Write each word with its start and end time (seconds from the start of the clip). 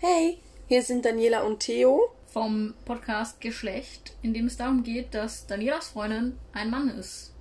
Hey, 0.00 0.38
hier 0.68 0.84
sind 0.84 1.04
Daniela 1.04 1.42
und 1.42 1.58
Theo. 1.58 2.14
vom 2.28 2.72
Podcast 2.84 3.40
Geschlecht, 3.40 4.14
in 4.22 4.32
dem 4.32 4.46
es 4.46 4.56
darum 4.56 4.84
geht, 4.84 5.12
dass 5.12 5.48
Danielas 5.48 5.88
Freundin 5.88 6.38
ein 6.52 6.70
Mann 6.70 6.88
ist. 6.88 7.34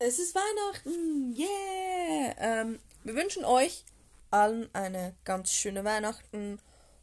Es 0.00 0.18
ist 0.18 0.34
Weihnachten, 0.34 1.36
yeah! 1.36 2.34
Ähm, 2.38 2.80
wir 3.04 3.14
wünschen 3.14 3.44
euch 3.44 3.84
allen 4.32 4.68
eine 4.74 5.14
ganz 5.22 5.52
schöne 5.52 5.84
Weihnachten. 5.84 6.58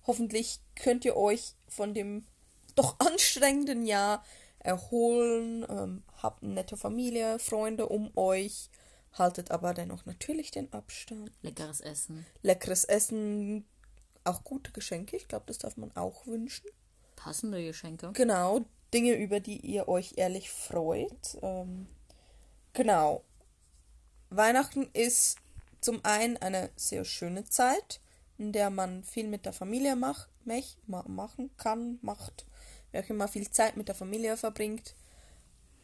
Hoffentlich 0.06 0.60
könnt 0.76 1.06
ihr 1.06 1.16
euch 1.16 1.54
von 1.70 1.94
dem 1.94 2.26
doch 2.76 3.00
anstrengenden 3.00 3.86
Jahr 3.86 4.26
erholen. 4.60 5.66
Ähm, 5.70 6.04
habt 6.22 6.44
eine 6.44 6.52
nette 6.52 6.76
Familie, 6.76 7.40
Freunde 7.40 7.88
um 7.88 8.12
euch. 8.18 8.70
Haltet 9.14 9.52
aber 9.52 9.74
dennoch 9.74 10.06
natürlich 10.06 10.52
den 10.52 10.72
Abstand. 10.74 11.32
Leckeres 11.42 11.82
Essen, 11.82 12.26
Leckeres 12.42 12.84
Essen, 12.84 13.66
auch 14.24 14.44
gute 14.44 14.72
Geschenke. 14.72 15.16
Ich 15.16 15.28
glaube, 15.28 15.46
das 15.48 15.60
darf 15.60 15.78
man 15.78 15.96
auch 15.96 16.26
wünschen. 16.26 16.68
passende 17.16 17.64
Geschenke. 17.64 18.12
Genau, 18.14 18.62
Dinge, 18.94 19.14
über 19.14 19.40
die 19.40 19.60
ihr 19.60 19.88
euch 19.88 20.14
ehrlich 20.18 20.50
freut. 20.50 21.38
Ähm, 21.42 21.88
genau. 22.74 23.24
Weihnachten 24.30 24.90
ist 24.94 25.38
zum 25.80 26.04
einen 26.04 26.38
eine 26.38 26.72
sehr 26.76 27.06
schöne 27.06 27.44
Zeit, 27.46 28.02
in 28.38 28.52
der 28.52 28.70
man 28.70 29.04
viel 29.04 29.28
mit 29.28 29.46
der 29.46 29.54
Familie 29.54 29.96
mach, 29.96 30.28
mech, 30.44 30.78
ma, 30.88 31.04
machen 31.08 31.52
kann, 31.58 32.00
macht, 32.02 32.46
wer 32.92 33.04
auch 33.04 33.10
immer 33.10 33.28
viel 33.28 33.50
Zeit 33.52 33.78
mit 33.78 33.90
der 33.90 33.96
Familie 33.96 34.38
verbringt, 34.38 34.96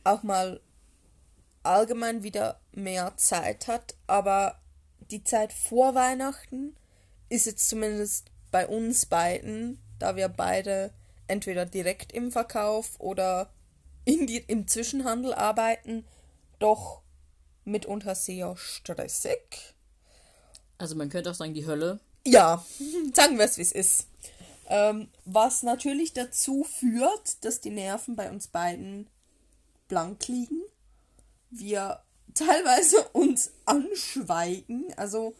auch 0.04 0.24
mal 0.24 0.62
allgemein 1.70 2.24
wieder 2.24 2.60
mehr 2.72 3.16
Zeit 3.18 3.68
hat. 3.68 3.96
Aber 4.08 4.60
die 5.12 5.24
Zeit 5.24 5.54
vor 5.54 5.96
Weihnachten 5.96 6.76
ist 7.30 7.46
jetzt 7.46 7.70
zumindest 7.70 8.32
bei 8.52 8.68
uns 8.68 9.06
beiden, 9.06 9.80
da 10.00 10.16
wir 10.16 10.28
beide 10.28 10.92
entweder 11.28 11.66
direkt 11.66 12.12
im 12.12 12.32
Verkauf 12.32 13.00
oder 13.00 13.52
in 14.06 14.26
die, 14.26 14.38
im 14.38 14.68
Zwischenhandel 14.68 15.34
arbeiten, 15.34 16.06
doch 16.58 17.02
mitunter 17.66 18.16
sehr 18.16 18.56
stressig. 18.58 19.76
Also 20.80 20.96
man 20.96 21.10
könnte 21.10 21.30
auch 21.30 21.36
sagen, 21.36 21.54
die 21.54 21.68
Hölle. 21.68 22.00
Ja, 22.26 22.66
sagen 23.14 23.38
wir 23.38 23.46
es, 23.46 23.58
wie 23.58 23.62
es 23.62 23.72
ist. 23.72 24.08
Ähm, 24.68 25.10
was 25.26 25.64
natürlich 25.64 26.14
dazu 26.14 26.64
führt, 26.64 27.44
dass 27.44 27.62
die 27.62 27.72
Nerven 27.72 28.16
bei 28.16 28.30
uns 28.30 28.48
beiden 28.48 29.08
blank 29.88 30.28
liegen. 30.28 30.62
Wir 31.50 32.04
teilweise 32.34 33.04
uns 33.10 33.52
anschweigen. 33.66 34.94
Also 34.98 35.36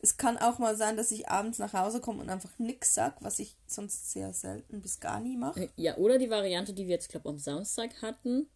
es 0.00 0.16
kann 0.16 0.38
auch 0.38 0.58
mal 0.58 0.76
sein, 0.76 0.96
dass 0.96 1.10
ich 1.10 1.28
abends 1.28 1.58
nach 1.58 1.72
Hause 1.72 2.00
komme 2.00 2.20
und 2.22 2.30
einfach 2.30 2.58
nichts 2.58 2.94
sag, 2.94 3.22
was 3.22 3.38
ich 3.38 3.56
sonst 3.66 4.12
sehr 4.12 4.32
selten 4.32 4.82
bis 4.82 5.00
gar 5.00 5.20
nie 5.20 5.36
mache. 5.36 5.70
Ja, 5.76 5.96
oder 5.96 6.18
die 6.18 6.30
Variante, 6.30 6.74
die 6.74 6.86
wir 6.86 6.94
jetzt, 6.94 7.08
glaube 7.08 7.28
am 7.28 7.38
Samstag 7.38 8.02
hatten. 8.02 8.48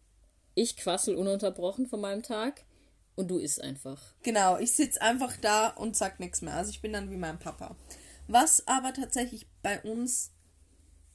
Ich 0.53 0.77
quassel 0.77 1.15
ununterbrochen 1.15 1.87
von 1.87 2.01
meinem 2.01 2.23
Tag 2.23 2.65
und 3.15 3.29
du 3.29 3.37
isst 3.37 3.61
einfach. 3.61 4.01
Genau, 4.23 4.57
ich 4.57 4.73
sitze 4.73 5.01
einfach 5.01 5.35
da 5.37 5.69
und 5.69 5.95
sag 5.95 6.19
nichts 6.19 6.41
mehr. 6.41 6.55
Also 6.55 6.71
ich 6.71 6.81
bin 6.81 6.93
dann 6.93 7.09
wie 7.09 7.17
mein 7.17 7.39
Papa. 7.39 7.75
Was 8.27 8.67
aber 8.67 8.93
tatsächlich 8.93 9.47
bei 9.61 9.81
uns 9.81 10.31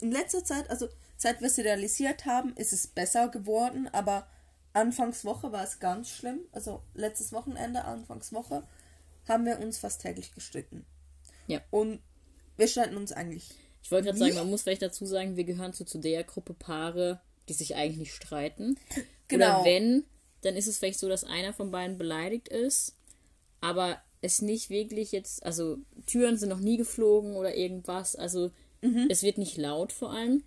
in 0.01 0.11
letzter 0.11 0.45
Zeit, 0.45 0.69
also 0.71 0.89
seit 1.17 1.41
wir 1.41 1.47
es 1.47 1.59
realisiert 1.59 2.27
haben, 2.27 2.55
ist 2.57 2.73
es 2.73 2.87
besser 2.87 3.29
geworden, 3.29 3.89
aber 3.93 4.27
Anfangswoche 4.77 5.53
war 5.53 5.65
es 5.65 5.81
ganz 5.81 6.11
schlimm. 6.11 6.41
Also 6.53 6.83
letztes 6.95 7.33
Wochenende, 7.33 7.85
Anfangswoche, 7.85 8.63
haben 9.27 9.47
wir 9.47 9.59
uns 9.59 9.79
fast 9.79 10.03
täglich 10.03 10.35
gestritten. 10.35 10.85
Ja. 11.47 11.63
Und 11.71 12.01
wir 12.59 12.69
streiten 12.69 12.97
uns 12.97 13.11
eigentlich. 13.11 13.49
Ich 13.83 13.91
wollte 13.91 14.07
gerade 14.07 14.19
sagen, 14.19 14.35
man 14.35 14.51
muss 14.51 14.63
vielleicht 14.63 14.83
dazu 14.83 15.07
sagen, 15.07 15.37
wir 15.37 15.45
gehören 15.45 15.73
zu, 15.73 15.85
zu 15.87 15.99
der 15.99 16.25
Gruppe 16.25 16.53
Paare, 16.53 17.21
die 17.49 17.55
sich 17.55 17.75
eigentlich 17.75 17.99
nicht 17.99 18.15
streiten. 18.15 18.79
Genau. 19.29 19.63
Oder 19.63 19.65
wenn, 19.65 20.05
dann 20.43 20.55
ist 20.55 20.69
es 20.69 20.79
vielleicht 20.79 21.01
so, 21.01 21.09
dass 21.09 21.25
einer 21.25 21.53
von 21.53 21.73
beiden 21.73 21.99
beleidigt 21.99 22.47
ist, 22.47 22.95
aber 23.61 24.01
es 24.21 24.41
nicht 24.41 24.71
wirklich 24.71 25.11
jetzt, 25.11 25.45
also 25.45 25.79
Türen 26.07 26.37
sind 26.37 26.49
noch 26.49 26.61
nie 26.61 26.77
geflogen 26.77 27.35
oder 27.35 27.57
irgendwas, 27.57 28.15
also 28.15 28.53
es 29.09 29.25
wird 29.25 29.39
nicht 29.39 29.57
laut 29.57 29.91
vor 29.91 30.13
allem. 30.13 30.45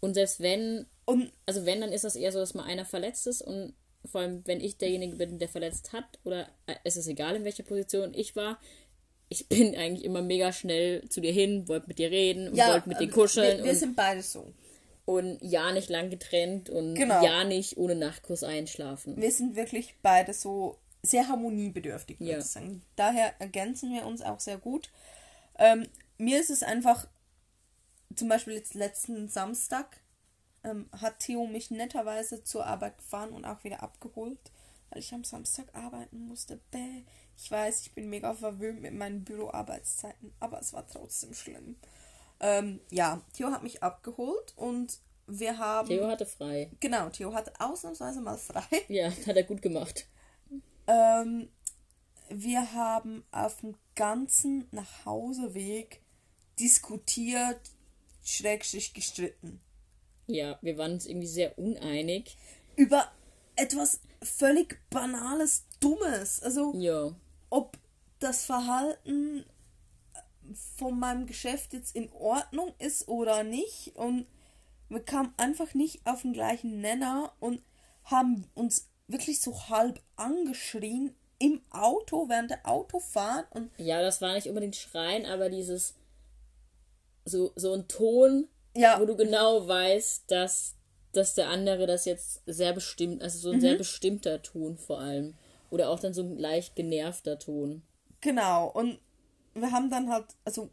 Und 0.00 0.14
selbst 0.14 0.40
wenn, 0.40 0.86
Und 1.06 1.32
also 1.46 1.64
wenn, 1.64 1.80
dann 1.80 1.92
ist 1.92 2.04
das 2.04 2.16
eher 2.16 2.32
so, 2.32 2.38
dass 2.40 2.52
mal 2.54 2.64
einer 2.64 2.84
verletzt 2.84 3.26
ist 3.26 3.40
und 3.40 3.74
vor 4.04 4.20
allem, 4.20 4.42
wenn 4.46 4.60
ich 4.60 4.76
derjenige 4.76 5.16
bin, 5.16 5.38
der 5.38 5.48
verletzt 5.48 5.92
hat, 5.92 6.04
oder 6.24 6.48
äh, 6.66 6.74
es 6.84 6.96
ist 6.96 7.06
egal, 7.08 7.34
in 7.36 7.44
welcher 7.44 7.62
Position 7.64 8.12
ich 8.14 8.36
war, 8.36 8.60
ich 9.28 9.48
bin 9.48 9.74
eigentlich 9.76 10.04
immer 10.04 10.20
mega 10.22 10.52
schnell 10.52 11.08
zu 11.08 11.20
dir 11.20 11.32
hin, 11.32 11.66
wollte 11.68 11.88
mit 11.88 11.98
dir 11.98 12.10
reden 12.10 12.48
und 12.50 12.58
wollte 12.58 12.88
mit 12.88 13.00
dir 13.00 13.08
äh, 13.08 13.10
kuscheln 13.10 13.58
Wir, 13.58 13.64
wir 13.64 13.70
und, 13.72 13.78
sind 13.78 13.96
beide 13.96 14.22
so. 14.22 14.52
und 15.04 15.38
ja 15.42 15.72
nicht 15.72 15.88
lang 15.90 16.10
getrennt 16.10 16.70
und 16.70 16.94
Genau. 16.94 17.24
ja 17.24 17.44
nicht 17.44 17.76
ohne 17.78 17.94
Nachtkuss 17.96 18.42
einschlafen. 18.42 19.16
wir 19.20 19.30
sind 19.32 19.56
wirklich 19.56 19.94
beide 20.02 20.32
so 20.34 20.78
sehr 21.02 21.28
harmoniebedürftig, 21.28 22.18
würde 22.18 22.32
Ja. 22.32 22.38
ich 22.38 22.44
sagen. 22.44 22.82
Daher 22.96 23.32
ergänzen 23.40 23.92
wir 23.94 24.06
uns 24.06 24.22
auch 24.22 24.40
sehr 24.40 24.58
gut. 24.58 24.90
Ähm, 25.58 25.86
mir 26.18 26.40
ist 26.40 26.50
es 26.50 26.64
einfach, 26.64 27.06
zum 28.16 28.28
Beispiel 28.28 28.54
jetzt 28.54 28.74
letzten 28.74 29.28
Samstag, 29.28 30.00
ähm, 30.66 30.88
hat 31.00 31.20
Theo 31.20 31.46
mich 31.46 31.70
netterweise 31.70 32.42
zur 32.42 32.66
Arbeit 32.66 32.98
gefahren 32.98 33.30
und 33.30 33.44
auch 33.44 33.62
wieder 33.64 33.82
abgeholt, 33.82 34.38
weil 34.90 35.00
ich 35.00 35.14
am 35.14 35.24
Samstag 35.24 35.66
arbeiten 35.74 36.26
musste. 36.26 36.60
Bäh. 36.70 37.02
Ich 37.38 37.50
weiß, 37.50 37.82
ich 37.82 37.92
bin 37.92 38.08
mega 38.08 38.34
verwöhnt 38.34 38.80
mit 38.80 38.94
meinen 38.94 39.22
Büroarbeitszeiten, 39.22 40.32
aber 40.40 40.58
es 40.58 40.72
war 40.72 40.86
trotzdem 40.86 41.34
schlimm. 41.34 41.76
Ähm, 42.40 42.80
ja, 42.90 43.22
Theo 43.34 43.50
hat 43.50 43.62
mich 43.62 43.82
abgeholt 43.82 44.54
und 44.56 44.98
wir 45.26 45.58
haben. 45.58 45.88
Theo 45.88 46.06
hatte 46.08 46.26
frei. 46.26 46.70
Genau, 46.80 47.10
Theo 47.10 47.34
hatte 47.34 47.52
ausnahmsweise 47.58 48.20
mal 48.20 48.38
frei. 48.38 48.64
Ja, 48.88 49.10
hat 49.10 49.36
er 49.36 49.42
gut 49.42 49.62
gemacht. 49.62 50.06
Ähm, 50.86 51.48
wir 52.28 52.72
haben 52.72 53.24
auf 53.30 53.60
dem 53.60 53.74
ganzen 53.94 54.66
Nachhauseweg 54.70 56.00
diskutiert, 56.58 57.60
schrägstrich 58.24 58.94
gestritten. 58.94 59.60
Ja, 60.26 60.58
wir 60.62 60.76
waren 60.78 60.92
uns 60.94 61.06
irgendwie 61.06 61.26
sehr 61.26 61.56
uneinig. 61.58 62.36
Über 62.76 63.10
etwas 63.54 64.00
völlig 64.22 64.78
Banales, 64.90 65.64
Dummes. 65.80 66.42
Also, 66.42 66.72
Ja. 66.74 67.14
ob 67.50 67.78
das 68.18 68.44
Verhalten 68.44 69.44
von 70.76 70.98
meinem 70.98 71.26
Geschäft 71.26 71.72
jetzt 71.72 71.94
in 71.96 72.10
Ordnung 72.12 72.72
ist 72.78 73.08
oder 73.08 73.42
nicht. 73.44 73.94
Und 73.96 74.26
wir 74.88 75.00
kamen 75.00 75.32
einfach 75.36 75.74
nicht 75.74 76.00
auf 76.06 76.22
den 76.22 76.32
gleichen 76.32 76.80
Nenner 76.80 77.32
und 77.40 77.60
haben 78.04 78.48
uns 78.54 78.88
wirklich 79.08 79.40
so 79.40 79.68
halb 79.68 80.00
angeschrien 80.16 81.14
im 81.38 81.60
Auto, 81.70 82.28
während 82.28 82.50
der 82.50 82.66
Autofahrt. 82.66 83.46
Und 83.54 83.70
Ja, 83.78 84.00
das 84.00 84.20
war 84.20 84.34
nicht 84.34 84.48
unbedingt 84.48 84.76
Schreien, 84.76 85.26
aber 85.26 85.50
dieses 85.50 85.94
so, 87.24 87.52
so 87.56 87.74
ein 87.74 87.88
Ton, 87.88 88.48
ja, 88.76 89.00
wo 89.00 89.04
du 89.04 89.16
genau 89.16 89.66
weißt, 89.66 90.30
dass, 90.30 90.74
dass 91.12 91.34
der 91.34 91.48
andere 91.48 91.86
das 91.86 92.04
jetzt 92.04 92.42
sehr 92.46 92.72
bestimmt, 92.72 93.22
also 93.22 93.38
so 93.38 93.50
ein 93.50 93.60
sehr 93.60 93.76
bestimmter 93.76 94.42
Ton 94.42 94.76
vor 94.76 95.00
allem. 95.00 95.34
Oder 95.70 95.90
auch 95.90 95.98
dann 95.98 96.14
so 96.14 96.22
ein 96.22 96.36
leicht 96.38 96.76
genervter 96.76 97.38
Ton. 97.38 97.82
Genau, 98.20 98.68
und 98.68 98.98
wir 99.54 99.72
haben 99.72 99.90
dann 99.90 100.10
halt, 100.10 100.26
also 100.44 100.70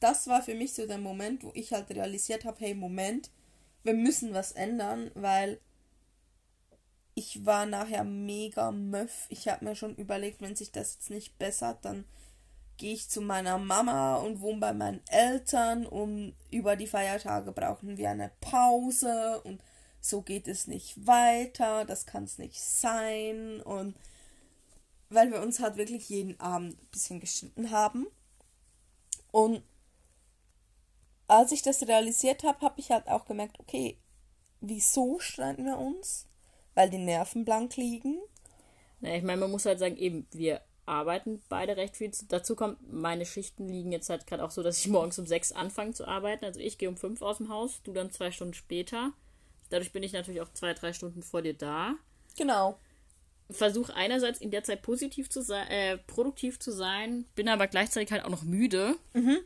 das 0.00 0.26
war 0.26 0.42
für 0.42 0.54
mich 0.54 0.74
so 0.74 0.86
der 0.86 0.98
Moment, 0.98 1.44
wo 1.44 1.50
ich 1.54 1.72
halt 1.72 1.90
realisiert 1.90 2.44
habe, 2.44 2.58
hey, 2.60 2.74
Moment, 2.74 3.30
wir 3.84 3.94
müssen 3.94 4.34
was 4.34 4.52
ändern, 4.52 5.10
weil 5.14 5.60
ich 7.14 7.44
war 7.44 7.66
nachher 7.66 8.04
mega 8.04 8.70
möff. 8.70 9.26
Ich 9.28 9.48
habe 9.48 9.64
mir 9.64 9.74
schon 9.74 9.96
überlegt, 9.96 10.40
wenn 10.40 10.54
sich 10.54 10.70
das 10.70 10.94
jetzt 10.94 11.10
nicht 11.10 11.38
bessert, 11.38 11.84
dann 11.84 12.04
gehe 12.78 12.94
ich 12.94 13.10
zu 13.10 13.20
meiner 13.20 13.58
Mama 13.58 14.16
und 14.16 14.40
wohne 14.40 14.60
bei 14.60 14.72
meinen 14.72 15.02
Eltern 15.08 15.84
und 15.84 16.34
über 16.50 16.76
die 16.76 16.86
Feiertage 16.86 17.52
brauchen 17.52 17.98
wir 17.98 18.10
eine 18.10 18.30
Pause 18.40 19.40
und 19.42 19.60
so 20.00 20.22
geht 20.22 20.48
es 20.48 20.68
nicht 20.68 21.06
weiter, 21.06 21.84
das 21.84 22.06
kann 22.06 22.24
es 22.24 22.38
nicht 22.38 22.60
sein 22.60 23.60
und 23.60 23.94
weil 25.10 25.30
wir 25.32 25.42
uns 25.42 25.60
halt 25.60 25.76
wirklich 25.76 26.08
jeden 26.08 26.38
Abend 26.38 26.80
ein 26.80 26.88
bisschen 26.90 27.20
gestritten 27.20 27.70
haben. 27.70 28.06
Und 29.30 29.62
als 31.26 31.52
ich 31.52 31.62
das 31.62 31.86
realisiert 31.86 32.42
habe, 32.44 32.60
habe 32.60 32.80
ich 32.80 32.90
halt 32.90 33.08
auch 33.08 33.24
gemerkt, 33.24 33.58
okay, 33.58 33.98
wieso 34.60 35.18
streiten 35.18 35.64
wir 35.64 35.78
uns? 35.78 36.26
Weil 36.74 36.90
die 36.90 36.98
Nerven 36.98 37.44
blank 37.44 37.76
liegen. 37.76 38.18
Naja, 39.00 39.16
ich 39.16 39.22
meine, 39.22 39.40
man 39.40 39.50
muss 39.50 39.66
halt 39.66 39.78
sagen, 39.78 39.96
eben, 39.96 40.26
wir 40.32 40.60
arbeiten 40.88 41.40
beide 41.48 41.76
recht 41.76 41.96
viel. 41.96 42.10
Dazu 42.28 42.56
kommt, 42.56 42.78
meine 42.92 43.26
Schichten 43.26 43.68
liegen 43.68 43.92
jetzt 43.92 44.10
halt 44.10 44.26
gerade 44.26 44.44
auch 44.44 44.50
so, 44.50 44.62
dass 44.62 44.78
ich 44.78 44.88
morgens 44.88 45.18
um 45.18 45.26
sechs 45.26 45.52
anfange 45.52 45.92
zu 45.92 46.06
arbeiten. 46.06 46.44
Also 46.44 46.60
ich 46.60 46.78
gehe 46.78 46.88
um 46.88 46.96
fünf 46.96 47.22
aus 47.22 47.38
dem 47.38 47.48
Haus, 47.48 47.82
du 47.84 47.92
dann 47.92 48.10
zwei 48.10 48.30
Stunden 48.30 48.54
später. 48.54 49.12
Dadurch 49.70 49.92
bin 49.92 50.02
ich 50.02 50.12
natürlich 50.12 50.40
auch 50.40 50.52
zwei, 50.52 50.74
drei 50.74 50.92
Stunden 50.92 51.22
vor 51.22 51.42
dir 51.42 51.54
da. 51.54 51.94
Genau. 52.36 52.78
versuche 53.50 53.94
einerseits 53.94 54.40
in 54.40 54.50
der 54.50 54.62
Zeit 54.62 54.82
positiv 54.82 55.30
zu 55.30 55.42
sein, 55.42 55.66
äh, 55.68 55.98
produktiv 55.98 56.58
zu 56.58 56.70
sein, 56.70 57.24
bin 57.34 57.48
aber 57.48 57.66
gleichzeitig 57.66 58.12
halt 58.12 58.24
auch 58.24 58.30
noch 58.30 58.42
müde. 58.42 58.96
Mhm. 59.14 59.38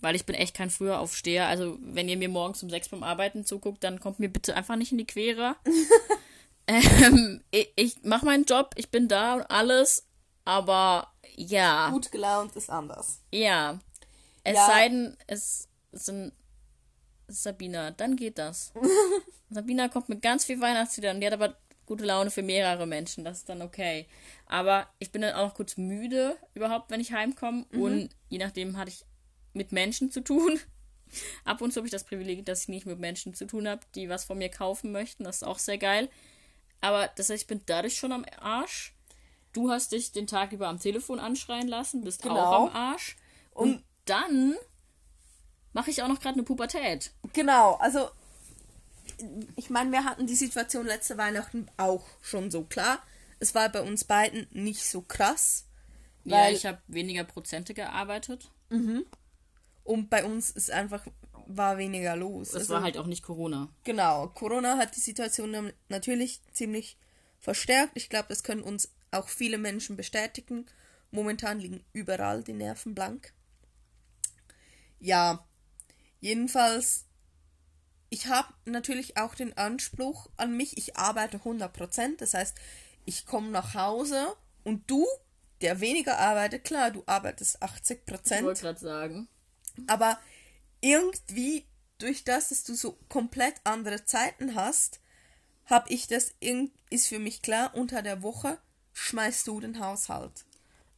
Weil 0.00 0.14
ich 0.14 0.24
bin 0.24 0.34
echt 0.34 0.56
kein 0.56 0.70
früher 0.70 0.98
Aufsteher. 0.98 1.46
Also, 1.48 1.76
wenn 1.82 2.08
ihr 2.08 2.16
mir 2.16 2.30
morgens 2.30 2.62
um 2.62 2.70
sechs 2.70 2.88
beim 2.88 3.02
Arbeiten 3.02 3.44
zuguckt, 3.44 3.84
dann 3.84 4.00
kommt 4.00 4.18
mir 4.18 4.30
bitte 4.30 4.56
einfach 4.56 4.76
nicht 4.76 4.92
in 4.92 4.98
die 4.98 5.06
Quere. 5.06 5.56
ähm, 6.66 7.42
ich, 7.50 7.72
ich 7.76 8.02
mache 8.02 8.24
meinen 8.24 8.44
Job, 8.44 8.70
ich 8.76 8.90
bin 8.90 9.08
da 9.08 9.34
und 9.34 9.42
alles, 9.42 10.06
aber 10.44 11.12
ja. 11.36 11.90
Gut 11.90 12.10
gelaunt 12.12 12.56
ist 12.56 12.70
anders. 12.70 13.20
Ja. 13.32 13.78
Es 14.44 14.56
ja. 14.56 14.66
sei 14.66 14.88
denn, 14.88 15.16
es 15.26 15.68
sind 15.92 16.32
Sabina, 17.28 17.90
dann 17.90 18.16
geht 18.16 18.38
das. 18.38 18.72
Sabina 19.50 19.88
kommt 19.88 20.08
mit 20.08 20.22
ganz 20.22 20.44
viel 20.44 20.60
Weihnachtsliedern 20.60 21.16
und 21.16 21.20
die 21.20 21.26
hat 21.26 21.34
aber 21.34 21.56
gute 21.86 22.04
Laune 22.04 22.30
für 22.30 22.42
mehrere 22.42 22.86
Menschen. 22.86 23.24
Das 23.24 23.38
ist 23.38 23.48
dann 23.48 23.62
okay. 23.62 24.06
Aber 24.46 24.88
ich 24.98 25.10
bin 25.10 25.22
dann 25.22 25.34
auch 25.34 25.48
noch 25.48 25.54
kurz 25.54 25.76
müde 25.76 26.36
überhaupt, 26.54 26.90
wenn 26.90 27.00
ich 27.00 27.12
heimkomme. 27.12 27.66
Mhm. 27.70 27.82
Und 27.82 28.08
je 28.28 28.38
nachdem 28.38 28.76
hatte 28.76 28.90
ich 28.90 29.04
mit 29.52 29.72
Menschen 29.72 30.10
zu 30.10 30.20
tun. 30.20 30.58
Ab 31.44 31.60
und 31.60 31.72
zu 31.72 31.78
habe 31.78 31.88
ich 31.88 31.92
das 31.92 32.04
Privileg, 32.04 32.46
dass 32.46 32.62
ich 32.62 32.68
nicht 32.68 32.86
mit 32.86 33.00
Menschen 33.00 33.34
zu 33.34 33.44
tun 33.44 33.66
habe, 33.66 33.80
die 33.96 34.08
was 34.08 34.24
von 34.24 34.38
mir 34.38 34.48
kaufen 34.48 34.92
möchten. 34.92 35.24
Das 35.24 35.38
ist 35.38 35.42
auch 35.42 35.58
sehr 35.58 35.78
geil. 35.78 36.08
Aber 36.80 37.08
das 37.16 37.28
heißt, 37.28 37.42
ich 37.42 37.48
bin 37.48 37.62
dadurch 37.66 37.96
schon 37.96 38.12
am 38.12 38.24
Arsch. 38.38 38.94
Du 39.52 39.70
hast 39.70 39.92
dich 39.92 40.12
den 40.12 40.26
Tag 40.26 40.52
über 40.52 40.68
am 40.68 40.78
Telefon 40.78 41.18
anschreien 41.18 41.68
lassen, 41.68 42.02
bist 42.02 42.22
genau. 42.22 42.36
auch 42.36 42.68
am 42.68 42.76
Arsch. 42.76 43.16
Und, 43.52 43.74
und 43.74 43.84
dann 44.04 44.54
mache 45.72 45.90
ich 45.90 46.02
auch 46.02 46.08
noch 46.08 46.20
gerade 46.20 46.34
eine 46.34 46.44
Pubertät. 46.44 47.12
Genau, 47.32 47.74
also 47.74 48.08
ich 49.56 49.70
meine, 49.70 49.92
wir 49.92 50.04
hatten 50.04 50.26
die 50.26 50.34
Situation 50.34 50.86
letzte 50.86 51.18
Weihnachten 51.18 51.68
auch 51.76 52.06
schon 52.22 52.50
so 52.50 52.62
klar. 52.64 53.00
Es 53.38 53.54
war 53.54 53.68
bei 53.68 53.82
uns 53.82 54.04
beiden 54.04 54.46
nicht 54.52 54.84
so 54.84 55.02
krass. 55.02 55.66
Ja, 56.24 56.50
ich 56.50 56.66
habe 56.66 56.78
weniger 56.86 57.24
Prozente 57.24 57.74
gearbeitet. 57.74 58.50
Mhm. 58.68 59.04
Und 59.84 60.10
bei 60.10 60.24
uns 60.24 60.50
ist 60.50 60.70
einfach 60.70 61.04
war 61.46 61.78
weniger 61.78 62.16
los. 62.16 62.50
Es 62.50 62.54
also, 62.54 62.74
war 62.74 62.82
halt 62.82 62.96
auch 62.96 63.06
nicht 63.06 63.22
Corona. 63.22 63.68
Genau, 63.84 64.28
Corona 64.28 64.76
hat 64.76 64.94
die 64.94 65.00
Situation 65.00 65.72
natürlich 65.88 66.40
ziemlich 66.52 66.96
verstärkt. 67.40 67.92
Ich 67.94 68.08
glaube, 68.08 68.26
das 68.28 68.42
können 68.44 68.62
uns 68.62 68.90
auch 69.10 69.28
viele 69.28 69.58
Menschen 69.58 69.96
bestätigen. 69.96 70.66
Momentan 71.10 71.58
liegen 71.58 71.84
überall 71.92 72.42
die 72.42 72.52
Nerven 72.52 72.94
blank. 72.94 73.32
Ja, 75.00 75.46
jedenfalls, 76.20 77.06
ich 78.10 78.26
habe 78.26 78.52
natürlich 78.64 79.16
auch 79.16 79.34
den 79.34 79.56
Anspruch 79.56 80.28
an 80.36 80.56
mich, 80.56 80.76
ich 80.76 80.96
arbeite 80.96 81.38
100%, 81.38 82.18
das 82.18 82.34
heißt, 82.34 82.56
ich 83.06 83.26
komme 83.26 83.50
nach 83.50 83.74
Hause 83.74 84.36
und 84.62 84.90
du, 84.90 85.06
der 85.62 85.80
weniger 85.80 86.18
arbeitet, 86.18 86.64
klar, 86.64 86.90
du 86.90 87.02
arbeitest 87.06 87.62
80%. 87.62 88.36
Ich 88.36 88.44
wollte 88.44 88.60
gerade 88.60 88.80
sagen. 88.80 89.28
Aber 89.86 90.18
irgendwie, 90.80 91.66
durch 91.98 92.24
das, 92.24 92.48
dass 92.50 92.64
du 92.64 92.74
so 92.74 92.98
komplett 93.08 93.54
andere 93.64 94.04
Zeiten 94.04 94.54
hast, 94.54 95.00
habe 95.66 95.88
ich 95.90 96.06
das, 96.06 96.34
ist 96.90 97.06
für 97.06 97.18
mich 97.18 97.42
klar, 97.42 97.74
unter 97.74 98.02
der 98.02 98.22
Woche 98.22 98.58
schmeißt 99.00 99.46
du 99.46 99.60
den 99.60 99.80
Haushalt. 99.80 100.44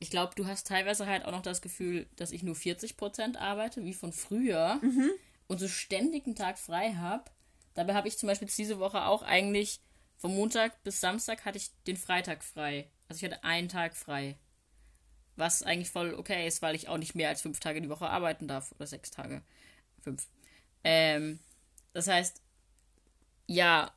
Ich 0.00 0.10
glaube, 0.10 0.34
du 0.34 0.46
hast 0.46 0.66
teilweise 0.66 1.06
halt 1.06 1.24
auch 1.24 1.30
noch 1.30 1.42
das 1.42 1.62
Gefühl, 1.62 2.06
dass 2.16 2.32
ich 2.32 2.42
nur 2.42 2.56
40% 2.56 3.36
arbeite, 3.36 3.84
wie 3.84 3.94
von 3.94 4.12
früher, 4.12 4.80
mhm. 4.82 5.10
und 5.46 5.58
so 5.58 5.68
ständig 5.68 6.26
einen 6.26 6.34
Tag 6.34 6.58
frei 6.58 6.94
habe. 6.94 7.30
Dabei 7.74 7.94
habe 7.94 8.08
ich 8.08 8.18
zum 8.18 8.26
Beispiel 8.26 8.48
diese 8.48 8.80
Woche 8.80 9.06
auch 9.06 9.22
eigentlich 9.22 9.80
vom 10.18 10.34
Montag 10.34 10.82
bis 10.82 11.00
Samstag 11.00 11.44
hatte 11.44 11.58
ich 11.58 11.70
den 11.86 11.96
Freitag 11.96 12.42
frei. 12.42 12.90
Also 13.08 13.24
ich 13.24 13.30
hatte 13.30 13.44
einen 13.44 13.68
Tag 13.68 13.96
frei. 13.96 14.36
Was 15.36 15.62
eigentlich 15.62 15.90
voll 15.90 16.14
okay 16.14 16.46
ist, 16.46 16.60
weil 16.60 16.74
ich 16.74 16.88
auch 16.88 16.98
nicht 16.98 17.14
mehr 17.14 17.28
als 17.28 17.42
fünf 17.42 17.60
Tage 17.60 17.80
die 17.80 17.88
Woche 17.88 18.08
arbeiten 18.08 18.48
darf. 18.48 18.72
Oder 18.72 18.86
sechs 18.86 19.10
Tage. 19.10 19.42
Fünf. 20.00 20.26
Ähm, 20.84 21.38
das 21.92 22.08
heißt, 22.08 22.42
ja, 23.46 23.92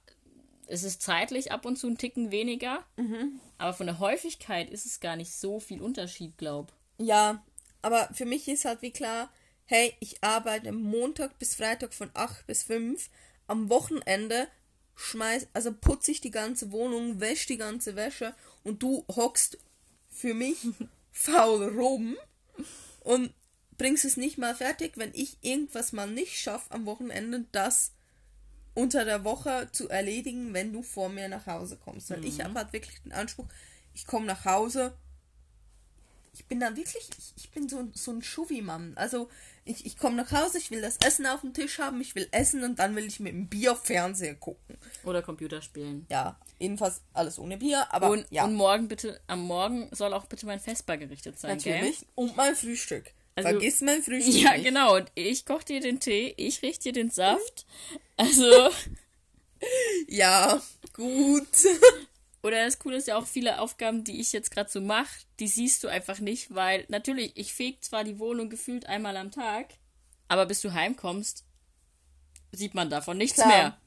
es 0.68 0.84
ist 0.84 1.02
zeitlich 1.02 1.52
ab 1.52 1.66
und 1.66 1.78
zu 1.78 1.88
ein 1.88 1.98
Ticken 1.98 2.32
weniger, 2.32 2.84
mhm. 2.98 3.40
aber 3.58 3.74
von 3.74 3.88
der 3.88 4.00
Häufigkeit 4.00 4.70
ist 4.70 4.86
es 4.86 5.00
gar 5.00 5.16
nicht 5.16 5.34
so 5.34 5.60
viel 5.60 5.82
Unterschied, 5.82 6.38
glaub. 6.38 6.74
Ja, 6.98 7.44
aber 7.82 8.10
für 8.14 8.26
mich 8.26 8.48
ist 8.48 8.66
halt 8.66 8.82
wie 8.82 8.92
klar, 8.92 9.30
hey, 9.66 9.94
ich 10.00 10.24
arbeite 10.24 10.72
Montag 10.72 11.38
bis 11.40 11.56
Freitag 11.56 11.94
von 11.94 12.10
8 12.14 12.48
bis 12.48 12.64
5, 12.64 13.10
am 13.48 13.70
Wochenende 13.70 14.48
schmeiß, 14.96 15.48
also 15.54 15.74
putze 15.74 16.12
ich 16.12 16.22
die 16.22 16.32
ganze 16.32 16.72
Wohnung, 16.72 17.20
wäsche 17.20 17.48
die 17.48 17.58
ganze 17.58 17.96
Wäsche 17.96 18.34
und 18.64 18.82
du 18.82 19.06
hockst 19.14 19.58
für 20.10 20.34
mich 20.34 20.58
faul 21.12 21.78
rum 21.78 22.18
und 23.02 23.34
bringst 23.78 24.06
es 24.06 24.18
nicht 24.18 24.38
mal 24.38 24.56
fertig, 24.56 24.94
wenn 24.96 25.12
ich 25.14 25.38
irgendwas 25.42 25.92
mal 25.92 26.08
nicht 26.08 26.40
schaffe 26.40 26.72
am 26.72 26.86
Wochenende, 26.86 27.46
das 27.52 27.92
unter 28.76 29.06
der 29.06 29.24
Woche 29.24 29.70
zu 29.72 29.90
erledigen, 29.90 30.54
wenn 30.54 30.72
du 30.72 30.84
vor 30.84 31.10
mir 31.10 31.28
nach 31.28 31.48
Hause 31.48 31.78
kommst. 31.84 32.10
Weil 32.10 32.20
mhm. 32.20 32.28
ich 32.28 32.42
habe 32.42 32.54
halt 32.54 32.74
wirklich 32.74 33.02
den 33.02 33.14
Anspruch, 33.14 33.46
ich 33.94 34.06
komme 34.06 34.28
nach 34.28 34.46
Hause. 34.46 34.94
Ich 36.34 36.46
bin 36.46 36.60
dann 36.60 36.76
wirklich, 36.76 37.10
ich, 37.18 37.34
ich 37.38 37.52
bin 37.52 37.70
so, 37.70 37.88
so 37.94 38.12
ein 38.12 38.22
Schuvi-Mann. 38.22 38.94
Also 38.98 39.30
ich, 39.64 39.86
ich 39.86 39.98
komme 39.98 40.18
nach 40.18 40.32
Hause, 40.32 40.58
ich 40.58 40.70
will 40.70 40.82
das 40.82 40.98
Essen 40.98 41.26
auf 41.26 41.42
dem 41.42 41.54
Tisch 41.54 41.80
haben, 41.80 42.02
ich 42.02 42.14
will 42.14 42.28
essen 42.32 42.64
und 42.66 42.78
dann 42.78 42.96
will 42.98 43.06
ich 43.06 43.22
mit 43.22 43.34
dem 43.34 43.48
Bier 43.48 43.76
Fernseher 43.76 44.36
gucken. 44.36 44.78
Oder 45.06 45.22
Computer 45.22 45.62
spielen. 45.62 46.06
Ja, 46.10 46.38
jedenfalls 46.60 47.02
alles 47.14 47.40
ohne 47.40 47.58
Bier, 47.58 47.88
aber 47.92 48.10
und, 48.10 48.28
ja. 48.30 48.44
Und 48.44 48.56
morgen 48.56 48.90
bitte, 48.90 49.22
am 49.28 49.42
Morgen 49.48 49.88
soll 49.92 50.14
auch 50.14 50.26
bitte 50.26 50.46
mein 50.46 50.60
Festbar 50.60 50.98
gerichtet 50.98 51.40
sein, 51.40 51.56
Natürlich. 51.56 52.00
Gell? 52.00 52.10
Und 52.16 52.36
mein 52.36 52.56
Frühstück. 52.56 53.14
Also, 53.36 53.50
Vergiss 53.50 53.82
mein 53.82 54.02
Frühstück. 54.02 54.34
Ja, 54.34 54.54
nicht. 54.54 54.64
genau. 54.64 54.96
Und 54.96 55.12
ich 55.16 55.46
koche 55.46 55.66
dir 55.66 55.82
den 55.82 56.00
Tee, 56.00 56.34
ich 56.38 56.62
richte 56.62 56.86
dir 56.86 56.94
den 56.94 57.10
Saft. 57.10 57.66
Also. 58.18 58.70
ja, 60.08 60.62
gut. 60.94 61.50
Oder 62.44 62.64
das 62.64 62.80
Coole 62.80 62.96
ist 62.96 63.10
ja 63.10 63.18
auch 63.18 63.28
viele 63.28 63.60
Aufgaben, 63.60 64.06
die 64.06 64.22
ich 64.22 64.32
jetzt 64.32 64.52
gerade 64.52 64.70
so 64.70 64.80
mache, 64.80 65.26
die 65.42 65.50
siehst 65.50 65.84
du 65.84 65.90
einfach 65.90 66.20
nicht, 66.20 66.56
weil 66.56 66.86
natürlich, 66.88 67.34
ich 67.36 67.54
feg 67.54 67.84
zwar 67.84 68.06
die 68.06 68.18
Wohnung 68.18 68.50
gefühlt 68.50 68.86
einmal 68.86 69.18
am 69.18 69.32
Tag, 69.32 69.74
aber 70.30 70.46
bis 70.46 70.62
du 70.62 70.72
heimkommst, 70.72 71.44
sieht 72.54 72.74
man 72.74 72.90
davon 72.90 73.18
nichts 73.18 73.36
Klar. 73.36 73.48
mehr. 73.50 73.82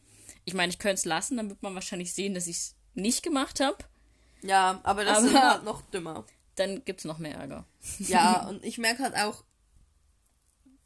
Ich 0.44 0.53
meine, 0.53 0.71
ich 0.71 0.79
könnte 0.79 0.97
es 0.97 1.05
lassen, 1.06 1.39
dann 1.39 1.49
wird 1.49 1.62
man 1.62 1.75
wahrscheinlich 1.75 2.12
sehen, 2.12 2.35
dass 2.35 2.49
ich 2.49 2.56
es 2.56 2.75
nicht 2.94 3.23
gemacht 3.23 3.61
habe. 3.61 3.79
Ja, 4.43 4.81
aber 4.83 5.06
das 5.06 5.25
aber 5.25 5.56
ist 5.56 5.65
noch 5.65 5.81
dümmer 5.83 6.27
dann 6.58 6.84
gibt 6.84 7.00
es 7.00 7.05
noch 7.05 7.19
mehr 7.19 7.37
Ärger. 7.37 7.66
Ja, 7.99 8.46
und 8.49 8.64
ich 8.64 8.78
merke 8.78 9.02
halt 9.02 9.16
auch 9.16 9.44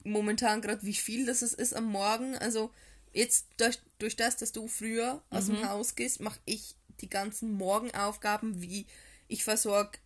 momentan 0.05 0.61
gerade, 0.61 0.83
wie 0.83 0.95
viel 0.95 1.27
das 1.27 1.43
ist 1.43 1.75
am 1.75 1.85
Morgen. 1.85 2.37
Also 2.37 2.73
jetzt 3.13 3.47
durch, 3.57 3.79
durch 3.99 4.17
das, 4.17 4.37
dass 4.37 4.53
du 4.53 4.69
früher 4.69 5.23
aus 5.31 5.49
mhm. 5.49 5.57
dem 5.57 5.69
Haus 5.69 5.95
gehst, 5.95 6.21
mache 6.21 6.41
ich 6.45 6.77
die 7.01 7.09
ganzen 7.09 7.53
Morgenaufgaben, 7.55 8.61
wie 8.63 8.87
ich 9.29 9.45
versorge 9.45 9.99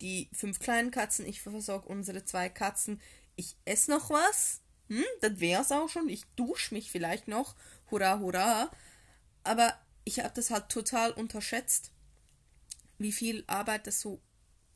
die 0.00 0.30
fünf 0.32 0.58
kleinen 0.58 0.90
Katzen, 0.90 1.26
ich 1.26 1.42
versorge 1.42 1.88
unsere 1.88 2.24
zwei 2.24 2.48
Katzen, 2.48 3.00
ich 3.36 3.56
esse 3.64 3.90
noch 3.90 4.10
was. 4.10 4.60
Hm, 4.88 5.04
das 5.20 5.40
wär's 5.40 5.72
auch 5.72 5.88
schon. 5.88 6.08
Ich 6.08 6.24
dusche 6.36 6.74
mich 6.74 6.90
vielleicht 6.90 7.28
noch. 7.28 7.54
Hurra, 7.90 8.18
hurra. 8.18 8.70
Aber 9.44 9.78
ich 10.04 10.20
habe 10.20 10.32
das 10.34 10.50
halt 10.50 10.68
total 10.68 11.12
unterschätzt, 11.12 11.92
wie 12.98 13.12
viel 13.12 13.44
Arbeit 13.46 13.86
das 13.86 14.00
so 14.00 14.20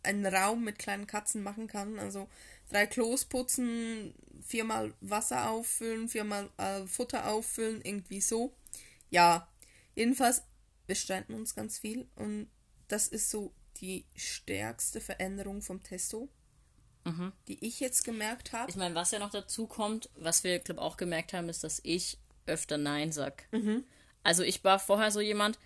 einen 0.05 0.27
Raum 0.27 0.65
mit 0.65 0.79
kleinen 0.79 1.07
Katzen 1.07 1.43
machen 1.43 1.67
kann. 1.67 1.99
Also 1.99 2.29
drei 2.71 2.87
Klos 2.87 3.25
putzen, 3.25 4.15
viermal 4.43 4.95
Wasser 5.01 5.51
auffüllen, 5.51 6.09
viermal 6.09 6.51
äh, 6.57 6.87
Futter 6.87 7.31
auffüllen, 7.31 7.81
irgendwie 7.83 8.21
so. 8.21 8.55
Ja, 9.11 9.49
jedenfalls, 9.95 10.43
wir 10.87 10.95
streiten 10.95 11.35
uns 11.35 11.55
ganz 11.55 11.79
viel 11.79 12.07
und 12.17 12.49
das 12.89 13.09
ist 13.09 13.31
so 13.31 13.55
die 13.79 14.05
stärkste 14.15 15.01
Veränderung 15.01 15.63
vom 15.63 15.83
Testo, 15.83 16.29
mhm. 17.05 17.33
die 17.49 17.65
ich 17.65 17.81
jetzt 17.81 18.05
gemerkt 18.05 18.53
habe. 18.53 18.71
Ich 18.71 18.77
meine, 18.77 18.95
was 18.95 19.11
ja 19.11 19.19
noch 19.19 19.31
dazu 19.31 19.67
kommt, 19.67 20.11
was 20.17 20.45
wir, 20.45 20.59
glaube 20.59 20.83
auch 20.83 20.97
gemerkt 20.97 21.33
haben, 21.33 21.49
ist, 21.49 21.65
dass 21.65 21.81
ich 21.83 22.19
öfter 22.47 22.79
Nein 22.79 23.13
sag. 23.13 23.49
Mhm. 23.53 23.85
Also 24.23 24.43
ich 24.43 24.65
war 24.65 24.79
vorher 24.79 25.11
so 25.11 25.21
jemand, 25.21 25.59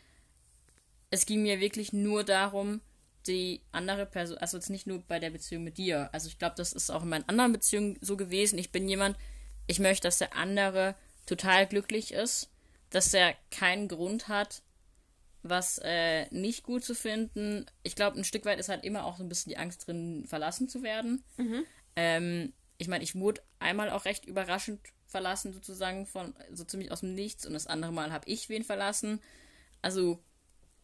es 1.10 1.26
ging 1.26 1.42
mir 1.42 1.60
wirklich 1.60 1.92
nur 1.92 2.24
darum, 2.24 2.80
die 3.28 3.60
andere 3.70 4.06
Person, 4.06 4.38
also 4.38 4.56
jetzt 4.56 4.70
nicht 4.70 4.86
nur 4.86 5.00
bei 5.00 5.18
der 5.18 5.30
Beziehung 5.30 5.64
mit 5.64 5.78
dir. 5.78 6.08
Also 6.12 6.28
ich 6.28 6.38
glaube, 6.38 6.56
das 6.56 6.72
ist 6.72 6.90
auch 6.90 7.02
in 7.02 7.08
meinen 7.08 7.28
anderen 7.28 7.52
Beziehungen 7.52 7.98
so 8.00 8.16
gewesen. 8.16 8.58
Ich 8.58 8.72
bin 8.72 8.88
jemand, 8.88 9.16
ich 9.66 9.78
möchte, 9.78 10.08
dass 10.08 10.18
der 10.18 10.34
andere 10.34 10.94
total 11.26 11.66
glücklich 11.66 12.12
ist, 12.12 12.50
dass 12.90 13.12
er 13.12 13.34
keinen 13.50 13.88
Grund 13.88 14.28
hat, 14.28 14.62
was 15.42 15.78
äh, 15.84 16.26
nicht 16.30 16.64
gut 16.64 16.84
zu 16.84 16.94
finden. 16.94 17.66
Ich 17.82 17.94
glaube, 17.94 18.18
ein 18.18 18.24
Stück 18.24 18.44
weit 18.44 18.58
ist 18.58 18.68
halt 18.68 18.84
immer 18.84 19.04
auch 19.04 19.18
so 19.18 19.22
ein 19.22 19.28
bisschen 19.28 19.50
die 19.50 19.58
Angst 19.58 19.86
drin, 19.86 20.24
verlassen 20.26 20.68
zu 20.68 20.82
werden. 20.82 21.22
Mhm. 21.36 21.64
Ähm, 21.96 22.52
ich 22.78 22.88
meine, 22.88 23.04
ich 23.04 23.14
wurde 23.14 23.42
einmal 23.58 23.90
auch 23.90 24.04
recht 24.04 24.24
überraschend 24.24 24.80
verlassen, 25.06 25.52
sozusagen, 25.52 26.06
von 26.06 26.34
so 26.52 26.64
ziemlich 26.64 26.92
aus 26.92 27.00
dem 27.00 27.14
Nichts 27.14 27.46
und 27.46 27.52
das 27.52 27.66
andere 27.66 27.92
Mal 27.92 28.12
habe 28.12 28.28
ich 28.28 28.48
wen 28.48 28.64
verlassen. 28.64 29.20
Also 29.82 30.22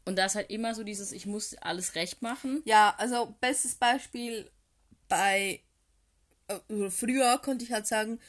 Und 0.05 0.17
da 0.17 0.27
ist 0.27 0.35
halt 0.35 0.51
immer 0.51 0.75
so 0.75 0.85
dieses, 0.85 1.13
ich 1.13 1.27
muss 1.27 1.55
alles 1.57 1.95
recht 1.95 2.23
machen. 2.23 2.63
Ja, 2.65 2.95
also 2.99 3.35
bestes 3.41 3.75
Beispiel 3.75 4.51
bei 5.09 5.61
äh, 6.49 6.91
früher 6.91 7.39
konnte 7.39 7.65
ich 7.65 7.73
halt 7.73 7.87
sagen, 7.87 8.21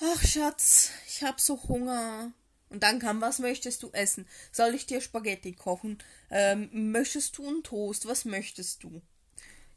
ach 0.00 0.22
Schatz, 0.22 0.90
ich 1.06 1.22
hab 1.22 1.40
so 1.40 1.62
Hunger. 1.68 2.32
Und 2.68 2.82
dann 2.82 2.98
kam, 2.98 3.20
was 3.20 3.38
möchtest 3.38 3.82
du 3.82 3.90
essen? 3.92 4.26
Soll 4.50 4.74
ich 4.74 4.86
dir 4.86 5.00
Spaghetti 5.00 5.52
kochen? 5.52 5.98
Ähm, 6.30 6.90
möchtest 6.90 7.36
du 7.36 7.46
einen 7.46 7.62
Toast? 7.62 8.06
Was 8.06 8.24
möchtest 8.24 8.82
du? 8.82 9.02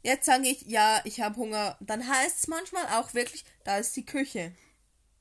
Jetzt 0.02 0.26
sage 0.26 0.48
ich, 0.48 0.62
ja, 0.62 1.00
ich 1.04 1.20
habe 1.20 1.36
Hunger. 1.36 1.76
Dann 1.80 2.08
heißt 2.08 2.38
es 2.38 2.48
manchmal 2.48 2.86
auch 2.98 3.12
wirklich, 3.12 3.44
da 3.64 3.78
ist 3.78 3.96
die 3.96 4.06
Küche. 4.06 4.52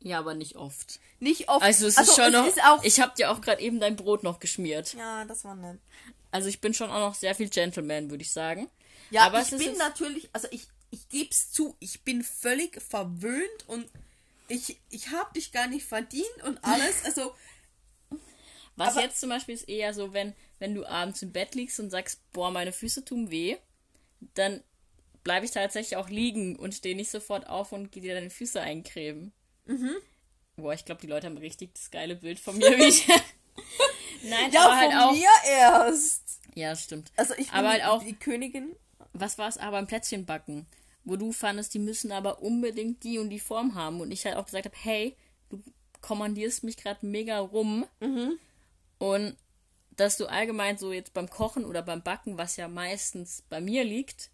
Ja, 0.06 0.20
aber 0.20 0.36
nicht 0.36 0.56
oft. 0.56 1.00
Nicht 1.20 1.50
oft. 1.50 1.64
Also 1.64 1.88
es 1.88 1.98
Also, 1.98 2.12
ist 2.12 2.16
schon 2.16 2.26
es 2.28 2.32
noch. 2.34 2.48
ist 2.48 2.64
auch- 2.64 2.84
ich 2.84 3.00
habe 3.00 3.14
dir 3.18 3.32
auch 3.32 3.42
gerade 3.42 3.62
eben 3.62 3.80
dein 3.80 3.96
Brot 3.96 4.22
noch 4.24 4.40
geschmiert. 4.40 4.94
Ja, 4.94 5.26
das 5.26 5.44
war 5.44 5.56
nett. 5.56 5.80
Also 6.30 6.48
ich 6.48 6.62
bin 6.62 6.74
schon 6.76 6.92
auch 6.92 7.00
noch 7.00 7.16
sehr 7.16 7.34
viel 7.34 7.50
Gentleman, 7.50 8.12
würde 8.12 8.22
ich 8.22 8.32
sagen. 8.32 8.70
Ja, 9.10 9.24
aber 9.24 9.42
ich 9.42 9.50
bin 9.50 9.76
natürlich, 9.78 10.30
also 10.32 10.48
ich, 10.52 10.68
ich 10.92 11.10
gebe 11.10 11.30
es 11.32 11.52
zu, 11.52 11.76
ich 11.80 12.02
bin 12.04 12.24
völlig 12.24 12.80
verwöhnt 12.82 13.68
und 13.68 13.88
ich, 14.48 14.78
ich 14.92 15.10
habe 15.10 15.34
dich 15.34 15.52
gar 15.52 15.66
nicht 15.68 15.86
verdient 15.88 16.44
und 16.44 16.64
alles. 16.64 17.04
Also, 17.04 17.34
Was 18.76 18.96
jetzt 18.96 19.20
zum 19.20 19.30
Beispiel 19.30 19.56
ist 19.56 19.68
eher 19.70 19.94
so, 19.94 20.14
wenn, 20.14 20.34
wenn 20.60 20.76
du 20.76 20.86
abends 20.86 21.22
im 21.22 21.32
Bett 21.32 21.56
liegst 21.56 21.80
und 21.80 21.90
sagst, 21.90 22.20
boah, 22.32 22.52
meine 22.52 22.74
Füße 22.74 23.06
tun 23.06 23.32
weh, 23.32 23.58
dann 24.36 24.62
bleibe 25.24 25.46
ich 25.46 25.52
tatsächlich 25.52 25.96
auch 25.98 26.10
liegen 26.10 26.56
und 26.58 26.76
stehe 26.76 26.96
nicht 26.96 27.10
sofort 27.10 27.48
auf 27.48 27.72
und 27.72 27.92
gehe 27.92 28.04
dir 28.04 28.14
deine 28.14 28.30
Füße 28.30 28.62
eincremen. 28.62 29.32
Mhm. 29.66 29.96
Boah, 30.58 30.74
ich 30.74 30.86
glaube, 30.86 31.02
die 31.02 31.08
Leute 31.08 31.28
haben 31.28 31.38
richtig 31.38 31.74
das 31.74 31.92
geile 31.92 32.16
Bild 32.16 32.40
von 32.40 32.58
mir, 32.58 32.78
wie 32.78 32.86
ich. 32.86 33.08
Nein, 34.24 34.52
ja, 34.52 34.66
aber 34.66 34.78
halt 34.78 34.92
von 34.92 35.02
auch. 35.02 35.12
mir 35.12 35.30
erst. 35.50 36.40
Ja, 36.56 36.76
stimmt. 36.76 37.12
Also 37.16 37.34
ich 37.34 37.48
bin 37.48 37.60
aber 37.60 37.70
halt 37.70 37.82
die, 37.82 37.86
auch, 37.86 38.04
die 38.04 38.16
Königin. 38.16 38.76
was 39.14 39.38
war 39.38 39.50
es 39.50 39.58
aber 39.58 39.80
im 39.80 39.88
Plätzchenbacken, 39.88 40.66
wo 41.04 41.18
du 41.18 41.32
fandest, 41.32 41.74
die 41.74 41.80
müssen 41.80 42.12
aber 42.12 42.42
unbedingt 42.42 43.04
die 43.04 43.20
und 43.20 43.30
die 43.30 43.40
Form 43.40 43.76
haben 43.76 44.00
und 44.02 44.12
ich 44.12 44.26
halt 44.26 44.38
auch 44.38 44.46
gesagt 44.46 44.66
habe, 44.66 44.78
hey, 44.80 45.16
du 45.50 45.62
kommandierst 46.02 46.64
mich 46.64 46.78
gerade 46.78 47.06
mega 47.06 47.40
rum 47.40 47.86
und 49.00 49.36
dass 49.98 50.18
du 50.18 50.28
allgemein 50.28 50.78
so 50.78 50.92
jetzt 50.92 51.14
beim 51.14 51.30
Kochen 51.30 51.66
oder 51.66 51.82
beim 51.82 52.02
Backen, 52.02 52.38
was 52.38 52.58
ja 52.58 52.68
meistens 52.68 53.44
bei 53.50 53.62
mir 53.62 53.84
liegt, 53.84 54.30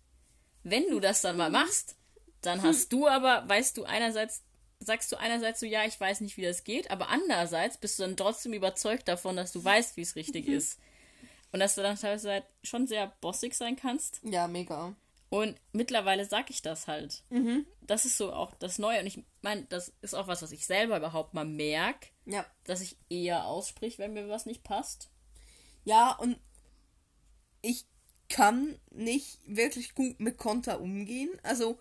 wenn 0.64 0.88
du 0.90 1.00
das 1.00 1.22
dann 1.22 1.38
mal 1.38 1.50
machst, 1.50 1.96
dann 2.42 2.62
hast 2.64 2.92
du 2.94 3.08
aber, 3.08 3.48
weißt 3.48 3.78
du 3.78 3.84
einerseits, 3.84 4.44
sagst 4.84 5.12
du 5.12 5.16
einerseits 5.18 5.60
so, 5.60 5.66
ja, 5.66 5.86
ich 5.86 6.00
weiß 6.00 6.22
nicht, 6.22 6.38
wie 6.38 6.42
das 6.42 6.64
geht, 6.64 6.90
aber 6.92 7.10
andererseits 7.10 7.78
bist 7.78 7.98
du 8.00 8.04
dann 8.04 8.18
trotzdem 8.18 8.54
überzeugt 8.54 9.08
davon, 9.08 9.36
dass 9.36 9.52
du 9.54 9.64
weißt, 9.64 9.96
wie 9.98 10.02
es 10.02 10.16
richtig 10.16 10.48
ist. 10.48 10.80
Und 11.52 11.60
dass 11.60 11.76
du 11.76 11.82
dann 11.82 11.98
teilweise 11.98 12.32
halt 12.32 12.46
schon 12.64 12.88
sehr 12.88 13.08
bossig 13.22 13.54
sein 13.56 13.76
kannst. 13.76 14.22
Ja, 14.24 14.48
mega. 14.48 14.96
Und 15.30 15.56
mittlerweile 15.72 16.26
sag 16.26 16.50
ich 16.50 16.62
das 16.62 16.88
halt. 16.88 17.24
Das 17.82 18.06
ist 18.06 18.18
so 18.18 18.34
auch 18.34 18.54
das 18.56 18.80
Neue. 18.80 19.00
Und 19.00 19.08
ich 19.08 19.24
meine, 19.42 19.64
das 19.66 19.94
ist 20.02 20.14
auch 20.14 20.28
was, 20.28 20.42
was 20.42 20.52
ich 20.52 20.66
selber 20.66 20.98
überhaupt 20.98 21.34
mal 21.34 21.46
merke, 21.46 22.08
Ja. 22.26 22.46
dass 22.66 22.82
ich 22.82 22.98
eher 23.10 23.46
aussprich, 23.46 23.98
wenn 24.00 24.14
mir 24.14 24.28
was 24.30 24.46
nicht 24.46 24.64
passt. 24.64 25.10
Ja, 25.86 26.12
und 26.14 26.38
ich 27.62 27.86
kann 28.30 28.80
nicht 28.90 29.40
wirklich 29.46 29.94
gut 29.94 30.20
mit 30.20 30.38
Konter 30.38 30.80
umgehen. 30.82 31.30
Also, 31.44 31.78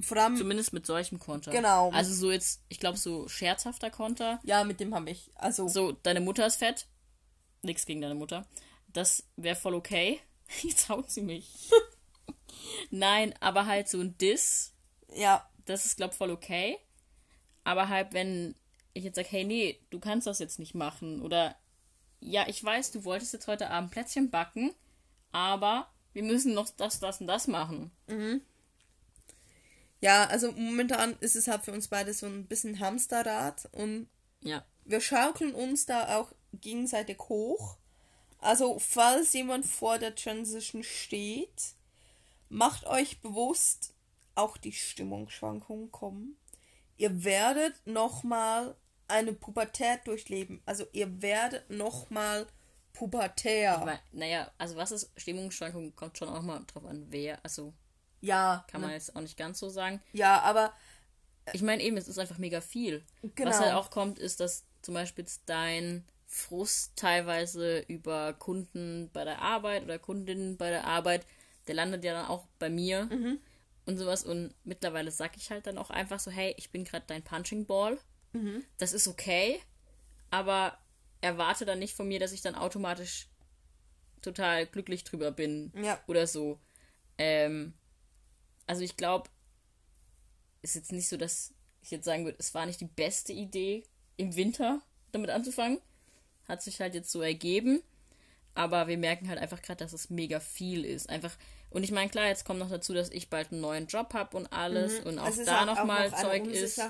vor 0.00 0.16
allem, 0.18 0.36
Zumindest 0.36 0.72
mit 0.72 0.86
solchem 0.86 1.18
Konter. 1.18 1.50
Genau. 1.50 1.90
Also 1.90 2.12
so 2.12 2.30
jetzt, 2.30 2.62
ich 2.68 2.78
glaube, 2.78 2.98
so 2.98 3.28
scherzhafter 3.28 3.90
Konter. 3.90 4.40
ja, 4.44 4.64
mit 4.64 4.80
dem 4.80 4.94
habe 4.94 5.10
ich. 5.10 5.30
Also, 5.36 5.68
So, 5.68 5.92
deine 5.92 6.20
Mutter 6.20 6.46
ist 6.46 6.56
fett. 6.56 6.86
Nix 7.62 7.86
gegen 7.86 8.00
deine 8.02 8.14
Mutter. 8.14 8.46
Das 8.88 9.24
wäre 9.36 9.56
voll 9.56 9.74
okay. 9.74 10.20
Jetzt 10.62 10.88
haut 10.88 11.10
sie 11.10 11.22
mich. 11.22 11.70
Nein, 12.90 13.34
aber 13.40 13.66
halt 13.66 13.88
so 13.88 14.00
ein 14.00 14.16
Diss 14.18 14.76
ja, 15.14 15.48
das 15.64 15.84
ist, 15.86 15.96
glaub 15.96 16.14
voll 16.14 16.30
okay. 16.30 16.78
Aber 17.64 17.88
halt, 17.88 18.12
wenn 18.12 18.54
ich 18.92 19.04
jetzt 19.04 19.16
sage, 19.16 19.28
hey, 19.30 19.44
nee, 19.44 19.80
du 19.90 19.98
kannst 19.98 20.26
das 20.26 20.38
jetzt 20.38 20.58
nicht 20.58 20.74
machen. 20.74 21.22
Oder, 21.22 21.56
ja, 22.20 22.46
ich 22.48 22.62
weiß, 22.62 22.92
du 22.92 23.04
wolltest 23.04 23.32
jetzt 23.32 23.48
heute 23.48 23.70
Abend 23.70 23.90
Plätzchen 23.90 24.30
backen, 24.30 24.72
aber 25.32 25.88
wir 26.12 26.22
müssen 26.22 26.54
noch 26.54 26.68
das, 26.70 27.00
das 27.00 27.20
und 27.20 27.26
das 27.26 27.48
machen. 27.48 27.90
Ja, 30.00 30.24
also 30.26 30.52
momentan 30.52 31.16
ist 31.20 31.36
es 31.36 31.48
halt 31.48 31.64
für 31.64 31.72
uns 31.72 31.88
beide 31.88 32.12
so 32.12 32.26
ein 32.26 32.46
bisschen 32.46 32.80
Hamsterrad 32.80 33.68
und 33.72 34.08
Ja. 34.42 34.64
wir 34.84 35.00
schaukeln 35.00 35.54
uns 35.54 35.86
da 35.86 36.18
auch 36.18 36.32
gegenseitig 36.52 37.18
hoch. 37.18 37.76
Also, 38.38 38.78
falls 38.78 39.32
jemand 39.32 39.66
vor 39.66 39.98
der 39.98 40.14
Transition 40.14 40.82
steht, 40.82 41.74
macht 42.48 42.86
euch 42.86 43.20
bewusst, 43.20 43.94
auch 44.34 44.56
die 44.58 44.72
Stimmungsschwankungen 44.72 45.90
kommen. 45.90 46.36
Ihr 46.98 47.24
werdet 47.24 47.74
nochmal 47.86 48.76
eine 49.08 49.32
Pubertät 49.32 50.06
durchleben. 50.06 50.62
Also, 50.66 50.84
ihr 50.92 51.22
werdet 51.22 51.68
nochmal 51.70 52.46
pubertär. 52.92 53.78
Aber, 53.78 53.98
naja, 54.12 54.50
also 54.58 54.76
was 54.76 54.90
ist 54.92 55.10
Stimmungsschwankungen, 55.16 55.96
kommt 55.96 56.18
schon 56.18 56.28
auch 56.28 56.42
mal 56.42 56.62
drauf 56.66 56.84
an, 56.84 57.06
wer. 57.10 57.38
Also 57.42 57.72
ja, 58.20 58.64
kann 58.70 58.80
man 58.80 58.90
ne? 58.90 58.96
jetzt 58.96 59.14
auch 59.14 59.20
nicht 59.20 59.36
ganz 59.36 59.58
so 59.58 59.68
sagen. 59.68 60.00
ja, 60.12 60.40
aber 60.40 60.72
Ich 61.52 61.62
meine 61.62 61.82
eben, 61.82 61.96
es 61.96 62.08
ist 62.08 62.18
einfach 62.18 62.38
mega 62.38 62.60
viel. 62.60 63.04
Genau. 63.34 63.50
Was 63.50 63.60
halt 63.60 63.74
auch 63.74 63.90
kommt, 63.90 64.18
ist, 64.18 64.40
dass 64.40 64.64
zum 64.82 64.94
Beispiel 64.94 65.24
dein 65.46 66.04
Frust 66.26 66.96
teilweise 66.96 67.80
über 67.86 68.32
Kunden 68.32 69.10
bei 69.12 69.24
der 69.24 69.40
Arbeit 69.40 69.84
oder 69.84 69.98
Kundinnen 69.98 70.56
bei 70.56 70.70
der 70.70 70.84
Arbeit, 70.84 71.24
der 71.68 71.74
landet 71.76 72.02
ja 72.04 72.12
dann 72.14 72.26
auch 72.26 72.46
bei 72.58 72.68
mir 72.68 73.04
Mhm. 73.06 73.38
und 73.84 73.96
sowas. 73.98 74.24
Und 74.24 74.54
mittlerweile 74.64 75.10
sag 75.12 75.36
ich 75.36 75.50
halt 75.50 75.66
dann 75.68 75.78
auch 75.78 75.90
einfach 75.90 76.18
so, 76.18 76.30
hey, 76.32 76.52
ich 76.58 76.70
bin 76.70 76.84
gerade 76.84 77.04
dein 77.06 77.22
Punching 77.22 77.64
Ball. 77.66 77.96
Mhm. 78.32 78.64
Das 78.78 78.92
ist 78.92 79.06
okay, 79.06 79.60
aber 80.30 80.76
erwarte 81.20 81.64
dann 81.64 81.78
nicht 81.78 81.94
von 81.96 82.08
mir, 82.08 82.18
dass 82.18 82.32
ich 82.32 82.42
dann 82.42 82.54
automatisch 82.56 83.28
total 84.20 84.66
glücklich 84.66 85.04
drüber 85.04 85.30
bin 85.30 85.72
ja, 85.80 86.00
oder 86.08 86.26
so. 86.26 86.58
Ähm, 87.18 87.72
also 88.66 88.82
ich 88.82 88.96
glaube, 88.96 89.28
ist 90.62 90.74
jetzt 90.74 90.92
nicht 90.92 91.08
so, 91.08 91.16
dass 91.16 91.52
ich 91.82 91.90
jetzt 91.90 92.04
sagen 92.04 92.24
würde, 92.24 92.38
es 92.40 92.54
war 92.54 92.66
nicht 92.66 92.80
die 92.80 92.86
beste 92.86 93.32
Idee, 93.32 93.84
im 94.16 94.34
Winter 94.36 94.80
damit 95.12 95.30
anzufangen. 95.30 95.78
Hat 96.48 96.62
sich 96.62 96.80
halt 96.80 96.94
jetzt 96.94 97.10
so 97.10 97.20
ergeben. 97.22 97.82
Aber 98.54 98.88
wir 98.88 98.96
merken 98.96 99.28
halt 99.28 99.38
einfach 99.38 99.60
gerade, 99.60 99.84
dass 99.84 99.92
es 99.92 100.08
mega 100.10 100.40
viel 100.40 100.84
ist. 100.84 101.08
Einfach. 101.10 101.36
Und 101.70 101.82
ich 101.82 101.90
meine, 101.92 102.08
klar, 102.10 102.26
jetzt 102.26 102.44
kommt 102.46 102.58
noch 102.58 102.70
dazu, 102.70 102.94
dass 102.94 103.10
ich 103.10 103.28
bald 103.28 103.52
einen 103.52 103.60
neuen 103.60 103.86
Job 103.86 104.14
habe 104.14 104.36
und 104.36 104.46
alles. 104.52 105.00
Und 105.00 105.18
auch 105.18 105.24
Mhm. 105.26 105.30
es 105.32 105.38
ist 105.38 105.48
da 105.48 105.58
halt 105.58 105.66
nochmal 105.66 106.06
auch 106.08 106.12
noch 106.12 106.20
Zeug 106.22 106.46
ist. 106.46 106.80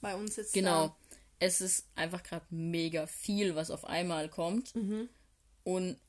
Bei 0.00 0.14
uns 0.14 0.36
jetzt 0.36 0.54
Genau. 0.54 0.88
da. 0.88 0.96
Es 1.38 1.60
ist 1.60 1.86
einfach 1.94 2.22
gerade 2.22 2.46
mega 2.50 3.06
viel, 3.06 3.54
was 3.54 3.70
auf 3.70 3.84
einmal 3.84 4.28
kommt. 4.30 4.72
Und 5.64 6.00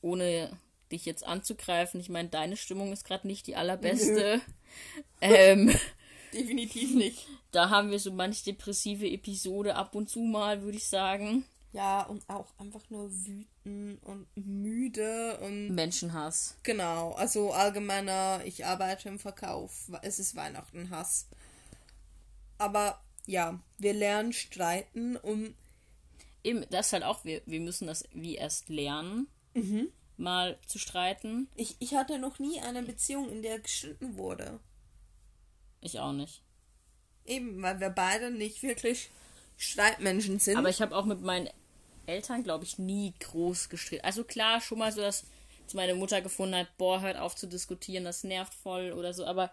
ohne 0.00 0.58
dich 0.92 1.04
jetzt 1.04 1.26
anzugreifen, 1.26 2.00
ich 2.00 2.08
meine, 2.08 2.28
deine 2.28 2.56
Stimmung 2.56 2.92
ist 2.92 3.04
gerade 3.04 3.26
nicht 3.26 3.46
die 3.46 3.56
allerbeste. 3.56 4.40
ähm, 5.20 5.74
Definitiv 6.32 6.94
nicht. 6.94 7.26
da 7.50 7.70
haben 7.70 7.90
wir 7.90 7.98
so 7.98 8.12
manch 8.12 8.44
depressive 8.44 9.08
Episode 9.08 9.74
ab 9.74 9.94
und 9.94 10.08
zu 10.08 10.20
mal, 10.20 10.62
würde 10.62 10.78
ich 10.78 10.86
sagen. 10.86 11.44
Ja, 11.72 12.02
und 12.02 12.28
auch 12.28 12.46
einfach 12.58 12.82
nur 12.90 13.10
wütend 13.10 14.02
und 14.02 14.26
müde 14.34 15.38
und 15.38 15.70
Menschenhass. 15.74 16.56
genau, 16.64 17.12
also 17.12 17.52
allgemeiner, 17.52 18.40
ich 18.44 18.66
arbeite 18.66 19.08
im 19.08 19.20
Verkauf, 19.20 19.88
es 20.02 20.18
ist 20.18 20.34
Weihnachten 20.34 20.90
Hass. 20.90 21.28
Aber 22.58 23.00
ja, 23.26 23.60
wir 23.78 23.94
lernen 23.94 24.32
streiten 24.32 25.16
und 25.16 25.54
Eben, 26.42 26.64
das 26.70 26.86
ist 26.86 26.92
halt 26.94 27.04
auch, 27.04 27.24
wir, 27.24 27.42
wir 27.46 27.60
müssen 27.60 27.86
das 27.86 28.04
wie 28.14 28.36
erst 28.36 28.68
lernen, 28.70 29.28
mal 30.20 30.58
zu 30.66 30.78
streiten. 30.78 31.48
ich, 31.56 31.76
ich 31.78 31.94
hatte 31.94 32.18
noch 32.18 32.38
nie 32.38 32.60
eine 32.60 32.82
Beziehung, 32.82 33.30
in 33.30 33.42
der 33.42 33.58
gestritten 33.58 34.16
wurde. 34.16 34.60
Ich 35.80 35.98
auch 35.98 36.12
nicht. 36.12 36.42
Eben, 37.24 37.62
weil 37.62 37.80
wir 37.80 37.90
beide 37.90 38.30
nicht 38.30 38.62
wirklich 38.62 39.10
Streitmenschen 39.56 40.38
sind. 40.38 40.56
Aber 40.56 40.68
ich 40.68 40.82
habe 40.82 40.96
auch 40.96 41.04
mit 41.04 41.22
meinen 41.22 41.48
Eltern, 42.06 42.42
glaube 42.42 42.64
ich, 42.64 42.78
nie 42.78 43.14
groß 43.20 43.68
gestritten. 43.68 44.04
Also 44.04 44.24
klar, 44.24 44.60
schon 44.60 44.78
mal 44.78 44.92
so, 44.92 45.00
dass 45.00 45.24
meine 45.74 45.94
Mutter 45.94 46.20
gefunden 46.20 46.56
hat, 46.56 46.76
boah, 46.78 47.00
hört 47.00 47.16
auf 47.16 47.36
zu 47.36 47.46
diskutieren, 47.46 48.04
das 48.04 48.24
nervt 48.24 48.54
voll 48.54 48.92
oder 48.92 49.14
so. 49.14 49.24
Aber 49.24 49.50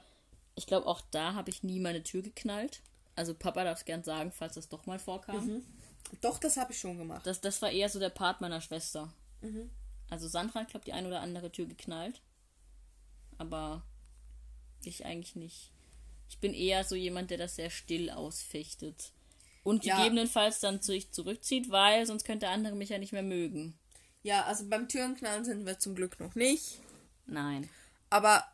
ich 0.56 0.66
glaube, 0.66 0.88
auch 0.88 1.02
da 1.12 1.34
habe 1.34 1.50
ich 1.50 1.64
nie 1.64 1.80
meine 1.80 2.04
Tür 2.04 2.22
geknallt. 2.22 2.82
Also 3.16 3.34
Papa 3.34 3.64
darf 3.64 3.80
es 3.80 3.86
gern 3.86 4.04
sagen, 4.04 4.32
falls 4.32 4.56
das 4.56 4.70
doch 4.70 4.86
mal 4.86 5.00
vorkam. 5.00 5.64
Doch, 6.22 6.40
das 6.40 6.58
habe 6.58 6.72
ich 6.72 6.80
schon 6.80 6.98
gemacht. 6.98 7.26
Das, 7.26 7.42
das 7.42 7.62
war 7.62 7.70
eher 7.70 7.90
so 7.90 8.00
der 8.00 8.10
Part 8.10 8.42
meiner 8.42 8.62
Schwester. 8.62 9.14
Also 10.10 10.28
Sandra 10.28 10.62
hat, 10.62 10.70
glaube 10.70 10.86
die 10.86 10.94
eine 10.94 11.08
oder 11.08 11.22
andere 11.22 11.52
Tür 11.52 11.66
geknallt. 11.66 12.22
Aber 13.38 13.84
ich 14.84 15.06
eigentlich 15.06 15.36
nicht. 15.36 15.72
Ich 16.30 16.40
bin 16.40 16.54
eher 16.54 16.84
so 16.84 16.96
jemand, 16.96 17.30
der 17.32 17.38
das 17.38 17.56
sehr 17.56 17.70
still 17.70 18.10
ausfechtet. 18.10 19.12
Und 19.64 19.86
Ja. 19.86 19.98
gegebenenfalls 19.98 20.60
dann 20.60 20.82
zu 20.82 20.94
sich 20.94 21.12
zurückzieht, 21.12 21.70
weil 21.70 22.06
sonst 22.06 22.24
könnte 22.24 22.46
der 22.46 22.52
andere 22.52 22.76
mich 22.76 22.90
ja 22.90 22.98
nicht 22.98 23.12
mehr 23.14 23.24
mögen. 23.24 23.78
Ja, 24.24 24.46
also 24.46 24.68
beim 24.68 24.88
Türenknallen 24.90 25.46
sind 25.46 25.66
wir 25.66 25.80
zum 25.80 25.96
Glück 25.96 26.20
noch 26.20 26.36
nicht. 26.36 26.80
Nein. 27.26 27.70
Aber 28.10 28.46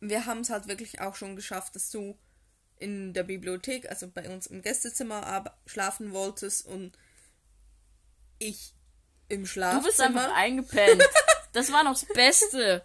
wir 0.00 0.26
haben 0.26 0.40
es 0.40 0.50
halt 0.50 0.68
wirklich 0.68 1.00
auch 1.00 1.14
schon 1.14 1.34
geschafft, 1.36 1.74
dass 1.74 1.90
du 1.90 2.16
in 2.78 3.12
der 3.12 3.24
Bibliothek, 3.24 3.90
also 3.90 4.08
bei 4.08 4.32
uns 4.32 4.46
im 4.46 4.62
Gästezimmer 4.62 5.44
schlafen 5.66 6.12
wolltest 6.12 6.66
und 6.66 6.96
ich 8.38 8.72
im 9.28 9.46
Schlafzimmer. 9.46 9.82
Du 9.82 9.86
bist 9.86 10.00
einfach 10.00 10.34
eingepennt. 10.34 11.02
das 11.52 11.72
war 11.72 11.84
noch 11.84 11.92
das 11.92 12.06
Beste. 12.06 12.82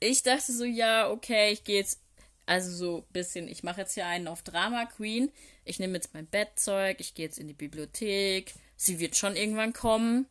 Ich 0.00 0.22
dachte 0.22 0.52
so, 0.52 0.64
ja, 0.64 1.10
okay, 1.10 1.52
ich 1.52 1.64
gehe 1.64 1.76
jetzt, 1.76 2.00
also 2.46 2.70
so 2.70 2.98
ein 2.98 3.12
bisschen, 3.12 3.48
ich 3.48 3.62
mache 3.62 3.80
jetzt 3.80 3.94
hier 3.94 4.06
einen 4.06 4.28
auf 4.28 4.42
Drama 4.42 4.86
Queen. 4.86 5.30
Ich 5.64 5.78
nehme 5.78 5.94
jetzt 5.94 6.12
mein 6.12 6.26
Bettzeug, 6.26 6.96
ich 7.00 7.14
gehe 7.14 7.26
jetzt 7.26 7.38
in 7.38 7.46
die 7.46 7.54
Bibliothek. 7.54 8.52
Sie 8.76 8.98
wird 8.98 9.16
schon 9.16 9.36
irgendwann 9.36 9.72
kommen. 9.72 10.26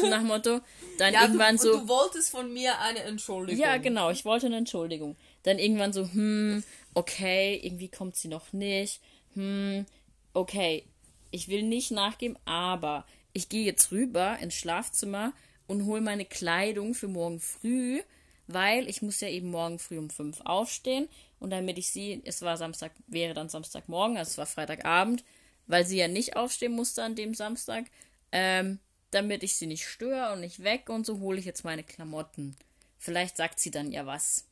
So 0.00 0.08
nach 0.08 0.22
Motto. 0.22 0.60
Dann 0.98 1.12
ja, 1.12 1.22
irgendwann 1.22 1.56
du, 1.56 1.62
so. 1.62 1.72
Du 1.80 1.88
wolltest 1.88 2.30
von 2.30 2.52
mir 2.52 2.78
eine 2.78 3.00
Entschuldigung. 3.00 3.60
Ja, 3.60 3.78
genau, 3.78 4.10
ich 4.10 4.24
wollte 4.24 4.46
eine 4.46 4.58
Entschuldigung. 4.58 5.16
Dann 5.42 5.58
irgendwann 5.58 5.92
so, 5.92 6.04
hm, 6.04 6.62
okay, 6.94 7.58
irgendwie 7.60 7.88
kommt 7.88 8.14
sie 8.14 8.28
noch 8.28 8.52
nicht. 8.52 9.00
Hm, 9.34 9.86
okay, 10.32 10.84
ich 11.32 11.48
will 11.48 11.64
nicht 11.64 11.90
nachgeben, 11.90 12.38
aber 12.44 13.04
ich 13.32 13.48
gehe 13.48 13.64
jetzt 13.64 13.92
rüber 13.92 14.38
ins 14.40 14.54
Schlafzimmer 14.54 15.32
und 15.66 15.86
hole 15.86 16.00
meine 16.00 16.24
Kleidung 16.24 16.94
für 16.94 17.08
morgen 17.08 17.40
früh, 17.40 18.02
weil 18.46 18.88
ich 18.88 19.02
muss 19.02 19.20
ja 19.20 19.28
eben 19.28 19.50
morgen 19.50 19.78
früh 19.78 19.98
um 19.98 20.10
fünf 20.10 20.40
aufstehen 20.42 21.08
und 21.38 21.50
damit 21.50 21.78
ich 21.78 21.90
sie, 21.90 22.20
es 22.24 22.42
war 22.42 22.56
Samstag, 22.56 22.92
wäre 23.06 23.34
dann 23.34 23.48
Samstagmorgen, 23.48 24.16
also 24.16 24.30
es 24.30 24.38
war 24.38 24.46
Freitagabend, 24.46 25.24
weil 25.66 25.86
sie 25.86 25.98
ja 25.98 26.08
nicht 26.08 26.36
aufstehen 26.36 26.72
musste 26.72 27.02
an 27.02 27.14
dem 27.14 27.34
Samstag, 27.34 27.86
ähm, 28.32 28.78
damit 29.10 29.42
ich 29.42 29.56
sie 29.56 29.66
nicht 29.66 29.86
störe 29.86 30.32
und 30.32 30.40
nicht 30.40 30.62
weg 30.62 30.88
und 30.88 31.06
so 31.06 31.20
hole 31.20 31.38
ich 31.38 31.44
jetzt 31.44 31.64
meine 31.64 31.82
Klamotten. 31.84 32.56
Vielleicht 32.98 33.36
sagt 33.36 33.60
sie 33.60 33.70
dann 33.70 33.92
ja 33.92 34.06
was. 34.06 34.44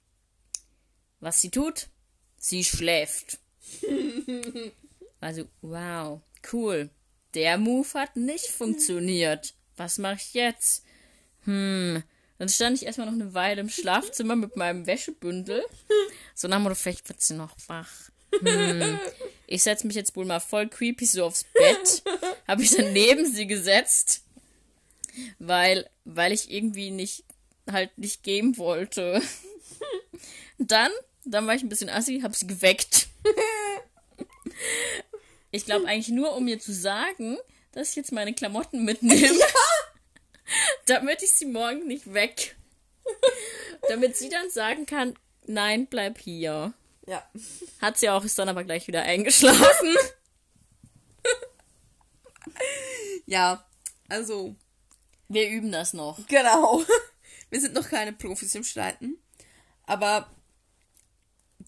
Was 1.20 1.40
sie 1.40 1.50
tut? 1.50 1.88
Sie 2.36 2.64
schläft. 2.64 3.38
Also, 5.20 5.48
wow, 5.62 6.20
cool. 6.52 6.90
Der 7.38 7.56
Move 7.56 7.86
hat 7.94 8.16
nicht 8.16 8.48
funktioniert. 8.48 9.54
Was 9.76 9.98
mache 9.98 10.16
ich 10.16 10.34
jetzt? 10.34 10.82
Hm. 11.44 12.02
Dann 12.36 12.48
stand 12.48 12.76
ich 12.76 12.84
erstmal 12.84 13.06
noch 13.06 13.14
eine 13.14 13.32
Weile 13.32 13.60
im 13.60 13.68
Schlafzimmer 13.68 14.34
mit 14.34 14.56
meinem 14.56 14.88
Wäschebündel. 14.88 15.64
So 16.34 16.48
nach 16.48 16.60
dem 16.60 16.74
vielleicht 16.74 17.08
wird 17.08 17.20
sie 17.20 17.34
noch 17.34 17.54
wach. 17.68 18.10
Hm. 18.42 18.98
Ich 19.46 19.62
setze 19.62 19.86
mich 19.86 19.94
jetzt 19.94 20.16
wohl 20.16 20.24
mal 20.24 20.40
voll 20.40 20.68
creepy 20.68 21.06
so 21.06 21.26
aufs 21.26 21.44
Bett. 21.44 22.02
Habe 22.48 22.64
ich 22.64 22.72
dann 22.72 22.92
neben 22.92 23.24
sie 23.32 23.46
gesetzt. 23.46 24.24
Weil, 25.38 25.88
weil 26.04 26.32
ich 26.32 26.50
irgendwie 26.50 26.90
nicht, 26.90 27.22
halt 27.70 27.96
nicht 27.98 28.24
geben 28.24 28.56
wollte. 28.58 29.22
Dann, 30.58 30.90
dann 31.24 31.46
war 31.46 31.54
ich 31.54 31.62
ein 31.62 31.68
bisschen 31.68 31.88
assi, 31.88 32.18
hab 32.20 32.34
sie 32.34 32.48
geweckt. 32.48 33.06
Ich 35.50 35.64
glaube 35.64 35.86
eigentlich 35.88 36.08
nur, 36.08 36.34
um 36.34 36.44
mir 36.44 36.58
zu 36.58 36.72
sagen, 36.72 37.38
dass 37.72 37.90
ich 37.90 37.96
jetzt 37.96 38.12
meine 38.12 38.34
Klamotten 38.34 38.84
mitnehme. 38.84 39.38
Ja. 39.38 39.46
damit 40.86 41.22
ich 41.22 41.32
sie 41.32 41.46
morgen 41.46 41.86
nicht 41.86 42.12
weg. 42.14 42.56
damit 43.88 44.16
sie 44.16 44.28
dann 44.28 44.50
sagen 44.50 44.86
kann, 44.86 45.14
nein, 45.46 45.86
bleib 45.86 46.18
hier. 46.18 46.72
Ja. 47.06 47.26
Hat 47.80 47.98
sie 47.98 48.10
auch, 48.10 48.24
ist 48.24 48.38
dann 48.38 48.48
aber 48.48 48.64
gleich 48.64 48.86
wieder 48.86 49.02
eingeschlafen. 49.02 49.96
ja, 53.26 53.64
also. 54.08 54.54
Wir 55.28 55.48
üben 55.50 55.72
das 55.72 55.92
noch. 55.92 56.18
Genau. 56.26 56.82
Wir 57.50 57.60
sind 57.60 57.74
noch 57.74 57.88
keine 57.88 58.12
Profis 58.12 58.54
im 58.54 58.64
Streiten. 58.64 59.18
Aber 59.84 60.30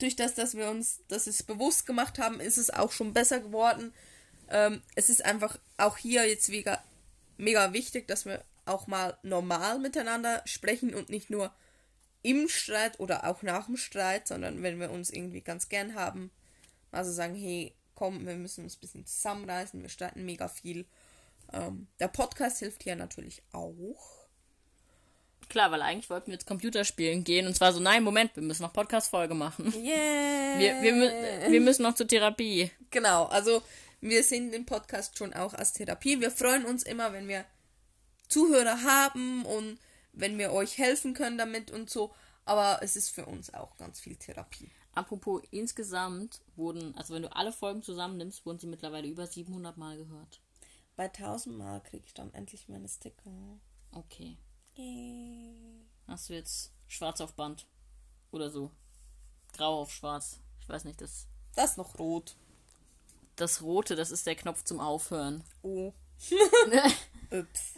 durch 0.03 0.17
das, 0.17 0.35
dass 0.35 0.57
wir 0.57 0.71
uns 0.71 1.01
das 1.09 1.43
bewusst 1.43 1.87
gemacht 1.87 2.19
haben, 2.19 2.41
ist 2.41 2.59
es 2.59 2.71
auch 2.71 2.93
schon 2.93 3.13
besser 3.13 3.41
geworden. 3.41 3.93
Ähm, 4.49 4.83
es 4.95 5.09
ist 5.09 5.25
einfach 5.25 5.59
auch 5.77 5.97
hier 5.97 6.29
jetzt 6.29 6.49
mega, 6.49 6.83
mega 7.39 7.73
wichtig, 7.73 8.09
dass 8.09 8.27
wir 8.27 8.45
auch 8.67 8.87
mal 8.87 9.17
normal 9.23 9.79
miteinander 9.79 10.43
sprechen 10.45 10.95
und 10.95 11.09
nicht 11.09 11.31
nur 11.31 11.53
im 12.23 12.49
Streit 12.49 13.01
oder 13.01 13.27
auch 13.27 13.43
nach 13.43 13.67
dem 13.67 13.77
Streit, 13.77 14.29
sondern 14.29 14.63
wenn 14.63 14.79
wir 14.79 14.91
uns 14.91 15.11
irgendwie 15.11 15.41
ganz 15.41 15.69
gern 15.69 15.95
haben, 15.95 16.31
also 16.93 17.11
sagen, 17.13 17.35
hey, 17.35 17.75
komm, 17.95 18.27
wir 18.27 18.35
müssen 18.35 18.65
uns 18.65 18.77
ein 18.77 18.81
bisschen 18.81 19.07
zusammenreißen, 19.07 19.81
wir 19.81 19.89
streiten 19.89 20.25
mega 20.25 20.49
viel. 20.49 20.87
Ähm, 21.53 21.87
der 21.99 22.09
Podcast 22.09 22.59
hilft 22.59 22.83
hier 22.83 22.97
natürlich 22.97 23.43
auch. 23.53 24.20
Klar, 25.49 25.71
weil 25.73 25.83
eigentlich 25.83 26.11
wollten 26.11 26.29
wir 26.29 26.35
jetzt 26.35 26.47
Computerspielen 26.47 27.25
gehen 27.25 27.47
und 27.47 27.55
zwar 27.55 27.73
so, 27.73 27.81
nein, 27.81 28.05
Moment, 28.05 28.35
wir 28.37 28.43
müssen 28.43 28.63
noch 28.63 28.73
Podcast-Folge 28.73 29.35
machen. 29.35 29.73
Yeah. 29.77 30.59
Wir, 30.59 30.83
wir, 30.83 31.51
wir 31.51 31.61
müssen 31.61 31.83
noch 31.83 31.95
zur 31.95 32.07
Therapie. 32.07 32.71
Genau, 32.91 33.25
also 33.27 33.63
wir 34.01 34.23
sehen 34.23 34.51
den 34.51 34.65
Podcast 34.65 35.19
schon 35.19 35.33
auch 35.35 35.55
als 35.55 35.73
Therapie. 35.73 36.21
Wir 36.21 36.31
freuen 36.31 36.65
uns 36.65 36.85
immer, 36.85 37.13
wenn 37.13 37.29
wir 37.29 37.45
Zuhörer 38.29 38.83
haben 38.83 39.45
und 39.45 39.79
wenn 40.13 40.39
wir 40.39 40.53
euch 40.53 40.79
helfen 40.79 41.15
können 41.15 41.39
damit 41.39 41.71
und 41.71 41.91
so. 41.91 42.15
Aber 42.45 42.81
es 42.83 42.97
ist 42.97 43.11
für 43.11 43.27
uns 43.27 43.53
auch 43.53 43.77
ganz 43.77 44.01
viel 44.01 44.17
Therapie. 44.17 44.71
Apropos, 44.93 45.43
insgesamt 45.51 46.41
wurden, 46.57 46.97
also 46.97 47.15
wenn 47.15 47.23
du 47.23 47.35
alle 47.35 47.53
Folgen 47.53 47.83
zusammennimmst, 47.83 48.45
wurden 48.45 48.59
sie 48.59 48.67
mittlerweile 48.67 49.09
über 49.09 49.27
700 49.27 49.77
Mal 49.77 49.97
gehört. 49.97 50.41
Bei 50.97 51.05
1000 51.05 51.57
Mal 51.57 51.81
kriege 51.81 52.05
ich 52.07 52.15
dann 52.15 52.33
endlich 52.35 52.69
meine 52.69 52.89
Sticker. 52.89 53.61
Okay. 53.93 54.37
Hast 56.07 56.29
du 56.29 56.35
jetzt 56.35 56.73
schwarz 56.89 57.21
auf 57.21 57.35
Band? 57.35 57.67
Oder 58.33 58.51
so? 58.51 58.71
Grau 59.53 59.83
auf 59.83 59.93
schwarz. 59.93 60.41
Ich 60.61 60.69
weiß 60.69 60.85
nicht, 60.85 61.01
das. 61.01 61.27
Das 61.55 61.73
ist 61.73 61.77
noch 61.77 61.99
rot. 61.99 62.37
Das 63.37 63.63
rote, 63.63 63.97
das 63.97 64.11
ist 64.11 64.27
der 64.27 64.37
Knopf 64.37 64.65
zum 64.65 64.81
Aufhören. 64.81 65.45
Oh. 65.63 65.93
Ups. 67.31 67.75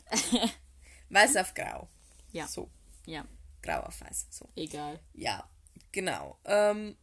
Weiß 1.08 1.36
auf 1.36 1.54
grau. 1.54 1.88
Ja. 2.32 2.46
So. 2.48 2.70
Ja. 3.06 3.26
Grau 3.62 3.80
auf 3.80 4.00
weiß. 4.00 4.26
So. 4.30 4.48
Egal. 4.56 4.98
Ja, 5.14 5.48
genau. 5.92 6.38
Ähm, 6.44 6.96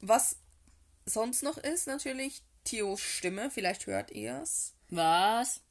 was 0.00 0.36
sonst 1.04 1.42
noch 1.42 1.56
ist, 1.56 1.86
natürlich 1.86 2.42
Theos 2.64 3.00
Stimme. 3.00 3.50
Vielleicht 3.50 3.86
hört 3.86 4.10
ihr 4.10 4.40
es. 4.42 4.74
Was? 4.90 5.62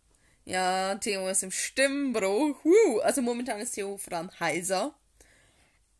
Ja, 0.46 0.96
Theo 0.96 1.28
ist 1.28 1.44
im 1.44 1.52
Stimmbruch. 1.52 2.64
Woo. 2.64 3.00
Also 3.00 3.22
momentan 3.22 3.60
ist 3.60 3.72
Theo 3.72 3.98
vor 3.98 4.14
allem 4.14 4.32
heiser. 4.40 4.96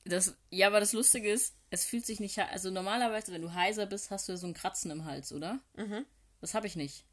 Das, 0.06 0.36
ja, 0.52 0.68
aber 0.68 0.80
das 0.80 0.94
Lustige 0.94 1.32
ist, 1.32 1.56
es 1.72 1.84
fühlt 1.84 2.06
sich 2.06 2.20
nicht. 2.20 2.38
Also 2.38 2.70
normalerweise, 2.70 3.34
wenn 3.34 3.42
du 3.42 3.54
heiser 3.54 3.88
bist, 3.88 4.12
hast 4.12 4.28
du 4.28 4.34
ja 4.34 4.38
so 4.38 4.46
ein 4.46 4.54
Kratzen 4.54 4.92
im 4.92 5.06
Hals, 5.06 5.34
oder? 5.34 5.60
Mhm. 5.76 6.06
Das 6.42 6.54
habe 6.54 6.68
ich 6.68 6.76
nicht. 6.76 7.06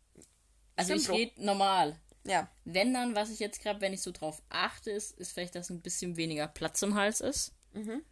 Also 0.76 0.94
ich 0.94 1.08
rede 1.08 1.42
normal. 1.42 1.98
Ja. 2.24 2.48
Wenn 2.64 2.92
dann, 2.92 3.14
was 3.14 3.30
ich 3.30 3.38
jetzt 3.38 3.62
gerade, 3.62 3.80
wenn 3.80 3.94
ich 3.94 4.02
so 4.02 4.10
drauf 4.12 4.42
achte, 4.50 4.90
ist, 4.90 5.18
ist 5.18 5.32
vielleicht, 5.32 5.54
dass 5.54 5.70
ein 5.70 5.80
bisschen 5.80 6.16
weniger 6.16 6.48
Platz 6.48 6.82
im 6.82 6.94
Hals 6.94 7.20
ist. 7.20 7.54
Mhm. 7.72 8.02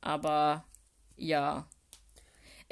Aber 0.00 0.64
ja, 1.16 1.68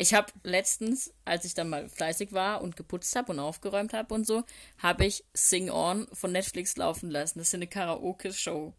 ich 0.01 0.15
habe 0.15 0.33
letztens, 0.45 1.13
als 1.27 1.45
ich 1.45 1.53
dann 1.53 1.69
mal 1.69 1.87
fleißig 1.91 2.33
war 2.33 2.63
und 2.63 2.75
geputzt 2.75 3.15
habe 3.17 3.33
und 3.33 3.39
aufgeräumt 3.39 3.93
habe 3.93 4.15
und 4.15 4.27
so, 4.27 4.45
habe 4.79 5.05
ich 5.05 5.25
Sing 5.35 5.69
On 5.69 6.09
von 6.15 6.33
Netflix 6.33 6.79
laufen 6.79 7.11
lassen. 7.11 7.39
Das 7.39 7.49
ist 7.49 7.55
eine 7.55 7.67
Karaoke-Show. 7.67 8.73